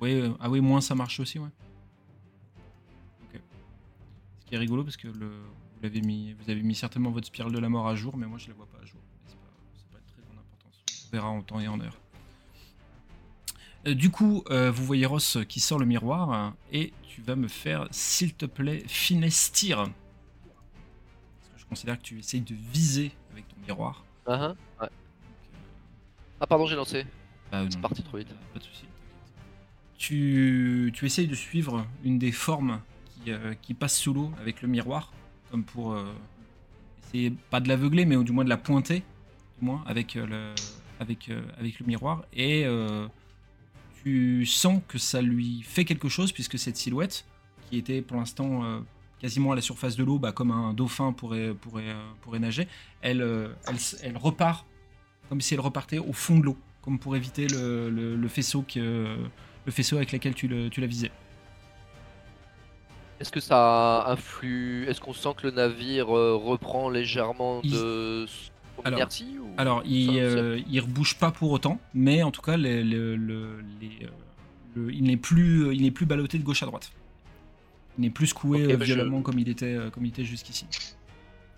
Oui, 0.00 0.14
euh, 0.20 0.30
ah 0.40 0.48
oui, 0.50 0.60
moins 0.60 0.80
ça 0.80 0.94
marche 0.94 1.20
aussi, 1.20 1.38
ouais. 1.38 1.48
Ok. 3.24 3.40
Ce 4.40 4.46
qui 4.46 4.54
est 4.54 4.58
rigolo 4.58 4.82
parce 4.82 4.96
que 4.96 5.06
le, 5.08 5.30
vous 5.80 5.84
l'avez 5.84 6.02
mis, 6.02 6.34
vous 6.34 6.50
avez 6.50 6.62
mis 6.62 6.74
certainement 6.74 7.10
votre 7.10 7.26
spirale 7.26 7.52
de 7.52 7.58
la 7.58 7.68
mort 7.70 7.88
à 7.88 7.94
jour, 7.94 8.16
mais 8.18 8.26
moi 8.26 8.38
je 8.38 8.48
la 8.48 8.54
vois 8.54 8.66
pas 8.66 8.78
à 8.82 8.84
jour. 8.84 9.00
C'est 9.26 9.36
pas, 9.38 9.48
c'est 9.74 9.88
pas 9.90 9.98
de 9.98 10.12
très 10.12 10.22
grande 10.22 10.38
importance. 10.38 11.06
On 11.08 11.10
verra 11.16 11.28
en 11.30 11.42
temps 11.42 11.58
et 11.60 11.68
en 11.68 11.80
heure. 11.80 11.96
Euh, 13.86 13.94
du 13.94 14.10
coup, 14.10 14.44
euh, 14.50 14.70
vous 14.70 14.84
voyez 14.84 15.06
Ross 15.06 15.38
qui 15.48 15.58
sort 15.60 15.78
le 15.78 15.86
miroir 15.86 16.30
hein, 16.32 16.54
et 16.70 16.92
tu 17.02 17.22
vas 17.22 17.34
me 17.34 17.48
faire, 17.48 17.88
s'il 17.90 18.34
te 18.34 18.44
plaît, 18.44 18.82
finestir. 18.86 19.78
Parce 19.78 21.54
que 21.54 21.58
je 21.60 21.64
considère 21.66 21.96
que 21.96 22.02
tu 22.02 22.18
essayes 22.18 22.42
de 22.42 22.54
viser 22.54 23.12
avec 23.32 23.48
ton 23.48 23.56
miroir. 23.66 24.04
Ah, 24.26 24.32
ah, 24.32 24.48
ouais. 24.48 24.54
Donc, 24.80 24.82
euh, 24.82 24.86
Ah, 26.40 26.46
pardon, 26.46 26.66
j'ai 26.66 26.76
lancé. 26.76 27.06
bah, 27.50 27.64
C'est 27.70 27.80
parti 27.80 28.02
trop 28.02 28.18
vite. 28.18 28.28
Pas 28.52 28.58
de 28.58 28.64
souci. 28.64 28.84
Tu, 29.96 30.92
tu 30.94 31.06
essayes 31.06 31.26
de 31.26 31.34
suivre 31.34 31.86
une 32.04 32.18
des 32.18 32.32
formes 32.32 32.80
qui, 33.24 33.32
qui 33.62 33.74
passe 33.74 33.98
sous 33.98 34.14
l'eau 34.14 34.32
avec 34.40 34.62
le 34.62 34.68
miroir, 34.68 35.12
comme 35.50 35.64
pour 35.64 35.92
euh, 35.92 36.04
essayer, 37.04 37.32
pas 37.50 37.60
de 37.60 37.68
l'aveugler, 37.68 38.04
mais 38.04 38.16
du 38.22 38.32
moins 38.32 38.44
de 38.44 38.48
la 38.48 38.56
pointer, 38.56 39.02
du 39.58 39.64
moins, 39.64 39.82
avec, 39.86 40.16
euh, 40.16 40.26
euh, 41.28 41.44
le 41.80 41.86
miroir. 41.86 42.24
Et 42.32 42.64
tu 44.02 44.46
sens 44.46 44.80
que 44.88 44.98
ça 44.98 45.20
lui 45.20 45.62
fait 45.62 45.84
quelque 45.84 46.08
chose, 46.08 46.32
puisque 46.32 46.58
cette 46.58 46.76
silhouette, 46.76 47.24
qui 47.68 47.76
était 47.78 48.00
pour 48.02 48.16
l'instant 48.16 48.82
quasiment 49.20 49.52
à 49.52 49.54
la 49.54 49.60
surface 49.60 49.96
de 49.96 50.04
l'eau, 50.04 50.18
bah, 50.18 50.32
comme 50.32 50.50
un 50.50 50.72
dauphin 50.72 51.12
pourrait, 51.12 51.54
pourrait, 51.54 52.38
nager, 52.38 52.66
elle, 53.02 53.22
repart 54.16 54.66
comme 55.28 55.40
si 55.40 55.54
elle 55.54 55.60
repartait 55.60 55.98
au 55.98 56.12
fond 56.12 56.38
de 56.38 56.44
l'eau, 56.44 56.56
comme 56.82 56.98
pour 56.98 57.14
éviter 57.14 57.46
le 57.48 58.28
faisceau 58.28 58.64
avec 59.96 60.12
lequel 60.12 60.34
tu, 60.34 60.48
le- 60.48 60.70
tu 60.70 60.80
la 60.80 60.86
visais. 60.86 61.10
Est-ce 63.20 63.30
que 63.30 63.40
ça 63.40 64.04
influe? 64.06 64.86
Est-ce 64.88 65.00
qu'on 65.00 65.12
sent 65.12 65.30
que 65.36 65.46
le 65.46 65.52
navire 65.52 66.16
euh, 66.16 66.34
reprend 66.34 66.88
légèrement 66.88 67.60
Il- 67.62 67.72
de 67.72 68.26
son 68.26 68.82
Alors- 68.84 68.98
inertie 68.98 69.36
ou... 69.38 69.46
Alors, 69.58 69.82
il, 69.84 70.18
euh, 70.18 70.58
il 70.70 70.80
rebouge 70.80 71.16
pas 71.16 71.30
pour 71.30 71.50
autant, 71.50 71.78
mais 71.92 72.22
en 72.22 72.30
tout 72.30 72.40
cas, 72.40 72.56
les- 72.56 72.82
le- 72.82 73.16
le- 73.16 73.62
les, 73.80 74.06
euh, 74.78 74.90
il 74.92 75.02
n'est 75.04 75.18
plus, 75.18 75.74
il 75.74 75.82
n'est 75.82 75.90
plus 75.90 76.06
ballotté 76.06 76.38
de 76.38 76.44
gauche 76.44 76.62
à 76.62 76.66
droite. 76.66 76.90
Il 77.98 78.02
n'est 78.02 78.10
plus 78.10 78.28
secoué 78.28 78.62
euh, 78.62 78.76
bah, 78.78 78.84
je- 78.86 78.94
violemment 78.94 79.20
comme 79.20 79.38
il 79.38 79.48
était, 79.50 79.66
euh, 79.74 79.90
comme 79.90 80.06
il 80.06 80.08
était 80.08 80.24
jusqu'ici. 80.24 80.64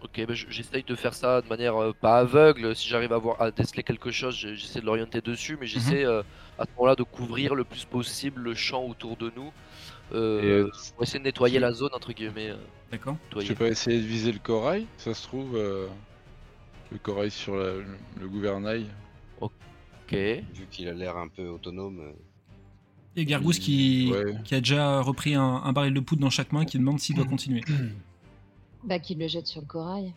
Ok, 0.03 0.21
bah, 0.27 0.35
je- 0.35 0.47
j'essaye 0.51 0.83
de 0.83 0.95
faire 0.97 1.15
ça 1.15 1.43
de 1.43 1.49
manière 1.49 1.81
euh, 1.81 1.93
pas 1.93 2.19
aveugle. 2.19 2.75
Si 2.75 2.89
j'arrive 2.89 3.13
à 3.13 3.19
voir 3.19 3.41
à 3.41 3.53
déceler 3.53 3.85
quelque 3.85 4.11
chose, 4.11 4.35
j'essaie 4.37 4.81
de 4.81 4.87
l'orienter 4.87 5.21
dessus, 5.21 5.57
mais 5.61 5.69
j'essaie 5.69 6.05
euh, 6.05 6.23
à 6.59 6.65
ce 6.65 6.71
moment-là 6.77 6.97
de 6.97 7.05
couvrir 7.05 7.55
le 7.55 7.63
plus 7.63 7.85
possible 7.85 8.41
le 8.43 8.55
champ 8.57 8.85
autour 8.85 9.17
de 9.17 9.31
nous. 9.37 9.53
Euh, 10.15 10.43
Et, 10.43 10.47
euh, 10.47 10.71
pour 10.95 11.03
essayer 11.05 11.19
de 11.19 11.25
nettoyer 11.25 11.57
tu- 11.57 11.61
la 11.61 11.73
zone 11.73 11.91
entre 11.95 12.13
guillemets. 12.13 12.51
euh, 12.51 12.57
D'accord 12.91 13.17
Je 13.39 13.53
pas 13.55 13.69
essayer 13.69 14.01
de 14.01 14.07
viser 14.07 14.33
le 14.33 14.39
corail, 14.39 14.87
ça 14.99 15.15
se 15.15 15.23
trouve. 15.27 15.57
euh, 15.57 15.89
Le 16.91 16.99
corail 16.99 17.31
sur 17.31 17.57
la- 17.57 17.73
le, 17.77 17.87
le 18.21 18.29
gouvernail. 18.29 18.87
Ok. 19.41 19.51
Vu 20.13 20.67
qu'il 20.71 20.89
a 20.89 20.93
l'air 20.93 21.17
un 21.17 21.29
peu 21.29 21.49
autonome. 21.49 22.01
euh, 22.01 22.13
Et 23.17 23.25
Gargousse 23.25 23.59
qui, 23.59 24.11
Ouais. 24.13 24.35
qui 24.45 24.55
a 24.55 24.59
déjà 24.61 25.01
repris 25.01 25.35
un, 25.35 25.43
un 25.65 25.73
baril 25.73 25.95
de 25.95 26.01
poudre 26.01 26.21
dans 26.23 26.29
chaque 26.31 26.53
main 26.53 26.65
qui 26.67 26.79
demande 26.79 26.99
s'il 27.01 27.17
doit 27.17 27.25
continuer. 27.25 27.63
Bah, 28.85 28.99
qu'il 28.99 29.19
le 29.19 29.29
jette 29.29 29.47
sur 29.47 29.61
le 29.61 29.67
corail. 29.67 30.13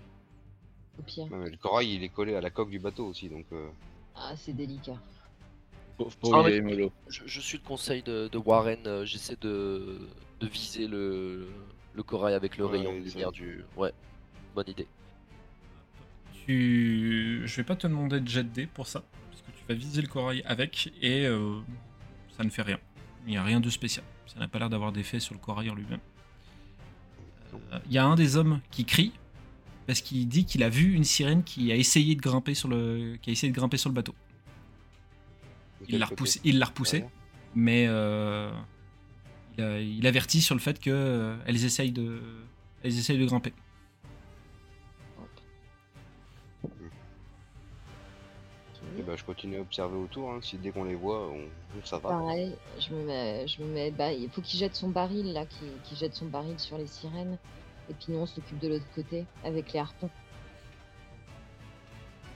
Au 0.97 1.03
pire. 1.03 1.25
ouais, 1.31 1.37
mais 1.37 1.49
le 1.51 1.57
corail 1.57 1.93
il 1.93 2.03
est 2.03 2.09
collé 2.09 2.33
à 2.35 2.41
la 2.41 2.49
coque 2.49 2.69
du 2.71 2.79
bateau 2.79 3.05
aussi 3.05 3.29
donc. 3.29 3.45
euh, 3.53 3.67
Ah, 4.15 4.33
c'est 4.35 4.53
délicat. 4.53 4.97
Pauvre 5.97 6.11
Ah, 6.33 6.43
pauvre. 6.43 6.91
Je, 7.07 7.21
je 7.25 7.39
suis 7.39 7.57
le 7.57 7.63
conseil 7.63 8.03
de, 8.03 8.27
de 8.27 8.37
Warren. 8.37 8.85
euh, 8.85 9.05
j'essaie 9.05 9.37
de, 9.41 9.99
de 10.39 10.47
viser 10.47 10.87
le, 10.87 11.47
le 11.93 12.03
corail 12.03 12.33
avec 12.33 12.57
le 12.57 12.65
Ouais, 12.65 12.77
rayon 12.77 12.93
de 12.99 13.03
lumière 13.05 13.31
du. 13.31 13.63
Ouais, 13.77 13.93
bonne 14.53 14.67
idée. 14.69 14.87
Tu... 16.45 17.41
Je 17.45 17.55
vais 17.55 17.63
pas 17.63 17.75
te 17.75 17.87
demander 17.87 18.19
de 18.19 18.27
jet 18.27 18.43
de 18.43 18.49
dés 18.49 18.67
pour 18.67 18.87
ça, 18.87 19.03
parce 19.29 19.41
que 19.41 19.51
tu 19.51 19.63
vas 19.67 19.73
viser 19.73 20.01
le 20.01 20.07
corail 20.07 20.43
avec 20.45 20.91
et 21.01 21.25
euh, 21.25 21.59
ça 22.37 22.43
ne 22.43 22.49
fait 22.49 22.61
rien. 22.61 22.79
Il 23.25 23.31
n'y 23.31 23.37
a 23.37 23.43
rien 23.43 23.59
de 23.59 23.69
spécial. 23.69 24.05
Ça 24.27 24.39
n'a 24.39 24.47
pas 24.47 24.59
l'air 24.59 24.69
d'avoir 24.69 24.91
d'effet 24.91 25.19
sur 25.19 25.33
le 25.33 25.39
corail 25.39 25.69
en 25.69 25.75
lui-même. 25.75 25.99
Euh, 27.53 27.79
Il 27.87 27.93
y 27.93 27.97
a 27.97 28.05
un 28.05 28.15
des 28.15 28.35
hommes 28.37 28.59
qui 28.69 28.85
crie 28.85 29.13
parce 29.87 30.01
qu'il 30.01 30.27
dit 30.27 30.45
qu'il 30.45 30.61
a 30.63 30.69
vu 30.69 30.93
une 30.93 31.03
sirène 31.03 31.43
qui 31.43 31.71
a 31.71 31.75
essayé 31.75 32.15
de 32.15 32.21
grimper 32.21 32.53
sur 32.53 32.67
le, 32.69 33.17
qui 33.21 33.29
a 33.29 33.33
essayé 33.33 33.51
de 33.51 33.57
grimper 33.57 33.77
sur 33.77 33.89
le 33.89 33.95
bateau. 33.95 34.13
Il 35.87 35.99
l'a 35.99 36.05
repoussé, 36.05 36.39
il 36.43 36.59
l'a 36.59 36.65
repoussé, 36.65 36.99
Derrière 36.99 37.11
mais 37.55 37.85
euh, 37.87 38.51
il, 39.57 39.63
a- 39.63 39.79
il 39.79 40.07
avertit 40.07 40.41
sur 40.41 40.55
le 40.55 40.61
fait 40.61 40.79
qu'elles 40.79 41.65
essayent 41.65 41.91
de, 41.91 42.21
elles 42.83 42.97
essayent 42.97 43.17
de 43.17 43.25
grimper. 43.25 43.53
Et 48.97 49.01
bah, 49.01 49.15
je 49.17 49.23
continue 49.23 49.57
à 49.57 49.61
observer 49.61 49.97
autour. 49.97 50.31
Hein. 50.31 50.39
Si 50.41 50.57
dès 50.57 50.71
qu'on 50.71 50.85
les 50.85 50.95
voit, 50.95 51.29
on... 51.29 51.47
ça 51.83 51.97
va. 51.97 52.09
Pareil, 52.09 52.55
je 52.79 52.93
me 52.93 53.03
mets, 53.05 53.47
je 53.47 53.61
me 53.61 53.67
mets, 53.67 53.91
bah, 53.91 54.11
il 54.13 54.29
faut 54.29 54.41
qu'il 54.41 54.57
jette 54.59 54.75
son 54.75 54.89
baril 54.89 55.33
là, 55.33 55.45
qu'il 55.45 55.67
qu'il 55.83 55.97
jette 55.97 56.13
son 56.13 56.27
baril 56.27 56.57
sur 56.59 56.77
les 56.77 56.87
sirènes. 56.87 57.37
Et 57.89 57.93
puis 57.93 58.07
nous 58.09 58.19
on 58.19 58.25
s'occupe 58.25 58.57
de 58.59 58.69
l'autre 58.69 58.85
côté 58.95 59.25
avec 59.43 59.73
les 59.73 59.79
harpons. 59.79 60.09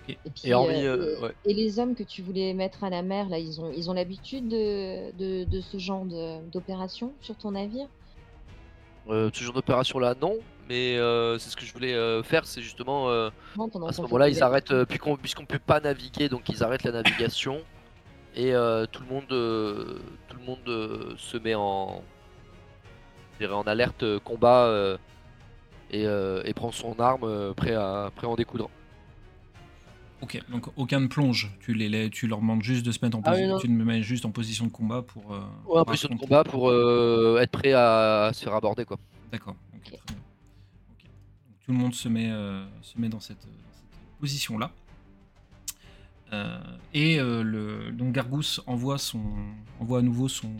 Ok. 0.10 0.18
Et, 0.26 0.30
puis, 0.30 0.50
Et 0.50 0.54
hormis, 0.54 0.86
euh, 0.86 0.96
euh, 0.98 1.18
et- 1.18 1.24
ouais. 1.24 1.36
et 1.46 1.54
les 1.54 1.80
hommes 1.80 1.96
que 1.96 2.04
tu 2.04 2.22
voulais 2.22 2.54
mettre 2.54 2.84
à 2.84 2.90
la 2.90 3.02
mer 3.02 3.30
là, 3.30 3.40
ils 3.40 3.60
ont, 3.62 3.72
ils 3.76 3.90
ont 3.90 3.94
l'habitude 3.94 4.48
de, 4.48 5.12
de, 5.18 5.44
de 5.44 5.62
ce 5.62 5.78
genre 5.78 6.06
d'opération 6.52 7.14
sur 7.22 7.36
ton 7.36 7.52
navire? 7.52 7.88
Euh, 9.10 9.30
ce 9.34 9.44
genre 9.44 9.54
d'opération 9.54 10.00
là, 10.00 10.16
non. 10.20 10.38
Mais 10.68 10.98
euh, 10.98 11.40
c'est 11.40 11.50
ce 11.50 11.58
que 11.58 11.66
je 11.66 11.74
voulais 11.74 11.96
euh, 11.96 12.22
faire, 12.22 12.46
c'est 12.46 12.62
justement 12.62 13.10
euh, 13.10 13.32
Non, 13.58 13.68
à 13.88 13.92
ce 13.92 14.04
moment-là, 14.04 14.30
ils 14.30 14.44
arrêtent, 14.44 14.70
euh, 14.70 14.86
puisqu'on 14.86 15.46
peut 15.46 15.58
pas 15.58 15.80
naviguer, 15.80 16.30
donc 16.30 16.48
ils 16.48 16.64
arrêtent 16.64 16.84
la 16.84 16.92
navigation 16.92 17.64
et 18.36 18.54
euh, 18.54 18.86
tout 18.86 19.02
le 19.02 19.10
monde, 19.10 19.32
euh, 19.32 20.00
tout 20.28 20.38
le 20.38 20.46
monde 20.46 20.60
euh, 20.68 21.16
se 21.18 21.38
met 21.38 21.56
en, 21.56 22.04
en 23.42 23.62
alerte 23.64 24.04
euh, 24.04 24.20
combat 24.20 24.66
euh, 24.66 24.98
et, 25.90 26.06
euh, 26.06 26.44
prend 26.56 26.72
son 26.72 27.00
arme 27.00 27.24
euh, 27.24 27.54
prêt 27.54 27.74
à, 27.74 28.12
prêt 28.16 28.28
à 28.28 28.30
en 28.30 28.36
découdre. 28.36 28.70
Ok, 30.22 30.38
donc 30.50 30.68
aucun 30.76 31.00
ne 31.00 31.08
plonge. 31.08 31.52
Tu, 31.62 31.74
les, 31.74 31.88
les- 31.88 32.10
tu 32.10 32.28
leur 32.28 32.40
demandes 32.40 32.62
juste 32.62 32.86
de 32.86 32.92
se 32.92 33.00
mettre 33.04 33.18
en 33.18 33.22
Ah 33.24 33.32
position. 33.32 33.58
tu 33.60 33.68
me 33.70 33.84
mets 33.86 34.02
juste 34.04 34.26
en 34.26 34.32
position 34.32 34.66
de 34.66 34.72
combat 34.72 35.02
pour. 35.02 35.34
euh, 35.34 35.40
Ouais, 35.66 35.96
sur 35.96 36.10
le 36.10 36.16
affronter. 36.16 36.18
combat 36.18 36.44
pour 36.44 36.70
euh, 36.70 37.40
être 37.42 37.52
prêt 37.52 37.72
à, 37.74 38.32
se 38.34 38.44
faire 38.44 38.54
aborder 38.54 38.84
quoi. 38.86 38.98
D'accord. 39.32 39.56
tout 41.66 41.72
le 41.72 41.78
monde 41.78 41.94
se 41.94 42.10
met, 42.10 42.30
euh, 42.32 42.66
se 42.82 43.00
met 43.00 43.10
dans 43.10 43.20
cette, 43.20 43.48
position-là. 44.20 44.72
Euh, 46.34 46.60
et 46.94 47.20
euh, 47.20 47.42
le, 47.42 47.92
donc 47.92 48.12
Gargousse 48.12 48.62
envoie, 48.68 48.98
son, 48.98 49.22
envoie 49.80 50.00
à 50.00 50.02
nouveau 50.02 50.28
son, 50.28 50.52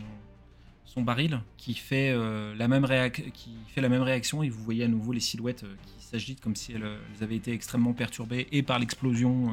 son 0.92 1.02
baril 1.02 1.40
qui 1.56 1.74
fait, 1.74 2.10
euh, 2.10 2.52
la 2.56 2.66
même 2.66 2.84
réac- 2.84 3.30
qui 3.30 3.50
fait 3.68 3.80
la 3.80 3.88
même 3.88 4.02
réaction 4.02 4.42
et 4.42 4.48
vous 4.48 4.62
voyez 4.64 4.82
à 4.84 4.88
nouveau 4.88 5.12
les 5.12 5.20
silhouettes 5.20 5.62
euh, 5.62 5.74
qui 5.86 6.04
s'agitent 6.04 6.40
comme 6.40 6.56
si 6.56 6.72
elles, 6.72 6.82
euh, 6.82 6.98
elles 7.16 7.22
avaient 7.22 7.36
été 7.36 7.52
extrêmement 7.52 7.92
perturbées 7.92 8.48
et 8.50 8.62
par 8.64 8.78
l'explosion. 8.80 9.52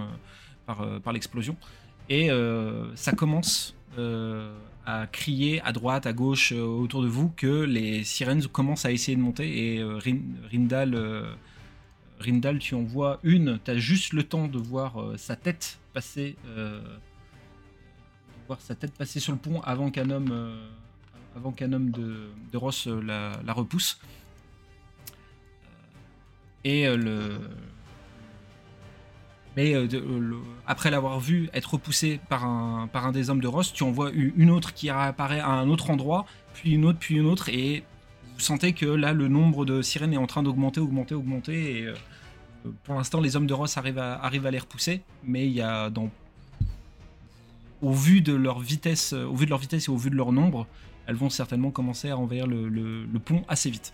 par, 0.66 1.14
l'explosion. 1.14 1.56
Et 2.10 2.30
ça 2.96 3.12
commence 3.14 3.74
à 4.86 5.08
crier 5.12 5.62
à 5.62 5.72
droite, 5.72 6.06
à 6.06 6.12
gauche, 6.14 6.52
autour 6.52 7.02
de 7.04 7.08
vous 7.08 7.30
que 7.30 7.64
les 7.64 8.04
sirènes 8.04 8.46
commencent 8.48 8.86
à 8.86 8.92
essayer 8.92 9.16
de 9.16 9.22
monter. 9.22 9.48
Et 9.76 9.84
Rin- 9.84 10.20
Rindal, 10.52 10.98
Rindal, 12.20 12.60
tu 12.60 12.76
en 12.76 12.84
vois 12.84 13.20
une. 13.24 13.60
Tu 13.64 13.72
as 13.72 13.78
juste 13.78 14.12
le 14.14 14.24
temps 14.24 14.48
de 14.50 14.58
voir 14.58 15.14
sa 15.16 15.36
tête 15.38 15.80
passer, 15.94 16.36
voir 18.48 18.60
sa 18.62 18.76
tête 18.76 18.94
passer 18.94 19.20
sur 19.22 19.32
le 19.34 19.38
pont 19.40 19.62
avant 19.62 19.90
qu'un 19.92 20.10
homme, 20.10 20.52
avant 21.38 21.52
qu'un 21.52 21.72
homme 21.74 21.92
de, 21.92 22.30
de 22.52 22.58
Ross 22.58 22.88
euh, 22.88 23.02
la, 23.02 23.54
repousse. 23.54 24.00
Et 26.64 26.88
euh, 26.88 26.98
le, 26.98 27.40
mais 29.58 29.74
euh, 29.74 29.88
euh, 29.92 30.36
après 30.68 30.92
l'avoir 30.92 31.20
vu 31.20 31.50
être 31.52 31.74
repoussé 31.74 32.20
par 32.30 32.46
un, 32.46 32.88
par 32.88 33.08
un 33.08 33.12
des 33.12 33.32
hommes 33.32 33.42
de 33.42 33.48
Ross, 33.48 33.74
tu 33.74 33.82
en 33.82 33.92
vois 33.92 34.12
une 34.12 34.52
autre 34.52 34.72
qui 34.72 34.92
réapparaît 34.92 35.40
à 35.40 35.50
un 35.50 35.68
autre 35.68 35.90
endroit, 35.90 36.28
puis 36.54 36.74
une 36.74 36.86
autre, 36.86 37.00
puis 37.00 37.16
une 37.16 37.26
autre, 37.26 37.50
et 37.50 37.84
vous 38.36 38.40
sentez 38.40 38.74
que 38.74 38.86
là, 38.86 39.14
le 39.14 39.28
nombre 39.28 39.66
de 39.66 39.82
sirènes 39.82 40.14
est 40.14 40.18
en 40.18 40.28
train 40.28 40.44
d'augmenter, 40.44 40.80
augmenter, 40.80 41.16
augmenter, 41.16 41.80
et 41.80 41.86
euh, 41.88 41.96
euh, 42.68 42.72
pour 42.84 42.94
l'instant, 42.94 43.20
les 43.20 43.36
hommes 43.36 43.48
de 43.48 43.54
Ross 43.56 43.78
arrivent 43.78 43.98
à, 43.98 44.14
arrivent 44.24 44.46
à 44.46 44.52
les 44.52 44.60
repousser, 44.60 45.02
mais 45.24 45.48
il 45.48 45.54
y 45.54 45.62
a 45.62 45.90
dans... 45.90 46.12
Au 47.82 47.94
vu 47.94 48.22
de 48.22 48.34
leur 48.34 48.60
vitesse, 48.60 49.14
euh, 49.14 49.26
au 49.26 49.36
vu 49.36 49.46
de 49.46 49.50
leur 49.50 49.60
vitesse 49.60 49.88
et 49.88 49.92
au 49.92 49.98
vu 49.98 50.12
de 50.12 50.16
leur 50.16 50.32
nombre, 50.32 50.68
elles 51.08 51.16
vont 51.16 51.30
certainement 51.30 51.72
commencer 51.72 52.10
à 52.10 52.18
envahir 52.18 52.46
le, 52.48 52.68
le- 52.70 53.06
le 53.06 53.20
pont 53.20 53.44
assez 53.48 53.70
vite. 53.70 53.94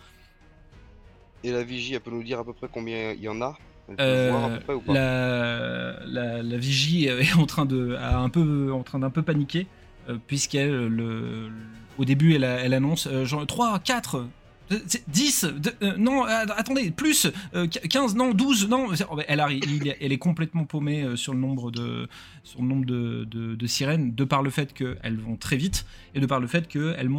Et 1.43 1.52
la 1.52 1.63
vigie, 1.63 1.93
elle 1.93 2.02
peut 2.02 2.12
nous 2.12 2.23
dire 2.23 2.39
à 2.39 2.43
peu 2.45 2.54
près 2.54 2.67
combien 2.71 3.12
il 3.12 3.21
y 3.21 3.28
en 3.30 3.41
a? 3.41 3.58
Euh, 3.99 4.58
peu 4.60 4.63
près 4.63 4.73
ou 4.76 4.80
pas? 4.82 4.93
la, 4.93 5.99
la, 6.06 6.41
la 6.43 6.58
vigie 6.58 7.06
est 7.08 7.36
en 7.36 7.45
train 7.45 7.65
de, 7.65 7.95
a 7.95 8.17
un 8.17 8.30
peu, 8.30 8.71
en 8.73 8.84
train 8.84 8.99
d'un 8.99 9.10
peu 9.10 9.21
paniquer, 9.23 9.67
euh, 10.10 10.17
puisqu'elle, 10.26 10.88
le, 10.88 11.49
au 11.98 12.06
début, 12.06 12.33
elle, 12.35 12.44
elle 12.46 12.73
annonce 12.73 13.08
euh, 13.08 13.25
genre 13.25 13.46
3, 13.46 13.79
4, 13.79 14.25
10, 14.70 15.46
euh, 15.82 15.98
non, 15.98 16.26
euh, 16.26 16.46
attendez, 16.56 16.92
plus, 16.92 17.28
euh, 17.54 17.68
15, 17.68 18.16
non, 18.16 18.34
12, 18.34 18.70
non. 18.70 18.90
Elle, 19.28 19.40
arrive, 19.40 19.62
elle 20.00 20.12
est 20.12 20.18
complètement 20.18 20.66
paumée 20.66 21.04
euh, 21.04 21.16
sur 21.16 21.34
le 21.34 21.40
nombre 21.40 21.72
de, 21.72 22.08
sur 22.44 22.62
le 22.62 22.68
nombre 22.68 22.86
de, 22.86 23.68
sirènes, 23.68 24.16
de 24.16 24.24
par 24.24 24.42
le 24.42 24.50
fait 24.50 24.74
qu'elles 24.74 25.18
vont 25.18 25.36
très 25.36 25.58
vite, 25.58 25.86
et 26.16 26.20
de 26.20 26.26
par 26.26 26.40
le 26.40 26.48
fait 26.48 26.68
que 26.68 26.96
elles 26.98 27.10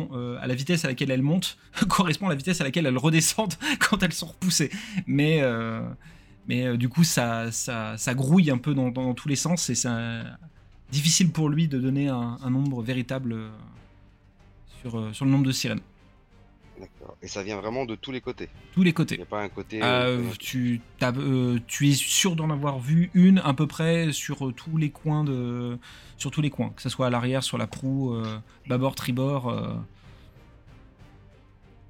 à 0.41 0.47
la 0.47 0.55
vitesse 0.55 0.85
à 0.85 0.89
laquelle 0.89 1.11
elles 1.11 1.23
montent 1.23 1.57
correspond 1.89 2.27
à 2.27 2.31
la 2.31 2.35
vitesse 2.35 2.61
à 2.61 2.65
laquelle 2.65 2.87
elles 2.87 2.99
redescendent 2.99 3.55
quand 3.79 4.03
elles 4.03 4.13
sont 4.13 4.27
repoussées. 4.27 4.71
Mais. 5.07 5.43
mais 6.49 6.77
du 6.77 6.89
coup, 6.89 7.05
ça, 7.05 7.53
ça, 7.53 7.97
ça 7.97 8.15
grouille 8.15 8.51
un 8.51 8.59
peu 8.59 8.75
dans, 8.75 8.91
dans 8.91 9.15
tous 9.15 9.29
les 9.29 9.37
sens 9.37 9.71
et 9.71 9.75
c'est 9.75 9.89
difficile 10.91 11.31
pour 11.31 11.49
lui 11.49 11.69
de 11.69 11.79
donner 11.79 12.09
un, 12.09 12.39
un 12.43 12.51
nombre 12.51 12.83
véritable 12.83 13.37
sur, 14.81 15.15
sur 15.15 15.25
le 15.25 15.31
nombre 15.31 15.47
de 15.47 15.53
sirènes. 15.53 15.81
D'accord. 16.79 17.17
Et 17.23 17.29
ça 17.29 17.43
vient 17.43 17.61
vraiment 17.61 17.85
de 17.85 17.95
tous 17.95 18.11
les 18.11 18.21
côtés. 18.21 18.49
Tous 18.73 18.83
les 18.83 18.91
Il 18.91 18.95
côtés. 18.95 19.17
n'y 19.17 19.23
a 19.23 19.27
pas 19.27 19.41
un 19.43 19.49
côté. 19.49 19.83
Euh, 19.83 20.19
euh, 20.19 20.23
tu, 20.39 20.81
t'as, 20.99 21.13
euh, 21.13 21.59
tu 21.67 21.89
es 21.89 21.93
sûr 21.93 22.35
d'en 22.35 22.51
avoir 22.51 22.79
vu 22.81 23.11
une 23.15 23.39
à 23.39 23.55
peu 23.55 23.67
près 23.67 24.13
sur 24.13 24.53
tous 24.55 24.77
les 24.77 24.91
coins 24.91 25.25
de, 25.25 25.79
sur 26.17 26.31
tous 26.31 26.41
les 26.43 26.51
coins, 26.51 26.71
que 26.71 26.83
ce 26.83 26.89
soit 26.89 27.07
à 27.07 27.11
l'arrière, 27.11 27.43
sur 27.43 27.59
la 27.59 27.67
proue, 27.67 28.15
euh, 28.15 28.39
bâbord, 28.67 28.95
tribord. 28.95 29.49
euh. 29.51 29.75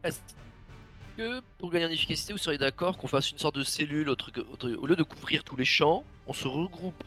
Est-ce 0.04 0.20
que 1.16 1.40
pour 1.58 1.70
gagner 1.70 1.86
en 1.86 1.90
efficacité, 1.90 2.32
vous 2.32 2.38
seriez 2.38 2.58
d'accord 2.58 2.98
qu'on 2.98 3.06
fasse 3.08 3.30
une 3.30 3.38
sorte 3.38 3.54
de 3.54 3.62
cellule 3.62 4.10
au, 4.10 4.86
lieu 4.86 4.96
de 4.96 5.02
couvrir 5.02 5.44
tous 5.44 5.56
les 5.56 5.64
champs, 5.64 6.04
on 6.26 6.34
se 6.34 6.46
regroupe 6.46 7.02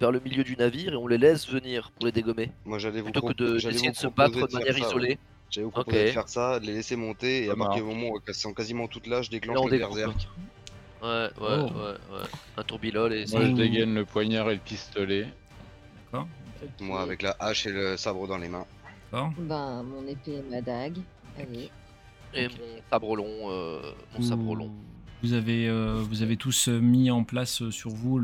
vers 0.00 0.10
le 0.10 0.18
milieu 0.18 0.42
du 0.42 0.56
navire 0.56 0.94
et 0.94 0.96
on 0.96 1.06
les 1.06 1.18
laisse 1.18 1.48
venir 1.48 1.92
pour 1.92 2.06
les 2.06 2.12
dégommer? 2.12 2.50
Moi, 2.64 2.78
j'allais 2.78 3.02
vous 3.02 3.12
plutôt 3.12 3.28
que 3.28 3.34
de 3.34 3.58
j'allais 3.58 3.74
d'essayer 3.74 3.90
vous 3.90 3.94
de 3.94 4.00
se 4.00 4.06
battre 4.08 4.34
de 4.48 4.52
manière 4.52 4.88
ça, 4.88 4.96
ouais. 4.96 5.18
J'allais 5.50 5.64
vous 5.64 5.70
proposer 5.70 6.00
Ok. 6.02 6.06
de 6.06 6.12
faire 6.12 6.28
ça, 6.28 6.60
de 6.60 6.66
les 6.66 6.74
laisser 6.74 6.96
monter, 6.96 7.46
et 7.46 7.50
à 7.50 7.56
partir 7.56 7.84
du 7.84 7.88
moment 7.94 8.14
où 8.14 8.18
elles 8.26 8.34
sont 8.34 8.54
quasiment 8.54 8.86
toutes 8.86 9.06
là, 9.08 9.20
je 9.22 9.30
déclenche 9.30 9.68
le 9.70 9.78
berserk. 9.78 10.28
Ouais, 11.02 11.08
ouais, 11.08 11.30
Oh. 11.40 11.44
ouais, 11.64 12.18
ouais. 12.18 12.26
Un 12.56 12.62
tourbillol 12.62 13.12
et 13.14 13.24
Moi, 13.32 13.46
je 13.46 13.52
dégaine 13.52 13.94
le 13.94 14.04
poignard 14.04 14.50
et 14.50 14.54
le 14.54 14.60
pistolet. 14.60 15.26
D'accord, 16.12 16.28
Moi, 16.80 17.00
avec 17.00 17.22
la 17.22 17.34
hache 17.40 17.66
et 17.66 17.72
le 17.72 17.96
sabre 17.96 18.28
dans 18.28 18.36
les 18.38 18.48
mains. 18.48 18.66
d'accord. 19.10 19.32
Ben, 19.38 19.82
mon 19.82 20.06
épée 20.06 20.36
et 20.36 20.42
ma 20.50 20.60
dague. 20.60 20.98
Allez. 21.38 21.70
et 22.34 22.48
mon 22.48 22.82
sabre 22.90 23.16
long, 23.16 23.50
euh, 23.50 23.80
mon 24.14 24.22
sabre 24.22 24.54
long. 24.54 24.70
Vous 25.22 25.34
avez, 25.34 25.68
euh, 25.68 26.02
vous 26.08 26.22
avez 26.22 26.36
tous 26.38 26.68
mis 26.68 27.10
en 27.10 27.24
place 27.24 27.60
euh, 27.60 27.70
sur 27.70 27.90
vous 27.90 28.18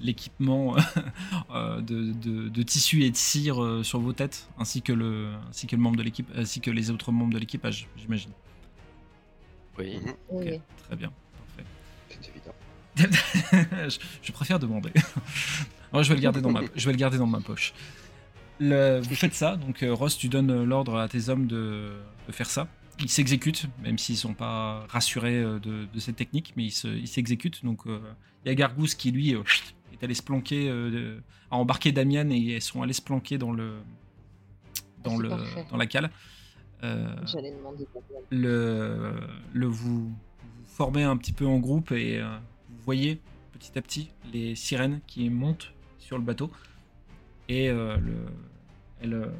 l'équipement 0.00 0.76
euh, 1.50 1.80
de, 1.80 2.12
de, 2.12 2.48
de 2.48 2.62
tissu 2.62 3.02
et 3.02 3.10
de 3.10 3.16
cire 3.16 3.60
euh, 3.62 3.82
sur 3.82 3.98
vos 3.98 4.12
têtes, 4.12 4.48
ainsi 4.58 4.80
que 4.80 4.92
le, 4.92 5.32
ainsi 5.50 5.66
que 5.66 5.74
le 5.74 5.82
membre 5.82 5.96
de 5.96 6.04
l'équipe, 6.04 6.28
ainsi 6.36 6.60
que 6.60 6.70
les 6.70 6.90
autres 6.92 7.10
membres 7.10 7.32
de 7.34 7.38
l'équipage, 7.38 7.88
j'imagine. 7.96 8.30
Oui. 9.78 9.96
Mhm, 9.98 10.12
Oui. 10.30 10.60
très 10.86 10.96
bien, 10.96 11.10
C'est 12.08 12.28
évident. 12.30 12.54
je, 13.88 13.98
je 14.22 14.32
préfère 14.32 14.58
demander. 14.60 14.90
Alors, 15.92 16.04
je 16.04 16.08
vais 16.10 16.14
le 16.14 16.20
garder 16.22 16.40
dans 16.40 16.50
ma, 16.52 16.60
je 16.76 16.86
vais 16.86 16.92
le 16.92 16.98
garder 16.98 17.18
dans 17.18 17.26
ma 17.26 17.40
poche. 17.40 17.74
Le- 18.60 19.00
vous 19.00 19.14
faites 19.16 19.34
ça, 19.34 19.56
donc 19.56 19.82
euh, 19.82 19.92
Ross, 19.92 20.16
tu 20.16 20.28
donnes 20.28 20.62
l'ordre 20.64 20.96
à 20.96 21.08
tes 21.08 21.28
hommes 21.28 21.46
de, 21.48 21.90
de 22.28 22.32
faire 22.32 22.48
ça. 22.48 22.68
Ils 22.98 23.10
s'exécutent, 23.10 23.66
même 23.82 23.98
s'ils 23.98 24.16
sont 24.16 24.32
pas 24.34 24.86
rassurés 24.88 25.36
euh, 25.42 25.58
de, 25.58 25.86
de 25.92 26.00
cette 26.00 26.16
technique, 26.16 26.54
mais 26.56 26.64
ils 26.64 26.70
se- 26.70 26.88
ils 26.88 27.08
s'exécutent. 27.08 27.64
Donc 27.64 27.86
euh, 27.86 28.00
il 28.44 28.48
y 28.48 28.50
a 28.52 28.54
Gargousse 28.54 28.94
qui 28.94 29.10
lui 29.10 29.34
euh, 29.34 29.42
est 29.92 30.02
allé 30.02 30.14
se 30.14 30.22
planquer, 30.22 30.70
a 31.50 31.56
embarqué 31.56 31.92
Damian 31.92 32.30
et 32.30 32.36
ils 32.36 32.62
sont 32.62 32.82
allés 32.82 32.92
se 32.94 33.02
planquer 33.02 33.36
dans 33.38 33.52
le 33.52 33.74
dans 35.04 35.16
le 35.18 35.28
parfait. 35.28 35.66
dans 35.70 35.76
la 35.76 35.86
cale. 35.86 36.10
Demander. 36.82 37.86
le, 38.30 39.12
le 39.52 39.66
vous, 39.66 40.08
vous 40.08 40.14
formez 40.66 41.02
un 41.04 41.16
petit 41.16 41.32
peu 41.32 41.46
en 41.46 41.58
groupe 41.58 41.92
et 41.92 42.20
vous 42.20 42.82
voyez 42.84 43.20
petit 43.52 43.76
à 43.78 43.82
petit 43.82 44.10
les 44.32 44.54
sirènes 44.54 45.00
qui 45.06 45.30
montent 45.30 45.72
sur 45.98 46.18
le 46.18 46.24
bateau 46.24 46.50
et 47.48 47.68
euh, 47.70 47.96
le, 47.98 48.14
elles 49.00 49.30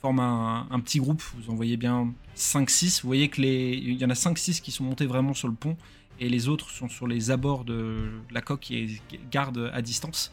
forment 0.00 0.20
un, 0.20 0.66
un 0.70 0.80
petit 0.80 0.98
groupe. 0.98 1.22
Vous 1.36 1.50
en 1.50 1.54
voyez 1.54 1.76
bien 1.76 2.12
5-6. 2.36 3.02
Vous 3.02 3.08
voyez 3.08 3.28
que 3.28 3.40
les, 3.40 3.72
il 3.72 3.94
y 4.00 4.04
en 4.04 4.10
a 4.10 4.14
5-6 4.14 4.60
qui 4.60 4.70
sont 4.72 4.84
montés 4.84 5.06
vraiment 5.06 5.34
sur 5.34 5.48
le 5.48 5.54
pont 5.54 5.76
et 6.18 6.28
les 6.28 6.48
autres 6.48 6.70
sont 6.70 6.88
sur 6.88 7.06
les 7.06 7.30
abords 7.30 7.64
de 7.64 8.10
la 8.30 8.40
coque 8.40 8.70
et 8.70 9.00
gardent 9.30 9.70
à 9.72 9.82
distance. 9.82 10.32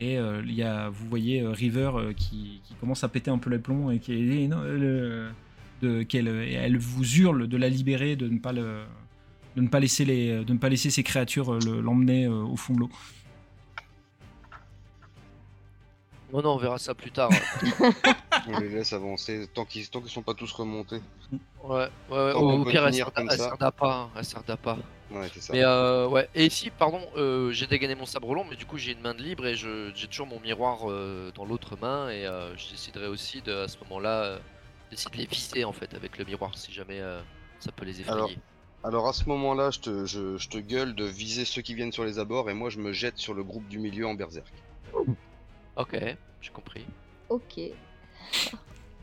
Et 0.00 0.18
euh, 0.18 0.42
il 0.44 0.54
y 0.54 0.62
a, 0.64 0.88
vous 0.88 1.06
voyez 1.08 1.40
euh, 1.40 1.50
River 1.52 1.90
euh, 1.94 2.12
qui, 2.12 2.60
qui 2.64 2.74
commence 2.80 3.04
à 3.04 3.08
péter 3.08 3.30
un 3.30 3.38
peu 3.38 3.48
les 3.50 3.60
plombs 3.60 3.90
et 3.92 4.00
qui 4.00 4.12
est 4.42 4.48
non, 4.48 4.60
le- 4.62 5.28
de 5.82 6.02
qu'elle 6.02 6.26
elle 6.28 6.78
vous 6.78 7.04
hurle 7.16 7.46
de 7.46 7.56
la 7.56 7.68
libérer, 7.68 8.16
de 8.16 8.28
ne 8.28 8.38
pas 8.38 8.52
le 8.52 8.82
de 9.56 9.60
ne 9.62 9.68
pas 9.68 9.78
laisser 9.78 10.04
les 10.04 10.44
de 10.44 10.52
ne 10.52 10.58
pas 10.58 10.68
laisser 10.68 10.90
ces 10.90 11.04
créatures 11.04 11.54
euh, 11.54 11.58
le- 11.64 11.80
l'emmener 11.80 12.24
euh, 12.26 12.42
au 12.42 12.56
fond 12.56 12.74
de 12.74 12.80
l'eau. 12.80 12.90
Non, 16.32 16.42
non, 16.42 16.54
on 16.54 16.58
verra 16.58 16.78
ça 16.78 16.94
plus 16.94 17.12
tard. 17.12 17.30
On 18.46 18.58
les 18.58 18.68
laisse 18.68 18.92
avancer 18.92 19.48
tant 19.54 19.64
qu'ils 19.64 19.88
tant 19.88 20.00
qu'ils 20.00 20.10
sont 20.10 20.22
pas 20.22 20.34
tous 20.34 20.52
remontés. 20.52 21.00
ouais, 21.32 21.38
ouais, 21.64 21.88
ouais. 22.10 22.32
Tant 22.32 22.40
Au, 22.60 22.64
pire, 22.64 22.84
elle 22.86 22.94
sert 22.94 23.56
d'appât. 23.58 24.10
Elle 24.16 24.24
sert 24.24 24.42
d'appât. 24.44 24.78
Ouais, 25.10 25.28
c'est 25.32 25.40
ça. 25.40 25.52
Mais 25.52 25.62
euh, 25.62 26.08
ouais. 26.08 26.28
Et 26.34 26.46
ici, 26.46 26.70
pardon, 26.70 27.00
euh, 27.16 27.52
j'ai 27.52 27.66
dégainé 27.66 27.94
mon 27.94 28.06
sabre 28.06 28.34
long, 28.34 28.44
mais 28.48 28.56
du 28.56 28.66
coup, 28.66 28.76
j'ai 28.78 28.92
une 28.92 29.00
main 29.00 29.14
de 29.14 29.22
libre 29.22 29.46
et 29.46 29.54
je- 29.54 29.92
j'ai 29.94 30.08
toujours 30.08 30.26
mon 30.26 30.40
miroir 30.40 30.90
euh, 30.90 31.30
dans 31.34 31.44
l'autre 31.44 31.76
main. 31.80 32.08
Et 32.10 32.26
euh, 32.26 32.56
je 32.56 32.70
déciderai 32.70 33.06
aussi 33.06 33.40
de, 33.42 33.52
à 33.52 33.68
ce 33.68 33.78
moment-là, 33.84 34.22
euh, 34.24 34.38
d'essayer 34.90 35.10
de 35.10 35.16
les 35.18 35.26
visser 35.26 35.64
en 35.64 35.72
fait 35.72 35.94
avec 35.94 36.18
le 36.18 36.24
miroir 36.24 36.56
si 36.56 36.72
jamais 36.72 37.00
euh, 37.00 37.20
ça 37.60 37.70
peut 37.72 37.84
les 37.84 38.00
effrayer. 38.00 38.18
Alors- 38.18 38.30
Alors 38.82 39.08
à 39.08 39.12
ce 39.14 39.26
moment-là, 39.30 39.70
je 39.70 39.80
te, 39.80 40.04
je, 40.04 40.36
je 40.36 40.48
te 40.50 40.58
gueule 40.58 40.94
de 40.94 41.04
viser 41.04 41.46
ceux 41.46 41.62
qui 41.62 41.74
viennent 41.74 41.92
sur 41.92 42.04
les 42.04 42.18
abords 42.18 42.50
et 42.50 42.54
moi 42.54 42.68
je 42.68 42.78
me 42.78 42.92
jette 42.92 43.16
sur 43.16 43.32
le 43.32 43.42
groupe 43.42 43.66
du 43.68 43.78
milieu 43.78 44.06
en 44.06 44.12
berserk. 44.14 44.52
Ok, 45.76 45.96
j'ai 46.40 46.50
compris. 46.50 46.84
Ok. 47.28 47.60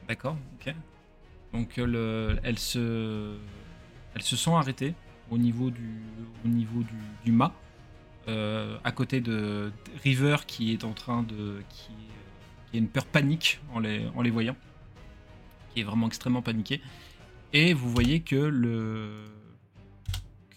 D'accord, 0.08 0.38
ok. 0.56 0.74
Donc 1.54 1.78
euh, 1.78 1.86
le, 1.86 2.40
elle 2.44 2.60
se 2.60 3.38
elle 4.16 4.22
se 4.22 4.36
sent 4.36 4.52
arrêtée 4.52 4.94
au 5.30 5.38
niveau 5.38 5.70
du 5.70 6.02
au 6.46 6.48
mât 7.32 7.54
euh, 8.28 8.78
à 8.84 8.92
côté 8.92 9.22
de 9.22 9.72
River 10.04 10.38
qui 10.46 10.74
est 10.74 10.84
en 10.84 10.94
train 10.94 11.24
de 11.24 11.62
qui, 11.70 11.92
a 12.74 12.78
une 12.78 12.88
peur 12.88 13.06
panique 13.06 13.60
en 13.74 13.80
les 13.80 14.30
voyant 14.30 14.56
qui 15.74 15.82
est 15.82 15.84
vraiment 15.84 16.08
extrêmement 16.08 16.42
paniqué 16.42 16.82
et 17.54 17.74
vous 17.74 17.90
voyez 17.90 18.22
que 18.22 18.36
le 18.36 19.26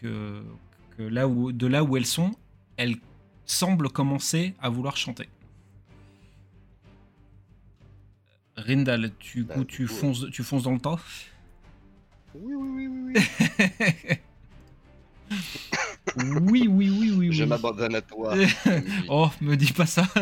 de 0.03 1.67
là 1.67 1.83
où 1.83 1.97
elles 1.97 2.07
sont 2.07 2.33
elles 2.77 2.97
semblent 3.47 3.89
commencer 3.89 4.55
à 4.61 4.69
vouloir 4.69 4.97
chanter 4.97 5.29
Rindal, 8.57 9.11
tu, 9.19 9.45
Bah, 9.45 9.55
coup, 9.55 9.65
tu, 9.65 9.87
coup, 9.87 9.93
fonces, 9.93 10.27
tu 10.31 10.43
fonces 10.45 10.63
dans 10.65 10.73
le 10.73 10.81
tas 10.81 10.99
Oui, 12.35 12.55
oui, 12.55 12.87
oui, 12.87 12.89
oui, 12.89 13.13
oui. 13.15 14.17
Oui, 16.17 16.69
oui, 16.69 16.91
oui, 16.91 17.11
oui. 17.17 17.33
je 17.33 17.43
oui. 17.43 17.49
m'abandonne 17.49 17.95
à 17.97 18.03
toi. 18.03 18.35
oh, 19.09 19.31
me 19.41 19.57
dis 19.57 19.73
pas 19.73 19.87
ça. 19.87 20.05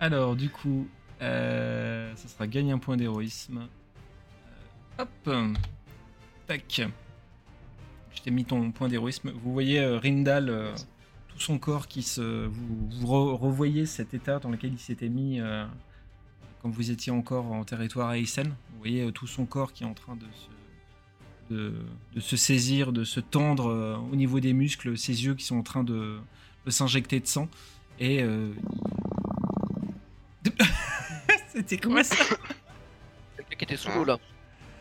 Alors, 0.00 0.34
du 0.34 0.48
coup, 0.48 0.88
euh, 1.22 2.12
ça 2.16 2.28
sera 2.28 2.46
gagner 2.46 2.72
un 2.72 2.78
point 2.78 2.96
d'héroïsme. 2.96 3.68
Euh, 4.98 5.02
hop. 5.02 5.30
Tac. 6.46 6.82
Je 8.14 8.22
t'ai 8.22 8.30
mis 8.30 8.44
ton 8.44 8.70
point 8.72 8.88
d'héroïsme. 8.88 9.30
Vous 9.30 9.52
voyez 9.52 9.80
euh, 9.80 9.98
Rindal, 9.98 10.74
tout 11.38 11.44
son 11.44 11.58
corps 11.58 11.86
qui 11.86 12.02
se. 12.02 12.46
Vous, 12.46 12.88
vous 12.90 13.06
re- 13.06 13.36
revoyez 13.36 13.86
cet 13.86 14.12
état 14.14 14.38
dans 14.40 14.50
lequel 14.50 14.72
il 14.72 14.78
s'était 14.78 15.08
mis 15.08 15.40
euh, 15.40 15.64
quand 16.62 16.68
vous 16.68 16.90
étiez 16.90 17.12
encore 17.12 17.46
en 17.52 17.64
territoire 17.64 18.12
Aysen. 18.12 18.48
Vous 18.48 18.78
voyez 18.78 19.02
euh, 19.02 19.10
tout 19.12 19.26
son 19.28 19.46
corps 19.46 19.72
qui 19.72 19.84
est 19.84 19.86
en 19.86 19.94
train 19.94 20.16
de 20.16 20.24
se, 20.34 21.54
de, 21.54 21.74
de 22.14 22.20
se 22.20 22.36
saisir, 22.36 22.92
de 22.92 23.04
se 23.04 23.20
tendre 23.20 23.68
euh, 23.70 23.96
au 24.12 24.16
niveau 24.16 24.40
des 24.40 24.52
muscles, 24.52 24.98
ses 24.98 25.24
yeux 25.24 25.34
qui 25.34 25.44
sont 25.44 25.56
en 25.56 25.62
train 25.62 25.84
de, 25.84 26.18
de 26.66 26.70
s'injecter 26.70 27.20
de 27.20 27.26
sang. 27.26 27.48
Et. 28.00 28.22
euh, 28.22 28.52
C'était 31.48 31.78
quoi 31.78 32.02
ça? 32.04 32.16
Quelqu'un 33.36 33.56
qui 33.56 33.64
était 33.64 33.76
sous 33.76 33.90
l'eau 33.92 34.04
là. 34.04 34.18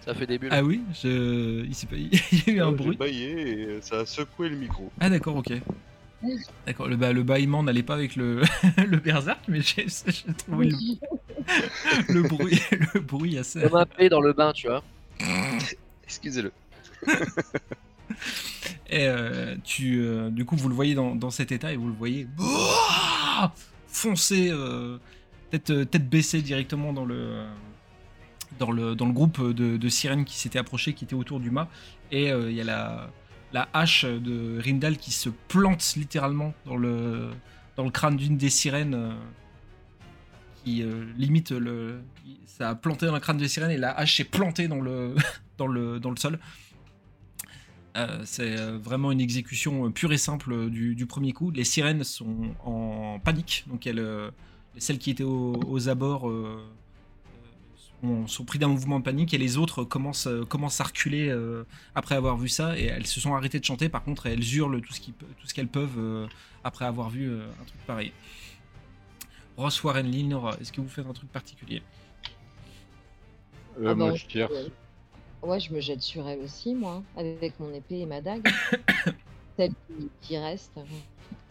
Ça 0.05 0.13
fait 0.13 0.25
des 0.27 0.37
bulles. 0.37 0.49
Ah 0.53 0.63
oui, 0.63 0.81
je... 1.03 1.65
il, 1.65 1.75
s'est 1.75 1.87
pas- 1.87 1.95
il 1.97 2.09
y 2.47 2.49
a 2.49 2.53
eu 2.53 2.61
un 2.61 2.71
bruit. 2.71 2.95
baillé 2.95 3.61
et 3.77 3.81
ça 3.81 3.99
a 3.99 4.05
secoué 4.05 4.47
le 4.49 4.55
micro. 4.57 4.89
Ah 4.99 5.09
d'accord, 5.09 5.35
ok. 5.35 5.51
D'accord, 6.65 6.87
le, 6.87 6.95
bah, 6.95 7.13
le 7.13 7.23
bâillement 7.23 7.63
n'allait 7.63 7.83
pas 7.83 7.93
avec 7.93 8.15
le, 8.15 8.41
le 8.77 8.97
berserk, 8.97 9.39
mais 9.47 9.61
j'ai 9.61 9.85
trouvé 10.37 10.69
le, 10.69 11.03
le 12.13 12.21
bruit, 12.23 12.59
le 12.93 12.99
bruit 12.99 13.37
assez... 13.37 13.61
Comme 13.61 13.75
un 13.75 13.85
P 13.85 14.09
dans 14.09 14.21
le 14.21 14.33
bain, 14.33 14.51
tu 14.53 14.67
vois. 14.67 14.83
Excusez-le. 16.03 16.51
Et 18.89 19.05
euh, 19.05 19.55
tu, 19.63 19.99
euh, 19.99 20.29
du 20.29 20.45
coup, 20.45 20.55
vous 20.55 20.69
le 20.69 20.75
voyez 20.75 20.95
dans, 20.95 21.13
dans 21.15 21.29
cet 21.29 21.51
état 21.51 21.71
et 21.71 21.75
vous 21.75 21.87
le 21.87 21.93
voyez 21.93 22.27
foncer, 23.87 24.49
euh, 24.49 24.97
tête, 25.51 25.89
tête 25.89 26.09
baissée 26.09 26.41
directement 26.41 26.93
dans 26.93 27.05
le, 27.05 27.45
dans 28.59 28.71
le, 28.71 28.95
dans 28.95 29.05
le 29.05 29.13
groupe 29.13 29.41
de, 29.41 29.77
de 29.77 29.89
sirènes 29.89 30.25
qui 30.25 30.37
s'étaient 30.37 30.59
approchés, 30.59 30.93
qui 30.93 31.05
étaient 31.05 31.15
autour 31.15 31.39
du 31.39 31.51
mât. 31.51 31.67
Et 32.11 32.31
euh, 32.31 32.49
il 32.49 32.55
y 32.55 32.61
a 32.61 32.63
la, 32.63 33.09
la 33.53 33.69
hache 33.73 34.05
de 34.05 34.59
Rindal 34.59 34.97
qui 34.97 35.11
se 35.11 35.29
plante 35.29 35.93
littéralement 35.95 36.53
dans 36.65 36.77
le, 36.77 37.31
dans 37.75 37.83
le 37.83 37.91
crâne 37.91 38.17
d'une 38.17 38.37
des 38.37 38.49
sirènes. 38.49 38.93
euh, 38.93 39.13
qui 40.63 40.83
euh, 40.83 41.05
limite 41.17 41.51
le. 41.51 42.01
Ça 42.45 42.69
a 42.69 42.75
planté 42.75 43.05
dans 43.05 43.13
le 43.13 43.19
crâne 43.19 43.37
des 43.37 43.47
sirènes 43.47 43.71
et 43.71 43.77
la 43.77 43.91
hache 43.91 44.17
s'est 44.17 44.23
plantée 44.23 44.67
dans 44.67 44.81
le, 44.81 45.15
dans 45.57 45.67
le, 45.67 45.99
dans 45.99 46.09
le 46.09 46.17
sol. 46.17 46.39
Euh, 47.95 48.21
c'est 48.25 48.55
vraiment 48.55 49.11
une 49.11 49.21
exécution 49.21 49.89
pure 49.91 50.11
et 50.11 50.17
simple 50.17 50.69
du, 50.69 51.05
premier 51.05 51.31
coup. 51.31 51.51
Les 51.51 51.63
sirènes 51.63 52.03
sont 52.03 52.53
en 52.63 53.19
panique, 53.19 53.63
donc 53.67 53.87
elles, 53.87 54.31
celles 54.77 54.99
qui 54.99 55.09
étaient 55.09 55.23
aux 55.23 55.89
abords 55.89 56.31
euh, 58.03 58.27
sont, 58.27 58.45
pris 58.45 58.59
d'un 58.59 58.67
mouvement 58.67 58.99
de 58.99 59.03
panique 59.03 59.33
et 59.33 59.37
les 59.37 59.57
autres 59.57 59.83
commencent, 59.83 60.27
euh, 60.27 60.45
commencent 60.45 60.79
à 60.81 60.85
reculer 60.85 61.29
euh, 61.29 61.63
après 61.95 62.15
avoir 62.15 62.37
vu 62.37 62.47
ça 62.49 62.77
et 62.77 62.85
elles 62.85 63.07
se 63.07 63.19
sont 63.19 63.33
arrêtées 63.35 63.59
de 63.59 63.65
chanter. 63.65 63.89
Par 63.89 64.03
contre, 64.03 64.27
elles 64.27 64.43
hurlent 64.55 64.81
tout 64.81 64.93
ce 64.93 65.53
qu'elles 65.53 65.67
peuvent 65.67 65.97
euh, 65.97 66.27
après 66.63 66.85
avoir 66.85 67.09
vu 67.09 67.29
euh, 67.29 67.45
un 67.61 67.65
truc 67.65 67.79
pareil. 67.87 68.11
Ross, 69.57 69.83
Warren, 69.83 70.05
Linora, 70.05 70.55
est-ce 70.61 70.71
que 70.71 70.81
vous 70.81 70.89
faites 70.89 71.07
un 71.07 71.13
truc 71.13 71.31
particulier? 71.31 71.81
Euh, 73.79 73.91
Ah 73.91 73.95
moi 73.95 74.09
bah, 74.09 74.15
je 74.15 74.25
tire. 74.25 74.49
euh, 74.51 74.67
Ouais, 75.43 75.59
je 75.59 75.71
me 75.73 75.79
jette 75.79 76.01
sur 76.01 76.27
elle 76.27 76.39
aussi, 76.39 76.73
moi, 76.73 77.03
avec 77.15 77.59
mon 77.59 77.71
épée 77.73 77.99
et 77.99 78.05
ma 78.05 78.21
dague. 78.21 78.47
Celle 79.57 79.71
qui, 80.21 80.37
reste. 80.37 80.71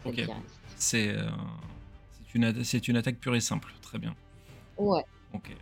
Celle 0.03 0.13
Ok. 0.13 0.15
qui 0.15 0.21
reste. 0.25 0.59
C'est 0.75 1.09
euh, 1.09 1.29
c'est 2.27 2.35
une, 2.35 2.45
atta- 2.45 2.63
c'est 2.63 2.87
une 2.87 2.97
attaque 2.97 3.17
pure 3.19 3.35
et 3.35 3.39
simple. 3.41 3.73
Très 3.81 3.97
bien. 3.97 4.15
Ouais. 4.77 5.03
Ok. 5.33 5.55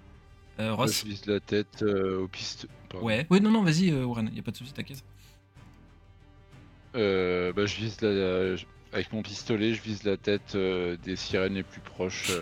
Euh, 0.60 0.74
Ross 0.74 1.02
je 1.02 1.06
vise 1.10 1.26
la 1.26 1.40
tête 1.40 1.84
euh, 1.84 2.22
au 2.24 2.28
piste. 2.28 2.68
pardon. 2.90 3.06
Ouais. 3.06 3.28
Oui, 3.30 3.42
non, 3.42 3.52
non, 3.52 3.62
vas-y, 3.64 3.92
euh, 3.92 4.06
Warren, 4.06 4.30
y 4.34 4.40
a 4.40 4.44
pas 4.44 4.52
de 4.52 4.58
souci, 4.58 4.72
t'inquiète. 4.74 5.04
Euh, 6.96 7.52
bah, 7.54 7.66
je 7.66 7.76
vise 7.76 8.00
la... 8.02 8.56
je- 8.56 8.66
avec 8.94 9.12
mon 9.12 9.22
pistolet, 9.22 9.74
je 9.74 9.82
vise 9.82 10.04
la 10.04 10.16
tête 10.16 10.56
euh, 10.56 10.96
des 11.04 11.18
sirènes 11.18 11.56
les 11.56 11.64
plus 11.64 11.82
proches, 11.82 12.30
euh, 12.30 12.42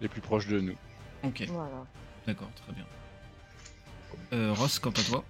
les 0.00 0.08
plus 0.08 0.22
proches 0.22 0.46
de 0.46 0.60
nous. 0.60 0.76
Ok, 1.22 1.44
Voilà. 1.48 1.84
d'accord, 2.26 2.48
très 2.64 2.72
bien. 2.72 2.84
Euh, 4.32 4.52
Ross, 4.54 4.78
quant 4.78 4.90
à 4.90 5.02
toi 5.02 5.24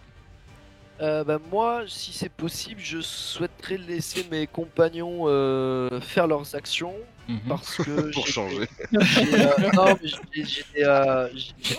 Euh, 1.01 1.25
bah, 1.25 1.41
moi, 1.51 1.83
si 1.89 2.13
c'est 2.13 2.29
possible, 2.29 2.81
je 2.81 3.01
souhaiterais 3.01 3.79
laisser 3.79 4.25
mes 4.31 4.47
compagnons 4.47 5.23
euh, 5.27 6.01
faire 6.01 6.29
leurs 6.29 6.55
actions 6.55 6.95
Mhm. 7.29 7.41
parce 7.49 7.77
que 7.79 7.83
Pour 8.13 8.27
j'ai- 8.27 8.33
changer. 8.33 8.69
euh, 8.95 9.71
non, 9.75 9.97
mais 10.03 10.09
j'ai- 10.45 10.65
des, 10.75 10.83
euh, 10.85 11.29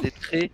des 0.01 0.11
traits, 0.11 0.51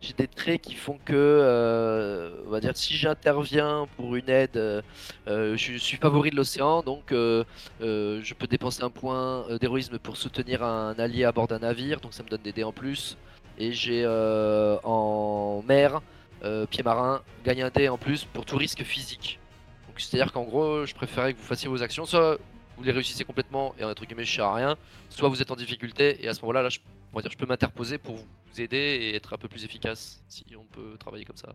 j'ai 0.00 0.12
des 0.12 0.28
traits 0.28 0.60
qui 0.62 0.74
font 0.74 0.96
que, 1.04 1.12
euh, 1.14 2.30
on 2.46 2.50
va 2.50 2.60
dire, 2.60 2.76
si 2.76 2.94
j'interviens 2.96 3.88
pour 3.96 4.14
une 4.14 4.28
aide, 4.28 4.82
je 5.26 5.76
suis 5.78 5.96
favori 5.96 6.30
de 6.30 6.36
l'océan, 6.36 6.82
donc 6.82 7.10
euh, 7.12 7.42
euh, 7.82 8.20
je 8.22 8.34
peux 8.34 8.46
dépenser 8.46 8.82
un 8.84 8.90
point 8.90 9.44
d'héroïsme 9.60 9.98
pour 9.98 10.16
soutenir 10.16 10.62
un 10.62 10.94
allié 10.98 11.24
à 11.24 11.32
bord 11.32 11.48
d'un 11.48 11.58
navire, 11.58 12.00
donc 12.00 12.14
ça 12.14 12.22
me 12.22 12.28
donne 12.28 12.42
des 12.42 12.52
dés 12.52 12.64
en 12.64 12.72
plus. 12.72 13.16
Et 13.58 13.72
j'ai 13.72 14.02
euh, 14.04 14.76
en 14.84 15.64
mer, 15.66 16.00
euh, 16.44 16.64
pied 16.66 16.84
marin, 16.84 17.22
gagne 17.44 17.62
un 17.64 17.70
dé 17.70 17.88
en 17.88 17.98
plus 17.98 18.24
pour 18.24 18.44
tout 18.44 18.56
risque 18.56 18.84
physique. 18.84 19.40
Donc 19.88 19.98
c'est-à-dire 19.98 20.32
qu'en 20.32 20.44
gros, 20.44 20.86
je 20.86 20.94
préférais 20.94 21.32
que 21.34 21.38
vous 21.38 21.44
fassiez 21.44 21.68
vos 21.68 21.82
actions, 21.82 22.06
soit 22.06 22.38
vous 22.78 22.84
les 22.84 22.92
réussissez 22.92 23.24
complètement 23.24 23.74
et 23.78 23.84
entre 23.84 24.06
guillemets 24.06 24.24
je 24.24 24.32
sers 24.36 24.44
à 24.44 24.54
rien, 24.54 24.76
soit 25.10 25.28
vous 25.28 25.42
êtes 25.42 25.50
en 25.50 25.56
difficulté 25.56 26.24
et 26.24 26.28
à 26.28 26.34
ce 26.34 26.40
moment-là, 26.42 26.62
là, 26.62 26.68
je, 26.68 26.78
on 27.12 27.16
va 27.16 27.22
dire, 27.22 27.30
je 27.32 27.36
peux 27.36 27.44
m'interposer 27.46 27.98
pour 27.98 28.14
vous 28.16 28.60
aider 28.60 28.76
et 28.76 29.14
être 29.16 29.32
un 29.34 29.36
peu 29.36 29.48
plus 29.48 29.64
efficace 29.64 30.22
si 30.28 30.44
on 30.56 30.64
peut 30.64 30.96
travailler 30.98 31.24
comme 31.24 31.36
ça. 31.36 31.54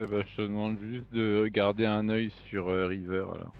Eh 0.00 0.06
ben, 0.06 0.24
je 0.28 0.36
te 0.36 0.42
demande 0.42 0.76
juste 0.80 1.06
de 1.12 1.46
garder 1.46 1.86
un 1.86 2.08
œil 2.08 2.30
sur 2.50 2.68
euh, 2.68 2.86
River 2.88 3.24
alors. 3.32 3.52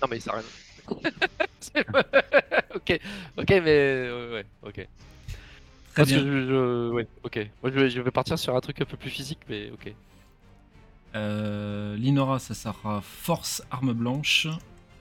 Non 0.00 0.08
mais 0.08 0.20
ça 0.20 0.32
rien. 0.32 0.42
Ok, 2.74 3.00
ok, 3.38 3.48
mais 3.50 3.66
euh, 3.66 4.34
ouais, 4.34 4.46
ok. 4.62 4.74
Très 4.74 4.86
Parce 5.96 6.10
que 6.10 6.14
bien. 6.14 6.24
je, 6.24 6.46
je- 6.46 6.90
ouais, 6.90 7.08
ok. 7.24 7.36
Moi 7.62 7.72
je 7.72 7.80
vais, 7.80 7.90
je 7.90 8.00
vais 8.00 8.10
partir 8.10 8.38
sur 8.38 8.54
un 8.54 8.60
truc 8.60 8.80
un 8.80 8.84
peu 8.84 8.96
plus 8.96 9.10
physique, 9.10 9.40
mais 9.48 9.70
ok. 9.70 9.92
Euh, 11.16 11.96
Linora, 11.96 12.38
ça 12.38 12.52
sera 12.54 13.00
force 13.00 13.62
arme 13.70 13.92
blanche. 13.94 14.46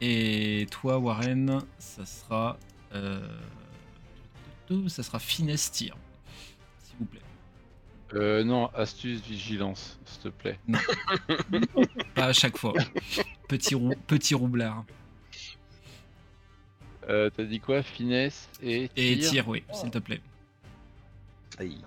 Et 0.02 0.66
toi, 0.72 0.98
Warren, 0.98 1.62
ça 1.78 2.06
sera. 2.06 2.58
euh, 2.94 3.20
Ça 4.88 5.04
sera 5.04 5.20
finesse 5.20 5.72
tir. 5.72 5.96
S'il 6.80 6.96
vous 7.00 7.06
plaît. 7.06 7.22
Euh, 8.14 8.44
non, 8.44 8.68
astuce, 8.68 9.22
vigilance, 9.22 10.00
s'il 10.06 10.22
te 10.22 10.28
plaît. 10.30 10.60
Pas 12.16 12.26
à 12.26 12.34
chaque 12.34 12.58
fois. 12.58 12.74
Petit, 13.48 13.76
rou... 13.76 13.94
Petit 14.08 14.36
roublard. 14.36 14.86
Euh, 17.10 17.30
T'as 17.36 17.44
dit 17.44 17.60
quoi? 17.60 17.84
Finesse 17.84 18.50
et 18.64 18.90
tir 18.90 19.04
Et 19.04 19.20
tir, 19.20 19.48
oui, 19.48 19.64
s'il 19.74 19.92
te 19.92 20.00
plaît. 20.00 20.22
Aïe. 21.58 21.78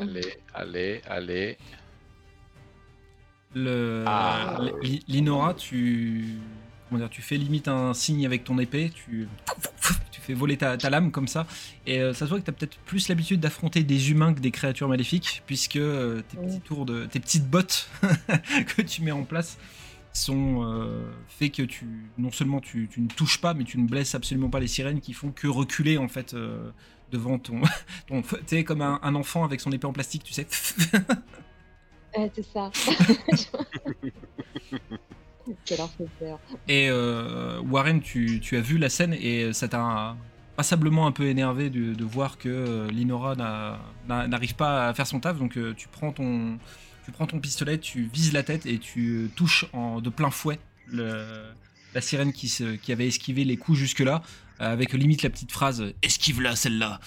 Allez, 0.00 0.38
allez, 0.54 1.02
allez. 1.06 1.58
Le... 3.54 4.04
Ah. 4.06 4.58
Li- 4.82 5.02
Linora, 5.08 5.54
tu... 5.54 6.24
Comment 6.88 7.00
dire, 7.00 7.10
tu 7.10 7.20
fais 7.22 7.36
limite 7.36 7.68
un 7.68 7.92
signe 7.92 8.24
avec 8.24 8.44
ton 8.44 8.58
épée, 8.58 8.90
tu, 8.94 9.28
tu 10.10 10.20
fais 10.22 10.32
voler 10.32 10.56
ta, 10.56 10.78
ta 10.78 10.88
lame 10.88 11.10
comme 11.10 11.28
ça, 11.28 11.46
et 11.86 12.00
euh, 12.00 12.14
ça 12.14 12.24
se 12.24 12.30
voit 12.30 12.40
que 12.40 12.44
tu 12.44 12.50
as 12.50 12.54
peut-être 12.54 12.78
plus 12.86 13.08
l'habitude 13.08 13.40
d'affronter 13.40 13.82
des 13.82 14.10
humains 14.10 14.32
que 14.32 14.40
des 14.40 14.50
créatures 14.50 14.88
maléfiques, 14.88 15.42
puisque 15.46 15.76
euh, 15.76 16.22
tes, 16.30 16.38
petits 16.38 16.60
tours 16.60 16.86
de, 16.86 17.04
tes 17.04 17.20
petites 17.20 17.46
bottes 17.46 17.90
que 18.76 18.80
tu 18.80 19.02
mets 19.02 19.12
en 19.12 19.24
place 19.24 19.58
sont 20.14 20.64
euh, 20.64 21.10
fait 21.28 21.50
que 21.50 21.62
tu 21.62 21.86
non 22.16 22.30
seulement 22.30 22.60
tu, 22.60 22.88
tu 22.90 23.00
ne 23.00 23.08
touches 23.08 23.40
pas, 23.40 23.54
mais 23.54 23.64
tu 23.64 23.78
ne 23.78 23.86
blesses 23.86 24.14
absolument 24.14 24.48
pas 24.48 24.60
les 24.60 24.66
sirènes 24.66 25.00
qui 25.00 25.12
font 25.12 25.30
que 25.30 25.46
reculer 25.46 25.98
en 25.98 26.08
fait 26.08 26.34
euh, 26.34 26.70
devant 27.12 27.38
ton, 27.38 27.60
ton 28.08 28.22
tu 28.22 28.36
sais 28.46 28.64
comme 28.64 28.82
un, 28.82 28.98
un 29.02 29.14
enfant 29.14 29.44
avec 29.44 29.60
son 29.60 29.72
épée 29.72 29.86
en 29.86 29.92
plastique, 29.92 30.24
tu 30.24 30.32
sais. 30.32 30.46
Ouais, 32.18 32.30
c'est 32.34 32.44
ça. 32.52 32.70
ça 35.64 35.76
leur 35.76 35.90
fait 35.90 36.06
peur. 36.18 36.38
Et 36.68 36.88
euh, 36.90 37.60
Warren, 37.60 38.00
tu, 38.00 38.40
tu 38.40 38.56
as 38.56 38.60
vu 38.60 38.78
la 38.78 38.88
scène 38.88 39.14
et 39.14 39.52
ça 39.52 39.68
t'a 39.68 40.16
passablement 40.56 41.06
un 41.06 41.12
peu 41.12 41.24
énervé 41.26 41.70
de, 41.70 41.94
de 41.94 42.04
voir 42.04 42.36
que 42.38 42.48
euh, 42.48 42.88
Linora 42.90 43.36
n'a- 43.36 43.78
n'a- 44.08 44.26
n'arrive 44.26 44.56
pas 44.56 44.88
à 44.88 44.94
faire 44.94 45.06
son 45.06 45.20
taf. 45.20 45.38
Donc 45.38 45.56
euh, 45.56 45.74
tu 45.76 45.88
prends 45.88 46.12
ton 46.12 46.58
tu 47.04 47.12
prends 47.12 47.26
ton 47.26 47.38
pistolet, 47.40 47.78
tu 47.78 48.10
vises 48.12 48.32
la 48.34 48.42
tête 48.42 48.66
et 48.66 48.78
tu 48.78 49.30
touches 49.34 49.64
en, 49.72 50.00
de 50.02 50.10
plein 50.10 50.30
fouet 50.30 50.58
le- 50.88 51.44
la 51.94 52.00
sirène 52.02 52.32
qui, 52.34 52.48
se- 52.48 52.74
qui 52.76 52.92
avait 52.92 53.06
esquivé 53.06 53.44
les 53.44 53.56
coups 53.56 53.78
jusque-là, 53.78 54.20
avec 54.58 54.92
limite 54.92 55.22
la 55.22 55.30
petite 55.30 55.52
phrase 55.52 55.94
esquive-la 56.02 56.54
celle-là. 56.56 57.00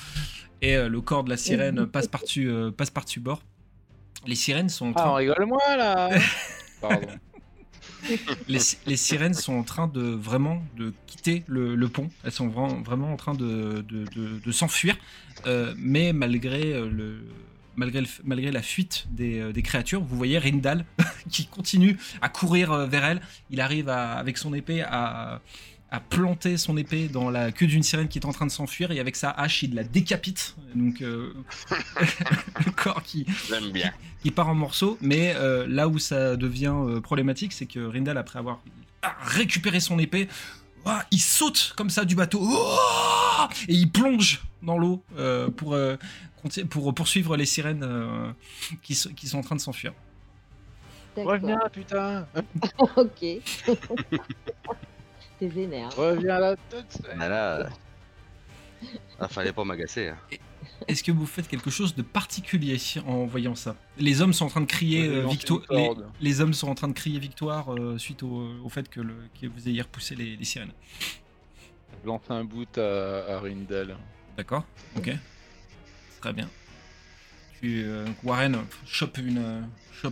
Et 0.63 0.75
euh, 0.75 0.89
le 0.89 1.01
corps 1.01 1.23
de 1.23 1.29
la 1.29 1.37
sirène 1.37 1.85
passe 1.85 2.07
par-dessus 2.07 2.49
euh, 2.49 2.71
passe 2.71 2.89
par-dessus 2.89 3.19
bord. 3.19 3.43
Les 4.27 4.35
sirènes 4.35 4.69
sont 4.69 4.87
en 4.89 4.93
train- 4.93 5.03
Ah, 5.05 5.11
on 5.11 5.15
rigole 5.15 5.45
moi 5.45 5.75
là 5.77 6.09
Pardon. 6.81 7.07
les, 8.47 8.59
les 8.87 8.97
sirènes 8.97 9.33
sont 9.33 9.53
en 9.53 9.63
train 9.63 9.87
de 9.87 10.01
vraiment 10.01 10.63
de 10.77 10.93
quitter 11.07 11.43
le, 11.47 11.75
le 11.75 11.87
pont. 11.87 12.09
Elles 12.23 12.31
sont 12.31 12.47
vraiment, 12.47 12.81
vraiment 12.81 13.11
en 13.13 13.17
train 13.17 13.33
de, 13.33 13.83
de, 13.87 14.05
de- 14.15 14.39
de 14.43 14.51
s'enfuir. 14.51 14.95
Euh, 15.47 15.73
mais 15.77 16.13
malgré, 16.13 16.73
euh, 16.73 16.89
le, 16.89 17.27
malgré, 17.75 18.01
le 18.01 18.07
malgré 18.23 18.51
la 18.51 18.61
fuite 18.61 19.05
des, 19.11 19.39
euh, 19.39 19.51
des 19.51 19.61
créatures, 19.61 20.01
vous 20.03 20.17
voyez 20.17 20.37
Rindal 20.39 20.85
qui 21.29 21.45
continue 21.47 21.97
à 22.21 22.29
courir 22.29 22.75
vers 22.87 23.05
elle. 23.05 23.21
Il 23.49 23.61
arrive 23.61 23.89
à- 23.89 24.13
avec 24.13 24.37
son 24.37 24.53
épée 24.53 24.81
à, 24.81 25.41
à 25.91 25.99
planter 25.99 26.57
son 26.57 26.77
épée 26.77 27.09
dans 27.09 27.29
la 27.29 27.51
queue 27.51 27.67
d'une 27.67 27.83
sirène 27.83 28.07
qui 28.07 28.17
est 28.17 28.25
en 28.25 28.31
train 28.31 28.45
de 28.45 28.51
s'enfuir. 28.51 28.91
Et 28.91 28.99
avec 28.99 29.15
sa 29.17 29.29
hache, 29.29 29.63
il 29.63 29.75
la 29.75 29.83
décapite. 29.83 30.55
Donc 30.73 31.01
euh, 31.01 31.33
le 32.65 32.71
corps 32.71 33.03
qui, 33.03 33.25
bien. 33.73 33.91
qui 34.23 34.31
part 34.31 34.47
en 34.47 34.55
morceaux, 34.55 34.97
mais 35.01 35.33
euh, 35.35 35.67
là 35.67 35.87
où 35.89 35.99
ça 35.99 36.37
devient 36.37 36.73
euh, 36.73 37.01
problématique, 37.01 37.51
c'est 37.53 37.65
que 37.65 37.79
Rindal, 37.79 38.17
après 38.17 38.39
avoir 38.39 38.61
récupéré 39.21 39.79
son 39.79 39.99
épée, 39.99 40.27
il 41.11 41.19
saute 41.19 41.73
comme 41.75 41.89
ça 41.89 42.05
du 42.05 42.15
bateau 42.15 42.41
et 43.67 43.73
il 43.73 43.91
plonge 43.91 44.41
dans 44.63 44.77
l'eau 44.77 45.03
euh, 45.17 45.49
pour, 45.49 45.73
euh, 45.73 45.97
pour 46.69 46.93
poursuivre 46.93 47.35
les 47.35 47.45
sirènes 47.45 47.83
euh, 47.83 48.31
qui, 48.81 48.95
sont- 48.95 49.13
qui 49.13 49.27
sont 49.27 49.39
en 49.39 49.43
train 49.43 49.55
de 49.55 49.61
s'enfuir. 49.61 49.93
Reviens 51.17 51.59
putain 51.73 52.25
ok. 52.79 53.25
T'es 55.41 55.47
vénère. 55.47 55.89
Reviens 55.95 56.37
là 56.37 56.55
tout 56.69 56.77
de 56.77 56.85
suite. 56.87 57.07
Mais 57.17 57.27
là. 57.27 57.67
Ah, 59.19 59.27
fallait 59.27 59.51
pas 59.51 59.63
m'agacer. 59.63 60.09
hein. 60.09 60.17
Est-ce 60.87 61.03
que 61.03 61.11
vous 61.11 61.25
faites 61.25 61.47
quelque 61.47 61.71
chose 61.71 61.95
de 61.95 62.03
particulier 62.03 62.77
en 63.07 63.25
voyant 63.25 63.55
ça? 63.55 63.75
Les 63.97 64.21
hommes 64.21 64.33
sont 64.33 64.45
en 64.45 64.49
train 64.49 64.61
de 64.61 64.67
crier 64.67 65.07
euh, 65.07 65.25
victoire. 65.25 65.61
Les, 66.19 66.41
hommes 66.41 66.53
sont 66.53 66.67
en 66.69 66.75
train 66.75 66.87
de 66.89 66.93
crier 66.93 67.17
victoire 67.17 67.73
euh, 67.73 67.97
suite 67.97 68.21
au, 68.21 68.49
au 68.63 68.69
fait 68.69 68.87
que, 68.87 69.01
le, 69.01 69.15
que 69.41 69.47
vous 69.47 69.67
ayez 69.67 69.81
repoussé 69.81 70.13
les, 70.15 70.35
les 70.35 70.45
sirènes. 70.45 70.73
Je 72.03 72.07
lance 72.07 72.21
un 72.29 72.43
boot 72.43 72.77
à, 72.77 73.35
à 73.35 73.39
Rindel. 73.39 73.97
D'accord, 74.37 74.63
ok. 74.95 75.11
Très 76.21 76.33
bien. 76.33 76.47
Euh, 77.63 78.07
Warren 78.23 78.57
chope, 78.85 79.19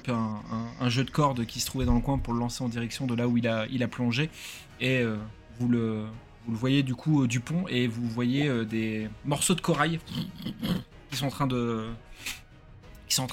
un, 0.09 0.89
jeu 0.89 1.03
de 1.03 1.09
corde 1.09 1.45
qui 1.45 1.59
se 1.59 1.65
trouvait 1.65 1.85
dans 1.85 1.95
le 1.95 2.01
coin 2.01 2.17
pour 2.17 2.33
le 2.33 2.39
lancer 2.39 2.63
en 2.63 2.69
direction 2.69 3.07
de 3.07 3.15
là 3.15 3.27
où 3.27 3.37
il 3.37 3.47
a, 3.47 3.87
plongé. 3.87 4.29
Et 4.79 4.99
euh, 4.99 5.17
vous, 5.59 5.67
le, 5.67 6.05
voyez 6.47 6.83
du 6.83 6.95
coup 6.95 7.27
du 7.27 7.39
pont 7.39 7.65
et 7.67 7.87
vous 7.87 8.07
voyez 8.07 8.47
euh, 8.47 8.65
des 8.65 9.09
morceaux 9.25 9.55
de 9.55 9.61
corail 9.61 9.99
qui 11.09 11.17
sont 11.17 11.25
en 11.25 11.29
train 11.29 11.47
de, 11.47 11.87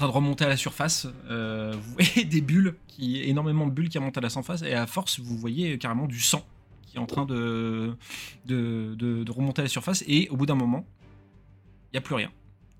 remonter 0.01 0.45
à 0.45 0.49
la 0.49 0.57
surface. 0.57 1.07
Euh, 1.29 1.73
vous 1.79 1.93
voyez 1.93 2.25
des 2.29 2.41
bulles, 2.41 2.75
qui, 2.87 3.21
énormément 3.23 3.67
de 3.67 3.71
bulles 3.71 3.89
qui 3.89 3.97
remontent 3.99 4.19
à 4.19 4.23
la 4.23 4.29
surface 4.29 4.63
et 4.63 4.73
à 4.73 4.87
force 4.87 5.19
vous 5.19 5.37
voyez 5.37 5.77
carrément 5.77 6.07
du 6.07 6.19
sang 6.19 6.43
qui 6.87 6.95
est 6.95 6.99
en 6.99 7.05
train 7.05 7.25
de- 7.25 7.95
de 8.45 9.31
remonter 9.31 9.61
à 9.61 9.63
la 9.63 9.69
surface 9.69 10.03
et 10.07 10.27
au 10.29 10.37
bout 10.37 10.45
d'un 10.45 10.55
moment, 10.55 10.85
il 11.91 11.95
n'y 11.95 11.97
a 11.99 12.01
plus 12.01 12.15
rien. 12.15 12.31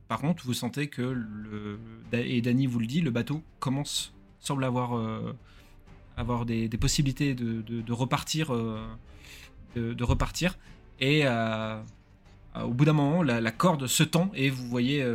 Par 0.08 0.20
contre, 0.20 0.45
vous 0.45 0.53
sentez 0.53 0.88
que, 0.88 1.78
et 2.14 2.41
Danny 2.41 2.66
vous 2.66 2.80
le 2.80 2.88
dit, 2.88 3.01
le 3.01 3.12
bateau 3.12 3.43
commence, 3.60 4.14
semble 4.39 4.64
avoir, 4.64 4.97
euh, 4.97 5.36
des, 6.45 6.70
possibilités 6.70 7.36
de, 7.36 7.64
euh, 7.82 7.84
repartir. 9.99 10.58
Et 10.99 11.22
euh, 11.26 11.82
au 12.64 12.70
bout 12.70 12.86
d'un 12.86 12.93
moment, 12.93 13.22
la, 13.22 13.51
corde 13.51 13.88
se 13.88 14.03
tend 14.03 14.32
et 14.34 14.49
vous 14.49 14.68
voyez 14.68 15.05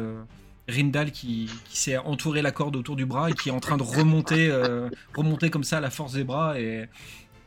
Rindal 0.69 1.11
qui, 1.11 1.49
s'est 1.71 1.97
entouré 1.97 2.43
la 2.43 2.53
corde 2.53 2.77
autour 2.77 2.97
du 2.97 3.07
bras 3.07 3.31
et 3.31 3.33
qui 3.33 3.49
est 3.49 3.53
en 3.53 3.61
train 3.61 3.79
de 3.79 3.83
remonter, 3.83 5.51
comme 5.51 5.65
ça 5.65 5.79
à 5.79 5.81
la 5.81 5.91
force 5.91 6.13
des 6.13 6.25
bras 6.25 6.55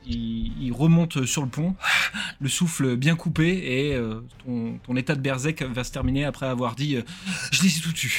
il, 0.08 0.54
il 0.62 0.72
remonte 0.74 1.26
sur 1.26 1.42
le 1.44 1.50
pont, 1.50 1.76
le 2.40 2.50
souffle 2.50 2.96
bien 2.96 3.16
coupé 3.16 3.48
et 3.50 3.96
euh, 3.96 4.22
ton, 4.46 4.78
ton 4.84 4.96
état 4.96 5.16
de 5.16 5.22
berserk 5.22 5.62
va 5.64 5.84
se 5.84 5.92
terminer 5.92 6.26
après 6.26 6.46
avoir 6.48 6.76
dit 6.76 6.98
euh, 6.98 7.02
je 7.52 7.64
les 7.64 7.78
ai 7.78 7.82
tout 7.82 7.94
tués. 7.94 8.12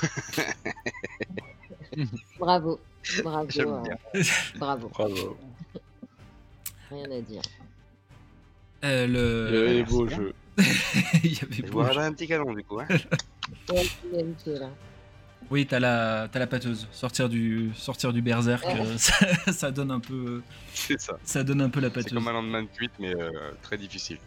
Bravo. 2.38 2.80
Bravo. 3.22 3.48
Euh, 3.60 3.82
bien. 3.82 3.96
bravo. 4.58 4.88
Bravo. 4.88 5.36
Rien 6.90 7.10
à 7.10 7.20
dire. 7.20 7.42
Euh, 8.84 9.06
Il 9.06 9.14
y 9.14 9.58
avait 9.58 9.68
le... 9.68 9.74
des 9.74 9.82
beaux 9.84 10.08
jeux. 10.08 10.34
il 11.24 11.32
y 11.32 11.38
avait 11.42 11.62
beau- 11.62 11.72
boirais 11.82 12.04
un 12.04 12.12
petit 12.12 12.26
canon 12.28 12.52
du 12.54 12.62
coup. 12.64 12.80
Hein. 12.80 12.86
Ouais, 13.70 13.84
là. 14.46 14.70
Oui, 15.50 15.64
t'as 15.66 15.78
la, 15.78 16.28
t'as 16.30 16.38
la 16.40 16.46
pâteuse. 16.46 16.88
Sortir 16.90 17.28
du, 17.28 17.70
sortir 17.74 18.12
du 18.12 18.20
berserk, 18.22 18.64
Ouais. 18.64 18.80
euh, 18.80 18.98
ça, 18.98 19.14
ça 19.52 19.70
donne 19.70 19.90
un 19.92 20.00
peu, 20.00 20.42
C'est 20.74 21.00
ça. 21.00 21.16
ça 21.22 21.44
donne 21.44 21.60
un 21.60 21.68
peu 21.70 21.80
la 21.80 21.88
C'est 21.88 21.94
pâteuse. 21.94 22.12
comme 22.14 22.28
un 22.28 22.32
lendemain 22.32 22.62
de 22.62 22.68
cuite, 22.68 22.92
mais 22.98 23.14
euh, 23.14 23.30
très 23.62 23.78
difficile. 23.78 24.18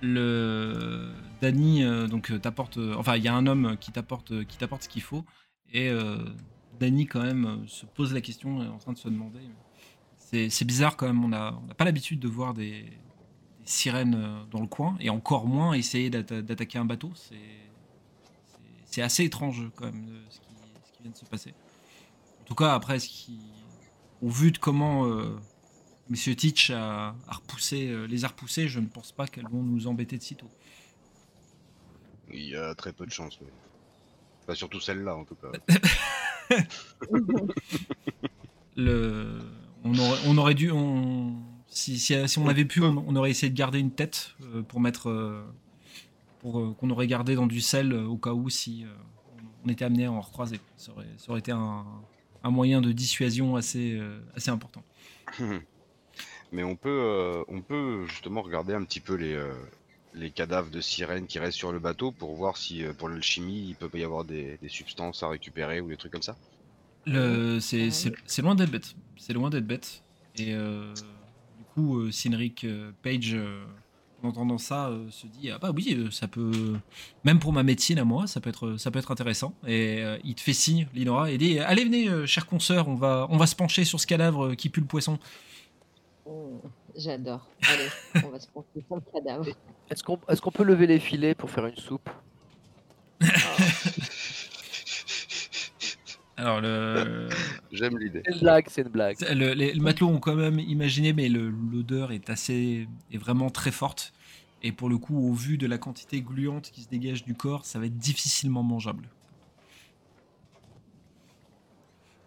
Le 0.00 1.10
Danny, 1.40 1.82
euh, 1.82 2.06
donc 2.06 2.32
t'apporte, 2.40 2.78
enfin 2.96 3.16
il 3.16 3.24
y 3.24 3.28
a 3.28 3.34
un 3.34 3.46
homme 3.48 3.76
qui 3.80 3.90
t'apporte, 3.90 4.44
qui 4.46 4.56
t'apporte 4.56 4.84
ce 4.84 4.88
qu'il 4.88 5.02
faut, 5.02 5.24
et 5.72 5.88
euh, 5.88 6.18
Danny 6.78 7.06
quand 7.06 7.22
même 7.22 7.64
se 7.66 7.84
pose 7.84 8.14
la 8.14 8.20
question, 8.20 8.62
est 8.62 8.68
en 8.68 8.78
train 8.78 8.92
de 8.92 8.98
se 8.98 9.08
demander. 9.08 9.40
C'est, 10.16 10.50
c'est 10.50 10.64
bizarre 10.64 10.96
quand 10.96 11.06
même. 11.06 11.24
On 11.24 11.32
a, 11.32 11.58
on 11.62 11.66
n'a 11.66 11.74
pas 11.74 11.84
l'habitude 11.84 12.20
de 12.20 12.28
voir 12.28 12.54
des, 12.54 12.82
des 12.82 12.90
sirènes 13.64 14.16
dans 14.52 14.60
le 14.60 14.66
coin, 14.68 14.96
et 15.00 15.10
encore 15.10 15.46
moins 15.46 15.72
essayer 15.72 16.10
d'atta- 16.10 16.42
d'attaquer 16.42 16.78
un 16.78 16.84
bateau. 16.84 17.10
C'est, 17.16 17.34
c'est, 17.34 18.58
c'est 18.84 19.02
assez 19.02 19.24
étrange 19.24 19.64
quand 19.74 19.86
même 19.86 20.06
de 20.06 20.14
ce 20.30 20.38
qui, 20.38 20.47
qui 20.98 21.04
vient 21.04 21.12
de 21.12 21.16
se 21.16 21.24
passer. 21.24 21.54
En 22.42 22.44
tout 22.44 22.54
cas, 22.54 22.74
après, 22.74 22.98
ce 22.98 23.08
qui, 23.08 23.38
au 24.20 24.28
vu 24.28 24.50
de 24.50 24.58
comment 24.58 25.06
euh, 25.06 25.38
Monsieur 26.08 26.34
Teach 26.34 26.70
a, 26.70 27.14
a 27.28 27.34
repoussé, 27.34 27.88
euh, 27.88 28.06
les 28.06 28.24
a 28.24 28.28
repoussés, 28.28 28.68
je 28.68 28.80
ne 28.80 28.86
pense 28.86 29.12
pas 29.12 29.26
qu'elles 29.26 29.48
vont 29.48 29.62
nous 29.62 29.86
embêter 29.86 30.18
de 30.18 30.22
sitôt. 30.22 30.50
Il 32.30 32.46
y 32.48 32.56
a 32.56 32.74
très 32.74 32.92
peu 32.92 33.06
de 33.06 33.12
chance, 33.12 33.38
mais. 33.40 33.48
Pas 34.46 34.54
surtout 34.54 34.80
celle-là, 34.80 35.14
en 35.14 35.24
tout 35.24 35.36
cas. 35.36 35.52
Le, 38.76 39.40
on, 39.84 39.98
aurait, 39.98 40.18
on 40.26 40.38
aurait 40.38 40.54
dû, 40.54 40.70
on, 40.70 41.36
si, 41.66 41.98
si, 41.98 42.28
si 42.28 42.38
on 42.38 42.48
avait 42.48 42.64
pu, 42.64 42.82
on, 42.82 43.04
on 43.06 43.16
aurait 43.16 43.30
essayé 43.30 43.50
de 43.50 43.56
garder 43.56 43.78
une 43.78 43.90
tête 43.90 44.34
euh, 44.42 44.62
pour 44.62 44.80
mettre, 44.80 45.10
euh, 45.10 45.44
pour 46.38 46.76
qu'on 46.76 46.90
aurait 46.90 47.06
gardé 47.06 47.34
dans 47.34 47.46
du 47.46 47.60
sel 47.60 47.92
au 47.92 48.16
cas 48.16 48.32
où 48.32 48.48
si 48.48 48.86
on 49.64 49.68
était 49.68 49.84
amené 49.84 50.06
à 50.06 50.12
en 50.12 50.20
recroiser. 50.20 50.60
Ça 50.76 50.92
aurait, 50.92 51.06
ça 51.18 51.30
aurait 51.30 51.40
été 51.40 51.52
un, 51.52 51.86
un 52.42 52.50
moyen 52.50 52.80
de 52.80 52.92
dissuasion 52.92 53.56
assez, 53.56 53.94
euh, 53.98 54.20
assez 54.34 54.50
important. 54.50 54.84
Mais 56.52 56.62
on 56.64 56.76
peut, 56.76 56.88
euh, 56.90 57.44
on 57.48 57.62
peut 57.62 58.06
justement 58.06 58.42
regarder 58.42 58.74
un 58.74 58.84
petit 58.84 59.00
peu 59.00 59.14
les, 59.14 59.34
euh, 59.34 59.54
les 60.14 60.30
cadavres 60.32 60.70
de 60.70 60.80
sirènes 60.80 61.26
qui 61.26 61.38
restent 61.38 61.58
sur 61.58 61.72
le 61.72 61.78
bateau 61.80 62.12
pour 62.12 62.34
voir 62.36 62.56
si 62.56 62.84
euh, 62.84 62.94
pour 62.94 63.08
l'alchimie 63.08 63.68
il 63.68 63.76
peut 63.76 63.90
y 63.98 64.04
avoir 64.04 64.24
des, 64.24 64.58
des 64.58 64.68
substances 64.68 65.22
à 65.22 65.28
récupérer 65.28 65.80
ou 65.80 65.88
des 65.88 65.96
trucs 65.96 66.12
comme 66.12 66.22
ça? 66.22 66.38
Le, 67.06 67.60
c'est, 67.60 67.90
Ouais. 67.90 67.90
c'est, 67.90 68.14
c'est 68.26 68.42
loin 68.42 68.54
d'être 68.54 68.70
bête. 68.70 68.94
C'est 69.16 69.32
loin 69.32 69.50
d'être 69.50 69.66
bête. 69.66 70.04
Et 70.34 70.54
euh, 70.54 70.94
du 71.56 71.64
coup, 71.64 71.98
euh, 72.00 72.10
Cynric 72.10 72.64
euh, 72.64 72.92
Page, 73.02 73.34
euh, 73.34 73.64
en 74.22 74.28
entendant 74.28 74.58
ça, 74.58 74.88
euh, 74.88 75.10
se 75.10 75.26
dit 75.26 75.50
ah 75.50 75.58
bah 75.58 75.70
oui, 75.74 75.94
euh, 75.96 76.10
ça 76.10 76.28
peut, 76.28 76.76
même 77.24 77.38
pour 77.38 77.52
ma 77.52 77.62
médecine 77.62 77.98
à 77.98 78.04
moi, 78.04 78.26
ça 78.26 78.40
peut 78.40 78.50
être, 78.50 78.76
ça 78.76 78.90
peut 78.90 78.98
être 78.98 79.10
intéressant. 79.10 79.54
Et 79.66 80.02
euh, 80.02 80.18
il 80.24 80.34
te 80.34 80.40
fait 80.40 80.52
signe, 80.52 80.88
Linora, 80.94 81.30
et 81.30 81.38
dit 81.38 81.58
allez 81.60 81.84
venez, 81.84 82.08
euh, 82.08 82.26
cher 82.26 82.46
consoeur, 82.46 82.88
on 82.88 82.94
va, 82.94 83.26
on 83.30 83.36
va 83.36 83.46
se 83.46 83.54
pencher 83.54 83.84
sur 83.84 84.00
ce 84.00 84.06
cadavre 84.06 84.46
euh, 84.46 84.54
qui 84.54 84.68
pue 84.68 84.80
le 84.80 84.86
poisson. 84.86 85.18
Oh, 86.26 86.60
J'adore. 86.96 87.46
Allez, 87.62 87.88
on 88.26 88.30
va 88.30 88.40
se 88.40 88.48
pencher 88.48 88.84
sur 88.86 88.96
le 88.96 89.02
cadavre. 89.12 89.46
Est-ce 89.90 90.02
qu'on 90.02 90.18
est 90.28 90.40
qu'on 90.40 90.50
peut 90.50 90.64
lever 90.64 90.86
les 90.86 90.98
filets 90.98 91.34
pour 91.34 91.50
faire 91.50 91.66
une 91.66 91.76
soupe? 91.76 92.10
Alors 96.38 96.60
le, 96.60 97.28
J'aime 97.72 97.98
l'idée. 97.98 98.22
C'est 98.24 98.32
une 98.34 98.40
blague, 98.40 98.66
c'est 98.68 98.82
une 98.82 98.88
blague. 98.88 99.16
le- 99.34 99.52
les, 99.54 99.72
les 99.74 99.80
matelots 99.80 100.08
ont 100.08 100.20
quand 100.20 100.36
même 100.36 100.60
imaginé, 100.60 101.12
mais 101.12 101.28
l'odeur 101.28 102.12
est 102.12 102.30
assez, 102.30 102.88
est 103.12 103.18
vraiment 103.18 103.50
très 103.50 103.72
forte. 103.72 104.12
Et 104.62 104.70
pour 104.72 104.88
le 104.88 104.98
coup, 104.98 105.18
au 105.18 105.32
vu 105.34 105.58
de 105.58 105.66
la 105.66 105.78
quantité 105.78 106.20
gluante 106.22 106.70
qui 106.70 106.82
se 106.82 106.88
dégage 106.88 107.24
du 107.24 107.34
corps, 107.34 107.64
ça 107.66 107.78
va 107.78 107.86
être 107.86 107.98
difficilement 107.98 108.62
mangeable. 108.62 109.08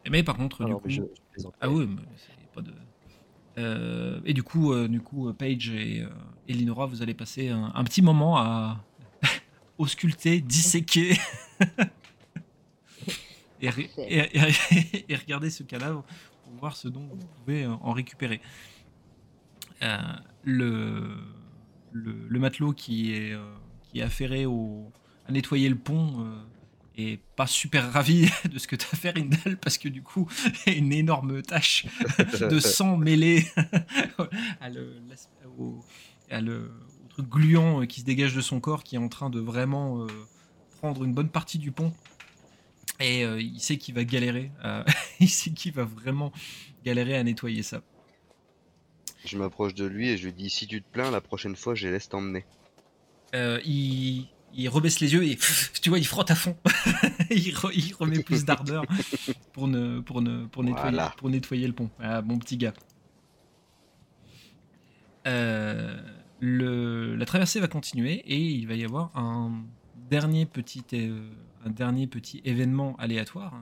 Mais 0.10 0.24
par 0.24 0.36
contre, 0.36 0.58
du 0.60 0.66
Alors, 0.66 0.82
coup, 0.82 0.90
je- 0.90 1.02
je 1.38 1.48
ah 1.62 1.70
oui, 1.70 1.88
mais 1.88 2.02
c'est 2.18 2.50
pas 2.54 2.62
de. 2.62 2.74
Euh, 3.58 4.20
et 4.26 4.34
du 4.34 4.44
coup, 4.44 4.74
euh, 4.74 4.88
du 4.88 5.00
coup, 5.02 5.30
euh, 5.30 5.34
Paige 5.34 5.70
et, 5.70 6.02
euh, 6.02 6.10
et 6.48 6.54
Linora, 6.54 6.86
vous 6.86 7.02
allez 7.02 7.14
passer 7.14 7.50
un, 7.50 7.72
un 7.74 7.84
petit 7.84 8.02
moment 8.02 8.38
à 8.38 8.84
ausculter, 9.78 10.42
disséquer 10.42 11.18
et, 13.62 13.70
et- 13.98 14.38
et- 14.38 15.06
et 15.10 15.16
regarder 15.16 15.50
ce 15.50 15.64
cadavre 15.64 16.04
pour 16.44 16.54
voir 16.54 16.76
ce 16.76 16.88
dont 16.88 17.08
vous 17.08 17.28
pouvez 17.44 17.64
euh, 17.64 17.72
en 17.82 17.92
récupérer. 17.94 18.42
Euh, 19.84 19.98
le, 20.44 21.16
le, 21.92 22.14
le 22.28 22.40
matelot 22.40 22.74
qui 22.74 23.14
est, 23.14 23.34
euh, 23.34 23.54
qui 23.84 24.00
est 24.00 24.04
affairé 24.04 24.46
au, 24.46 24.92
à 25.28 25.32
nettoyer 25.32 25.70
le 25.70 25.76
pont 25.78 26.24
euh, 26.26 26.36
est 26.98 27.20
pas 27.36 27.48
super 27.48 27.92
ravi 27.92 28.28
de 28.52 28.60
ce 28.60 28.68
que 28.68 28.76
tu 28.76 28.86
as 28.92 28.96
fait, 28.96 29.10
Rindal, 29.12 29.58
parce 29.58 29.78
que 29.78 29.90
du 29.90 30.04
coup, 30.04 30.28
il 30.68 30.74
y 30.74 30.76
a 30.76 30.78
une 30.80 30.94
énorme 30.94 31.42
tache 31.42 31.86
de 32.50 32.60
sang 32.60 32.98
mêlé 32.98 33.46
à 34.60 34.70
le, 34.70 35.02
au, 35.58 35.80
à 36.30 36.42
le- 36.42 36.72
au 37.04 37.08
truc 37.10 37.28
gluant 37.28 37.86
qui 37.88 38.02
se 38.02 38.06
dégage 38.06 38.36
de 38.36 38.42
son 38.42 38.60
corps, 38.60 38.84
qui 38.84 38.96
est 38.96 39.00
en 39.00 39.10
train 39.10 39.30
de 39.30 39.40
vraiment 39.40 40.04
euh, 40.04 40.08
prendre 40.80 41.04
une 41.04 41.14
bonne 41.14 41.30
partie 41.30 41.58
du 41.58 41.72
pont. 41.72 41.92
Et 43.00 43.24
euh, 43.26 43.42
il 43.42 43.60
sait 43.60 43.78
qu'il 43.78 43.96
va 43.96 44.04
galérer. 44.04 44.52
euh, 44.64 44.84
il 45.20 45.30
sait 45.30 45.52
qu'il 45.52 45.74
va 45.74 45.84
vraiment 45.86 46.32
galérer 46.86 47.16
à 47.18 47.24
nettoyer 47.24 47.64
ça. 47.64 47.82
Je 49.26 49.38
m'approche 49.38 49.74
de 49.76 49.86
lui 49.86 50.10
et 50.10 50.18
je 50.18 50.26
lui 50.26 50.34
dis 50.34 50.50
si 50.50 50.68
tu 50.68 50.82
te 50.82 50.88
plains, 50.92 51.12
la 51.12 51.22
prochaine 51.22 51.56
fois, 51.56 51.76
je 51.76 51.88
laisse 51.88 52.10
t'emmener. 52.10 52.46
Euh, 53.36 53.60
il, 53.66 54.28
il 54.54 54.68
rebaisse 54.70 55.00
les 55.00 55.14
yeux 55.14 55.24
et 55.24 55.38
tu 55.82 55.90
vois, 55.90 56.00
il 56.00 56.06
frotte 56.08 56.32
à 56.32 56.36
fond. 56.36 56.58
il, 57.30 57.54
re- 57.54 57.72
il 57.74 57.94
remet 57.96 58.22
plus 58.24 58.46
d'ardeur 58.46 58.84
pour, 59.54 59.68
ne, 59.68 60.00
pour, 60.00 60.22
ne, 60.22 60.46
pour, 60.48 60.64
nettoyer, 60.64 60.82
Voilà. 60.92 61.14
pour 61.18 61.30
nettoyer 61.30 61.68
le 61.68 61.74
pont. 61.74 61.90
Ah, 62.00 62.22
mon 62.22 62.38
petit 62.40 62.58
gars. 62.58 62.74
Le, 66.44 67.16
la 67.16 67.26
traversée 67.26 67.60
va 67.60 67.68
continuer 67.68 68.14
et 68.26 68.38
il 68.38 68.68
va 68.68 68.74
y 68.74 68.84
avoir 68.84 69.16
un 69.16 69.64
dernier 70.10 70.46
petit, 70.48 70.84
un 71.66 71.70
dernier 71.70 72.08
petit 72.08 72.42
événement 72.44 72.96
aléatoire. 72.98 73.54